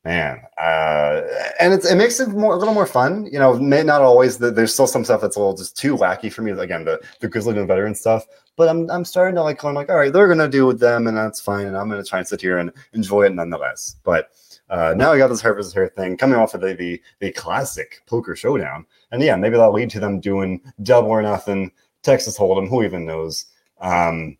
man, 0.05 0.41
uh, 0.61 1.21
and 1.59 1.73
it's, 1.73 1.89
it 1.89 1.95
makes 1.95 2.19
it 2.19 2.29
more 2.29 2.53
a 2.53 2.57
little 2.57 2.75
more 2.75 2.85
fun. 2.85 3.25
You 3.25 3.39
know, 3.39 3.57
may 3.57 3.81
not 3.81 4.01
always. 4.01 4.37
The, 4.37 4.51
there's 4.51 4.73
still 4.73 4.85
some 4.85 5.03
stuff 5.03 5.21
that's 5.21 5.35
a 5.35 5.39
little 5.39 5.57
just 5.57 5.75
too 5.75 5.95
wacky 5.95 6.31
for 6.31 6.43
me. 6.43 6.51
Again, 6.51 6.85
the 6.85 7.01
the 7.19 7.27
grizzly 7.27 7.57
and 7.57 7.67
veteran 7.67 7.95
stuff. 7.95 8.23
But 8.55 8.69
I'm 8.69 8.89
I'm 8.91 9.03
starting 9.03 9.35
to 9.35 9.41
like. 9.41 9.63
I'm 9.63 9.73
like, 9.73 9.89
all 9.89 9.97
right, 9.97 10.13
they're 10.13 10.27
gonna 10.27 10.47
do 10.47 10.67
with 10.67 10.79
them, 10.79 11.07
and 11.07 11.17
that's 11.17 11.41
fine. 11.41 11.65
And 11.65 11.75
I'm 11.75 11.89
gonna 11.89 12.03
try 12.03 12.19
and 12.19 12.27
sit 12.27 12.41
here 12.41 12.59
and 12.59 12.71
enjoy 12.93 13.23
it 13.23 13.33
nonetheless. 13.33 13.95
But 14.03 14.29
uh, 14.69 14.93
now 14.97 15.13
we 15.13 15.17
got 15.17 15.27
this 15.27 15.41
versus 15.41 15.73
hair 15.73 15.87
thing 15.87 16.17
coming 16.17 16.37
off 16.37 16.53
of 16.53 16.61
the, 16.61 16.73
the 16.73 17.01
the 17.19 17.31
classic 17.31 18.01
poker 18.05 18.35
showdown, 18.35 18.85
and 19.11 19.21
yeah, 19.21 19.35
maybe 19.35 19.55
that'll 19.55 19.73
lead 19.73 19.89
to 19.91 19.99
them 19.99 20.19
doing 20.19 20.61
double 20.83 21.09
or 21.09 21.21
nothing, 21.21 21.71
Texas 22.03 22.37
Hold'em. 22.37 22.67
Who 22.69 22.83
even 22.83 23.05
knows? 23.05 23.45
Um, 23.79 24.37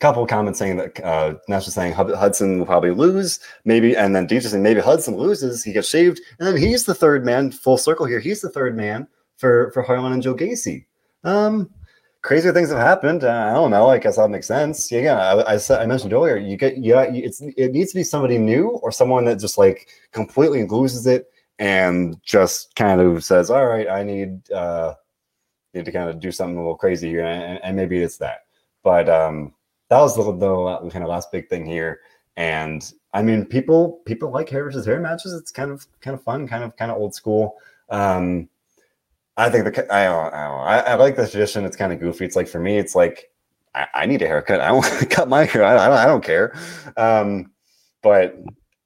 couple 0.00 0.26
comments 0.26 0.58
saying 0.58 0.76
that 0.76 1.02
uh, 1.02 1.34
Nash 1.48 1.66
is 1.66 1.74
saying 1.74 1.94
Hudson 1.94 2.58
will 2.58 2.66
probably 2.66 2.90
lose, 2.90 3.40
maybe, 3.64 3.96
and 3.96 4.14
then 4.14 4.28
DJ 4.28 4.42
saying 4.42 4.62
maybe 4.62 4.80
Hudson 4.80 5.16
loses, 5.16 5.64
he 5.64 5.72
gets 5.72 5.88
shaved, 5.88 6.20
and 6.38 6.46
then 6.46 6.56
he's 6.56 6.84
the 6.84 6.94
third 6.94 7.24
man. 7.24 7.50
Full 7.50 7.78
circle 7.78 8.06
here, 8.06 8.20
he's 8.20 8.40
the 8.40 8.50
third 8.50 8.76
man 8.76 9.08
for 9.36 9.70
for 9.72 9.82
Harland 9.82 10.14
and 10.14 10.22
Joe 10.22 10.34
Gacy. 10.34 10.84
Um, 11.24 11.70
crazier 12.26 12.52
things 12.52 12.70
have 12.70 12.78
happened. 12.78 13.22
Uh, 13.22 13.46
I 13.50 13.54
don't 13.54 13.70
know. 13.70 13.88
I 13.88 13.98
guess 13.98 14.16
that 14.16 14.28
makes 14.30 14.48
sense. 14.48 14.90
Yeah, 14.90 14.98
again, 14.98 15.16
I, 15.16 15.52
I 15.52 15.56
said 15.58 15.80
I 15.80 15.86
mentioned 15.86 16.12
earlier. 16.12 16.36
You 16.36 16.56
get 16.56 16.76
yeah, 16.76 17.02
it's 17.02 17.40
it 17.40 17.72
needs 17.72 17.92
to 17.92 17.98
be 17.98 18.02
somebody 18.02 18.36
new 18.36 18.68
or 18.82 18.90
someone 18.90 19.24
that 19.26 19.38
just 19.38 19.56
like 19.56 19.88
completely 20.10 20.64
loses 20.64 21.06
it 21.06 21.30
and 21.60 22.20
just 22.24 22.74
kind 22.74 23.00
of 23.00 23.24
says, 23.24 23.48
"All 23.48 23.66
right, 23.66 23.88
I 23.88 24.02
need 24.02 24.50
uh 24.50 24.94
need 25.72 25.84
to 25.84 25.92
kind 25.92 26.10
of 26.10 26.18
do 26.18 26.32
something 26.32 26.56
a 26.56 26.60
little 26.60 26.76
crazy 26.76 27.08
here," 27.08 27.24
and, 27.24 27.60
and 27.62 27.76
maybe 27.76 28.02
it's 28.02 28.18
that. 28.18 28.46
But 28.82 29.08
um, 29.08 29.54
that 29.88 30.00
was 30.00 30.16
the, 30.16 30.24
the 30.24 30.90
kind 30.90 31.04
of 31.04 31.10
last 31.10 31.30
big 31.30 31.48
thing 31.48 31.64
here. 31.64 32.00
And 32.36 32.92
I 33.14 33.22
mean, 33.22 33.46
people 33.46 34.02
people 34.04 34.30
like 34.30 34.48
hair 34.48 34.64
versus 34.64 34.84
hair 34.84 35.00
matches. 35.00 35.32
It's 35.32 35.52
kind 35.52 35.70
of 35.70 35.86
kind 36.00 36.14
of 36.14 36.24
fun, 36.24 36.48
kind 36.48 36.64
of 36.64 36.76
kind 36.76 36.90
of 36.90 36.98
old 36.98 37.14
school. 37.14 37.54
Um, 37.88 38.48
I 39.36 39.50
think 39.50 39.64
the 39.64 39.94
I 39.94 40.04
don't, 40.04 40.32
I, 40.34 40.48
don't, 40.48 40.60
I, 40.60 40.78
I 40.78 40.94
like 40.94 41.16
the 41.16 41.28
tradition. 41.28 41.64
It's 41.64 41.76
kind 41.76 41.92
of 41.92 42.00
goofy. 42.00 42.24
It's 42.24 42.36
like 42.36 42.48
for 42.48 42.60
me, 42.60 42.78
it's 42.78 42.94
like 42.94 43.30
I, 43.74 43.86
I 43.94 44.06
need 44.06 44.22
a 44.22 44.26
haircut. 44.26 44.60
I 44.60 44.72
want 44.72 44.86
to 44.98 45.06
cut 45.10 45.28
my 45.28 45.44
hair. 45.44 45.64
I, 45.64 45.74
don't, 45.74 45.92
I 45.92 46.06
don't 46.06 46.24
care. 46.24 46.56
Um, 46.96 47.52
but 48.02 48.36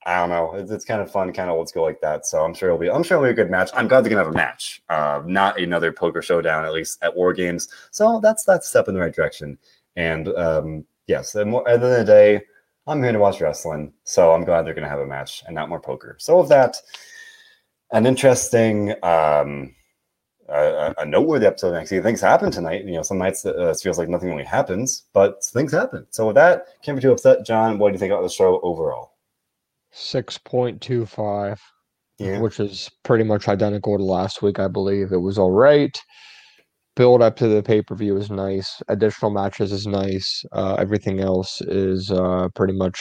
I 0.06 0.16
don't 0.16 0.30
know. 0.30 0.54
It's, 0.54 0.70
it's 0.70 0.84
kind 0.84 1.00
of 1.00 1.10
fun, 1.10 1.32
kind 1.32 1.50
of 1.50 1.56
old 1.56 1.68
school 1.68 1.84
like 1.84 2.00
that. 2.00 2.26
So 2.26 2.42
I'm 2.42 2.54
sure 2.54 2.70
it'll 2.70 2.80
be. 2.80 2.90
I'm 2.90 3.02
sure 3.02 3.16
it'll 3.16 3.26
be 3.28 3.30
a 3.30 3.34
good 3.34 3.50
match. 3.50 3.70
I'm 3.74 3.86
glad 3.86 4.02
they're 4.02 4.10
gonna 4.10 4.24
have 4.24 4.32
a 4.32 4.36
match, 4.36 4.82
uh, 4.88 5.22
not 5.24 5.60
another 5.60 5.92
poker 5.92 6.22
showdown. 6.22 6.64
At 6.64 6.72
least 6.72 6.98
at 7.02 7.14
War 7.14 7.32
Games. 7.32 7.68
So 7.90 8.18
that's 8.20 8.44
that's 8.44 8.68
step 8.68 8.88
in 8.88 8.94
the 8.94 9.00
right 9.00 9.14
direction. 9.14 9.58
And 9.96 10.28
um, 10.36 10.84
yes, 11.06 11.36
at 11.36 11.44
the 11.44 11.56
end 11.58 11.82
of 11.82 11.90
the 11.90 12.04
day, 12.04 12.40
I'm 12.86 13.02
here 13.02 13.12
to 13.12 13.18
watch 13.18 13.40
wrestling. 13.40 13.92
So 14.04 14.32
I'm 14.32 14.44
glad 14.44 14.62
they're 14.62 14.74
gonna 14.74 14.88
have 14.88 15.00
a 15.00 15.06
match 15.06 15.44
and 15.46 15.54
not 15.54 15.68
more 15.68 15.80
poker. 15.80 16.16
So 16.18 16.40
with 16.40 16.48
that, 16.48 16.76
an 17.92 18.06
interesting. 18.06 18.94
Um, 19.04 19.74
a, 20.50 20.94
a 20.98 21.06
noteworthy 21.06 21.46
episode 21.46 21.72
next. 21.72 21.90
Things 21.90 22.20
happen 22.20 22.50
tonight. 22.50 22.84
You 22.84 22.92
know, 22.94 23.02
some 23.02 23.18
nights 23.18 23.44
uh, 23.46 23.70
it 23.70 23.80
feels 23.80 23.98
like 23.98 24.08
nothing 24.08 24.30
really 24.30 24.44
happens, 24.44 25.04
but 25.12 25.44
things 25.44 25.72
happen. 25.72 26.06
So 26.10 26.26
with 26.26 26.36
that, 26.36 26.66
can't 26.82 26.96
be 26.96 27.02
too 27.02 27.12
upset. 27.12 27.44
John, 27.46 27.78
what 27.78 27.88
do 27.88 27.92
you 27.94 27.98
think 27.98 28.12
about 28.12 28.22
the 28.22 28.28
show 28.28 28.60
overall? 28.62 29.12
Six 29.92 30.38
point 30.38 30.80
two 30.80 31.06
five, 31.06 31.60
Yeah. 32.18 32.40
which 32.40 32.60
is 32.60 32.88
pretty 33.02 33.24
much 33.24 33.48
identical 33.48 33.96
to 33.98 34.04
last 34.04 34.42
week. 34.42 34.58
I 34.58 34.68
believe 34.68 35.12
it 35.12 35.18
was 35.18 35.38
all 35.38 35.50
right. 35.50 35.98
Build 36.96 37.22
up 37.22 37.36
to 37.36 37.48
the 37.48 37.62
pay 37.62 37.82
per 37.82 37.94
view 37.94 38.16
is 38.16 38.30
nice. 38.30 38.82
Additional 38.88 39.30
matches 39.30 39.72
is 39.72 39.86
nice. 39.86 40.44
Uh, 40.52 40.74
everything 40.78 41.20
else 41.20 41.60
is 41.62 42.10
uh, 42.10 42.48
pretty 42.54 42.74
much. 42.74 43.00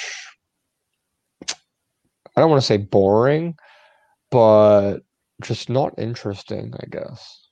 I 1.50 2.41
don't 2.41 2.50
want 2.50 2.62
to 2.62 2.66
say 2.68 2.78
boring, 2.78 3.56
but 4.32 5.00
just 5.41 5.69
not 5.69 5.97
interesting. 5.97 6.73
I 6.79 6.85
guess. 6.89 7.47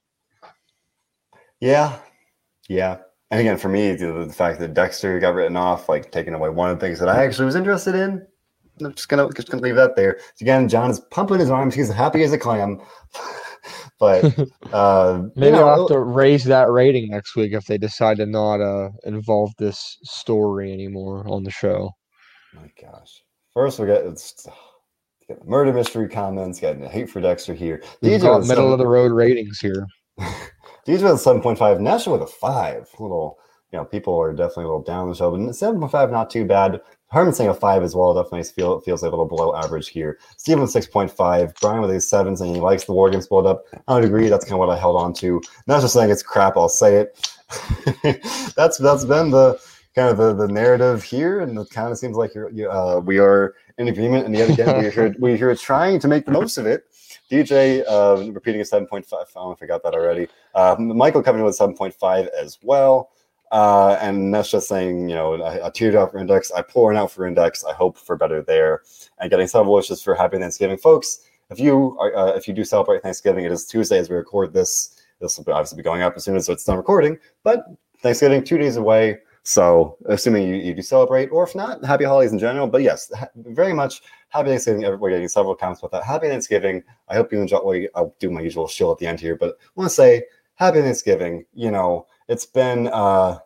Yeah. 1.59 1.97
Yeah. 2.69 2.97
And 3.29 3.41
again, 3.41 3.57
for 3.57 3.69
me, 3.69 3.93
the, 3.93 4.25
the 4.25 4.33
fact 4.33 4.59
that 4.59 4.73
Dexter 4.73 5.19
got 5.19 5.33
written 5.33 5.57
off, 5.57 5.89
like 5.89 6.11
taking 6.11 6.33
away 6.33 6.49
one 6.49 6.69
of 6.69 6.79
the 6.79 6.85
things 6.85 6.99
that 6.99 7.09
I 7.09 7.25
actually 7.25 7.45
was 7.45 7.55
interested 7.55 7.93
in, 7.93 8.25
I'm 8.81 8.93
just 8.93 9.09
gonna 9.09 9.29
just 9.33 9.49
gonna 9.49 9.63
leave 9.63 9.75
that 9.75 9.95
there. 9.95 10.19
Again, 10.39 10.69
John 10.69 10.91
is 10.91 10.99
pumping 11.11 11.39
his 11.39 11.49
arms. 11.49 11.75
He's 11.75 11.91
happy 11.91 12.23
as 12.23 12.31
a 12.31 12.37
clam. 12.37 12.79
but 13.99 14.23
uh, 14.73 15.23
Maybe 15.35 15.47
you 15.47 15.51
know, 15.53 15.67
I'll 15.67 15.79
have 15.79 15.87
to 15.87 15.99
raise 15.99 16.45
that 16.45 16.69
rating 16.69 17.09
next 17.09 17.35
week 17.35 17.53
if 17.53 17.65
they 17.65 17.77
decide 17.77 18.17
to 18.17 18.25
not 18.25 18.61
uh, 18.61 18.89
involve 19.05 19.51
this 19.57 19.97
story 20.03 20.71
anymore 20.71 21.25
on 21.27 21.43
the 21.43 21.51
show. 21.51 21.91
My 22.53 22.69
gosh. 22.81 23.23
First, 23.53 23.79
we 23.79 23.87
got 23.87 24.05
it's 24.05 24.47
got 25.27 25.39
the 25.39 25.45
murder 25.45 25.73
mystery 25.73 26.07
comments, 26.07 26.59
got 26.59 26.79
the 26.79 26.87
hate 26.89 27.09
for 27.09 27.21
Dexter 27.21 27.53
here. 27.53 27.77
Got 27.77 27.89
with 28.01 28.21
middle 28.23 28.43
seven- 28.43 28.71
of 28.73 28.79
the 28.79 28.87
road 28.87 29.11
ratings 29.11 29.59
here. 29.59 29.85
With 30.87 31.19
seven 31.19 31.41
point 31.41 31.59
five, 31.59 31.81
National 31.81 32.17
with 32.17 32.29
a 32.29 32.31
five. 32.31 32.87
A 32.97 33.01
little, 33.03 33.37
you 33.73 33.77
know, 33.77 33.83
people 33.83 34.17
are 34.17 34.31
definitely 34.31 34.63
a 34.63 34.67
little 34.67 34.81
down 34.83 35.01
on 35.01 35.09
the 35.09 35.15
show, 35.15 35.29
but 35.35 35.53
seven 35.53 35.81
point 35.81 35.91
five, 35.91 36.09
not 36.11 36.29
too 36.29 36.45
bad. 36.45 36.79
Herman 37.09 37.33
saying 37.33 37.49
a 37.49 37.53
five 37.53 37.83
as 37.83 37.93
well. 37.93 38.13
Definitely 38.13 38.43
feel 38.45 38.79
feels 38.79 39.03
like 39.03 39.09
a 39.09 39.11
little 39.11 39.27
below 39.27 39.53
average 39.53 39.89
here. 39.89 40.17
Steven 40.37 40.65
six 40.65 40.87
point 40.87 41.11
five. 41.11 41.53
Brian 41.59 41.81
with 41.81 41.91
a 41.91 41.99
seven 41.99 42.37
saying 42.37 42.55
he 42.55 42.61
likes 42.61 42.85
the 42.85 42.93
war 42.93 43.09
games 43.09 43.27
build 43.27 43.45
up. 43.45 43.65
I 43.89 43.95
would 43.95 44.05
agree. 44.05 44.29
That's 44.29 44.45
kind 44.45 44.53
of 44.53 44.59
what 44.59 44.69
I 44.69 44.77
held 44.79 44.95
on 44.95 45.11
to. 45.15 45.41
Not 45.67 45.81
just 45.81 45.93
saying 45.93 46.09
it's 46.09 46.23
crap. 46.23 46.55
I'll 46.55 46.69
say 46.69 46.95
it. 46.95 47.29
that's 48.55 48.77
that's 48.77 49.03
been 49.03 49.31
the 49.31 49.59
kind 49.97 50.09
of 50.09 50.17
the, 50.17 50.45
the 50.45 50.53
narrative 50.53 51.01
here, 51.01 51.39
and 51.39 51.57
it 51.57 51.69
kind 51.71 51.91
of 51.91 51.97
seems 51.97 52.15
like 52.15 52.35
you're, 52.35 52.51
you, 52.51 52.69
uh, 52.69 53.01
we 53.03 53.17
are 53.17 53.55
in 53.79 53.87
agreement. 53.87 54.27
And 54.27 54.35
yet 54.35 54.51
again, 54.51 54.77
we're 54.77 54.91
here, 54.91 55.15
we're 55.17 55.35
here 55.35 55.55
trying 55.55 55.99
to 55.99 56.07
make 56.07 56.23
the 56.25 56.31
most 56.31 56.59
of 56.59 56.67
it. 56.67 56.85
DJ 57.31 57.83
uh, 57.89 58.31
repeating 58.31 58.61
a 58.61 58.63
7.5. 58.63 59.05
I 59.11 59.25
don't 59.33 59.35
know 59.35 59.57
I 59.59 59.65
got 59.65 59.81
that 59.81 59.95
already. 59.95 60.27
Uh, 60.53 60.75
Michael 60.77 61.23
coming 61.23 61.39
in 61.39 61.45
with 61.45 61.57
7.5 61.57 62.27
as 62.27 62.59
well. 62.61 63.09
Uh, 63.51 63.97
and 63.99 64.31
that's 64.31 64.51
just 64.51 64.67
saying, 64.67 65.09
you 65.09 65.15
know, 65.15 65.33
a, 65.33 65.67
a 65.67 65.71
teardrop 65.71 66.11
for 66.11 66.19
index. 66.19 66.51
I 66.51 66.61
pour 66.61 66.85
one 66.85 66.97
out 66.97 67.11
for 67.11 67.25
index. 67.25 67.63
I 67.63 67.73
hope 67.73 67.97
for 67.97 68.15
better 68.15 68.43
there. 68.43 68.83
And 69.19 69.31
getting 69.31 69.47
several 69.47 69.73
wishes 69.73 70.03
for 70.03 70.13
happy 70.13 70.37
Thanksgiving, 70.37 70.77
folks. 70.77 71.21
If 71.49 71.59
you 71.59 71.97
are, 71.99 72.15
uh, 72.15 72.31
if 72.33 72.47
you 72.47 72.53
do 72.53 72.63
celebrate 72.63 73.01
Thanksgiving, 73.01 73.45
it 73.45 73.51
is 73.51 73.65
Tuesday 73.65 73.97
as 73.97 74.09
we 74.11 74.15
record 74.15 74.53
this. 74.53 75.01
This 75.19 75.39
will 75.39 75.51
obviously 75.51 75.77
be 75.77 75.83
going 75.83 76.03
up 76.03 76.13
as 76.15 76.23
soon 76.23 76.35
as 76.35 76.49
it's 76.49 76.65
done 76.65 76.77
recording. 76.77 77.17
But 77.43 77.65
Thanksgiving 78.03 78.43
two 78.43 78.59
days 78.59 78.75
away. 78.75 79.17
So 79.47 79.97
assuming 80.07 80.45
you, 80.45 80.55
you 80.55 80.73
do 80.73 80.81
celebrate, 80.81 81.27
or 81.27 81.45
if 81.45 81.55
not, 81.55 81.83
happy 81.85 82.03
holidays 82.03 82.33
in 82.33 82.37
general. 82.37 82.67
But 82.67 82.81
yes, 82.81 83.09
ha- 83.15 83.29
very 83.37 83.71
much 83.71 84.01
happy 84.27 84.49
Thanksgiving. 84.49 84.83
Everybody 84.83 85.13
getting 85.13 85.29
several 85.29 85.55
comments 85.55 85.79
about 85.79 85.91
that. 85.91 86.03
Happy 86.03 86.27
Thanksgiving. 86.27 86.83
I 87.07 87.15
hope 87.15 87.31
you 87.31 87.39
enjoy. 87.39 87.87
I'll 87.95 88.13
do 88.19 88.29
my 88.29 88.41
usual 88.41 88.67
shill 88.67 88.91
at 88.91 88.97
the 88.97 89.07
end 89.07 89.21
here, 89.21 89.37
but 89.37 89.51
I 89.51 89.69
want 89.75 89.89
to 89.89 89.95
say 89.95 90.25
happy 90.55 90.81
Thanksgiving. 90.81 91.45
You 91.53 91.71
know, 91.71 92.07
it's 92.27 92.45
been 92.45 92.89
uh 92.89 93.39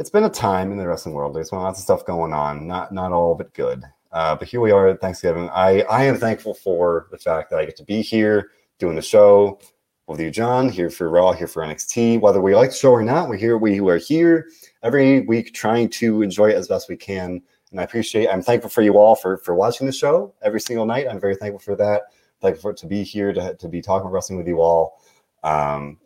it's 0.00 0.10
been 0.10 0.24
a 0.24 0.28
time 0.28 0.72
in 0.72 0.76
the 0.76 0.88
wrestling 0.88 1.14
world. 1.14 1.36
There's 1.36 1.50
been 1.50 1.60
lots 1.60 1.78
of 1.78 1.84
stuff 1.84 2.04
going 2.04 2.32
on, 2.32 2.66
not 2.66 2.92
not 2.92 3.12
all 3.12 3.30
of 3.30 3.40
it 3.40 3.54
good. 3.54 3.84
Uh, 4.10 4.34
but 4.34 4.48
here 4.48 4.60
we 4.60 4.72
are 4.72 4.88
at 4.88 5.00
Thanksgiving. 5.00 5.48
I 5.50 5.82
I 5.82 6.02
am 6.02 6.16
thankful 6.16 6.54
for 6.54 7.06
the 7.12 7.18
fact 7.18 7.50
that 7.50 7.60
I 7.60 7.64
get 7.64 7.76
to 7.76 7.84
be 7.84 8.02
here 8.02 8.50
doing 8.80 8.96
the 8.96 9.02
show 9.02 9.60
with 10.06 10.20
you, 10.20 10.30
John. 10.30 10.68
Here 10.68 10.88
for 10.88 11.10
Raw, 11.10 11.32
here 11.32 11.48
for 11.48 11.62
NXT. 11.62 12.20
Whether 12.20 12.40
we 12.40 12.54
like 12.54 12.70
the 12.70 12.76
show 12.76 12.92
or 12.92 13.02
not, 13.02 13.28
we're 13.28 13.36
here. 13.36 13.58
We 13.58 13.80
are 13.80 13.96
here 13.96 14.48
every 14.82 15.22
week 15.22 15.52
trying 15.52 15.88
to 15.90 16.22
enjoy 16.22 16.50
it 16.50 16.56
as 16.56 16.68
best 16.68 16.88
we 16.88 16.96
can. 16.96 17.42
And 17.72 17.80
I 17.80 17.82
appreciate. 17.82 18.28
I'm 18.28 18.42
thankful 18.42 18.70
for 18.70 18.82
you 18.82 18.98
all 18.98 19.16
for 19.16 19.38
for 19.38 19.56
watching 19.56 19.86
the 19.86 19.92
show 19.92 20.32
every 20.42 20.60
single 20.60 20.86
night. 20.86 21.08
I'm 21.10 21.20
very 21.20 21.34
thankful 21.34 21.58
for 21.58 21.74
that. 21.76 22.02
Thankful 22.40 22.70
for 22.70 22.74
to 22.74 22.86
be 22.86 23.02
here 23.02 23.32
to 23.32 23.54
to 23.56 23.68
be 23.68 23.82
talking 23.82 24.08
wrestling 24.08 24.38
with 24.38 24.46
you 24.46 24.60
all. 24.60 25.02
Um, 25.42 25.98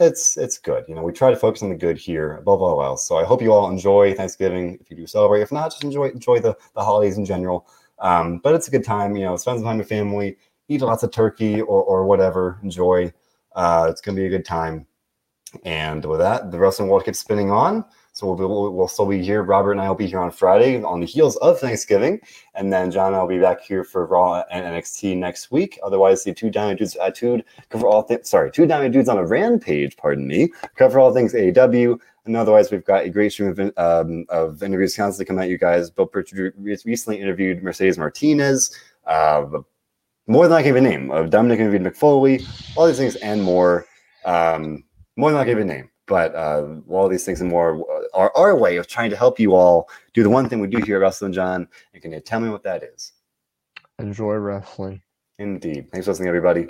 it's 0.00 0.38
it's 0.38 0.56
good. 0.56 0.84
You 0.88 0.94
know, 0.94 1.02
we 1.02 1.12
try 1.12 1.30
to 1.30 1.36
focus 1.36 1.62
on 1.62 1.68
the 1.68 1.76
good 1.76 1.98
here 1.98 2.36
above 2.36 2.62
all 2.62 2.82
else. 2.82 3.06
So 3.06 3.18
I 3.18 3.24
hope 3.24 3.42
you 3.42 3.52
all 3.52 3.68
enjoy 3.70 4.14
Thanksgiving 4.14 4.78
if 4.80 4.90
you 4.90 4.96
do 4.96 5.06
celebrate. 5.06 5.42
If 5.42 5.52
not, 5.52 5.72
just 5.72 5.84
enjoy 5.84 6.08
enjoy 6.08 6.40
the 6.40 6.56
the 6.74 6.82
holidays 6.82 7.18
in 7.18 7.26
general. 7.26 7.68
Um, 7.98 8.38
but 8.38 8.54
it's 8.54 8.68
a 8.68 8.70
good 8.70 8.84
time. 8.84 9.14
You 9.14 9.26
know, 9.26 9.36
spend 9.36 9.58
some 9.58 9.66
time 9.66 9.76
with 9.76 9.90
family, 9.90 10.38
eat 10.68 10.80
lots 10.80 11.02
of 11.02 11.10
turkey 11.10 11.60
or 11.60 11.82
or 11.82 12.06
whatever. 12.06 12.58
Enjoy. 12.62 13.12
Uh, 13.54 13.88
it's 13.90 14.00
gonna 14.00 14.16
be 14.16 14.26
a 14.26 14.30
good 14.30 14.44
time. 14.44 14.86
And 15.64 16.04
with 16.04 16.20
that, 16.20 16.50
the 16.50 16.58
wrestling 16.58 16.88
world 16.88 17.04
keeps 17.04 17.18
spinning 17.18 17.50
on. 17.50 17.84
So 18.14 18.26
we'll, 18.26 18.36
be, 18.36 18.44
we'll, 18.44 18.70
we'll 18.72 18.88
still 18.88 19.06
be 19.06 19.22
here. 19.22 19.42
Robert 19.42 19.72
and 19.72 19.80
I 19.80 19.88
will 19.88 19.96
be 19.96 20.06
here 20.06 20.18
on 20.18 20.30
Friday 20.30 20.82
on 20.82 21.00
the 21.00 21.06
heels 21.06 21.36
of 21.36 21.58
Thanksgiving. 21.58 22.20
And 22.54 22.70
then 22.70 22.90
John 22.90 23.08
and 23.08 23.16
I 23.16 23.20
will 23.20 23.28
be 23.28 23.38
back 23.38 23.62
here 23.62 23.84
for 23.84 24.04
Raw 24.04 24.42
and 24.50 24.66
NXT 24.66 25.16
next 25.16 25.50
week. 25.50 25.78
Otherwise, 25.82 26.22
the 26.22 26.34
two 26.34 26.50
Diamond 26.50 26.78
Dudes 26.78 26.94
attitude 26.96 27.44
cover 27.70 27.86
all 27.86 28.02
things. 28.02 28.28
Sorry, 28.28 28.50
two 28.50 28.66
Diamond 28.66 28.92
Dudes 28.92 29.08
on 29.08 29.16
a 29.16 29.24
Rampage, 29.24 29.96
pardon 29.96 30.26
me, 30.26 30.52
cover 30.76 31.00
all 31.00 31.14
things 31.14 31.32
AEW. 31.32 31.98
And 32.26 32.36
otherwise, 32.36 32.70
we've 32.70 32.84
got 32.84 33.04
a 33.04 33.08
great 33.08 33.32
stream 33.32 33.48
of, 33.48 33.72
um, 33.78 34.26
of 34.28 34.62
interviews 34.62 34.94
constantly 34.94 35.24
coming 35.24 35.44
at 35.44 35.50
you 35.50 35.58
guys. 35.58 35.90
Bill 35.90 36.06
Pritchard 36.06 36.54
recently 36.58 37.18
interviewed 37.18 37.62
Mercedes 37.62 37.98
Martinez. 37.98 38.76
Uh, 39.06 39.46
more 40.26 40.48
than 40.48 40.56
I 40.56 40.62
can 40.62 40.70
even 40.70 40.84
name. 40.84 41.10
of 41.10 41.30
Dominic 41.30 41.60
and 41.60 41.86
Mick 41.86 41.96
Foley, 41.96 42.40
all 42.76 42.86
these 42.86 42.98
things 42.98 43.16
and 43.16 43.42
more. 43.42 43.86
Um, 44.24 44.84
more 45.16 45.30
than 45.30 45.40
I 45.40 45.44
can 45.44 45.52
even 45.52 45.66
name 45.66 45.90
but 46.06 46.34
uh, 46.34 46.66
all 46.88 47.08
these 47.08 47.24
things 47.24 47.40
and 47.40 47.48
more 47.48 47.84
are 48.12 48.30
our 48.36 48.56
way 48.56 48.76
of 48.76 48.86
trying 48.86 49.08
to 49.08 49.16
help 49.16 49.38
you 49.38 49.54
all 49.54 49.88
do 50.12 50.22
the 50.22 50.30
one 50.30 50.48
thing 50.48 50.60
we 50.60 50.66
do 50.66 50.76
here 50.84 50.96
at 50.96 51.00
Wrestling 51.00 51.32
John. 51.32 51.66
And 51.94 52.02
can 52.02 52.12
you 52.12 52.20
tell 52.20 52.40
me 52.40 52.50
what 52.50 52.62
that 52.64 52.82
is? 52.82 53.12
Enjoy 53.98 54.34
wrestling. 54.34 55.00
Indeed. 55.38 55.90
Thanks 55.90 56.06
for 56.06 56.10
listening, 56.10 56.28
everybody. 56.28 56.66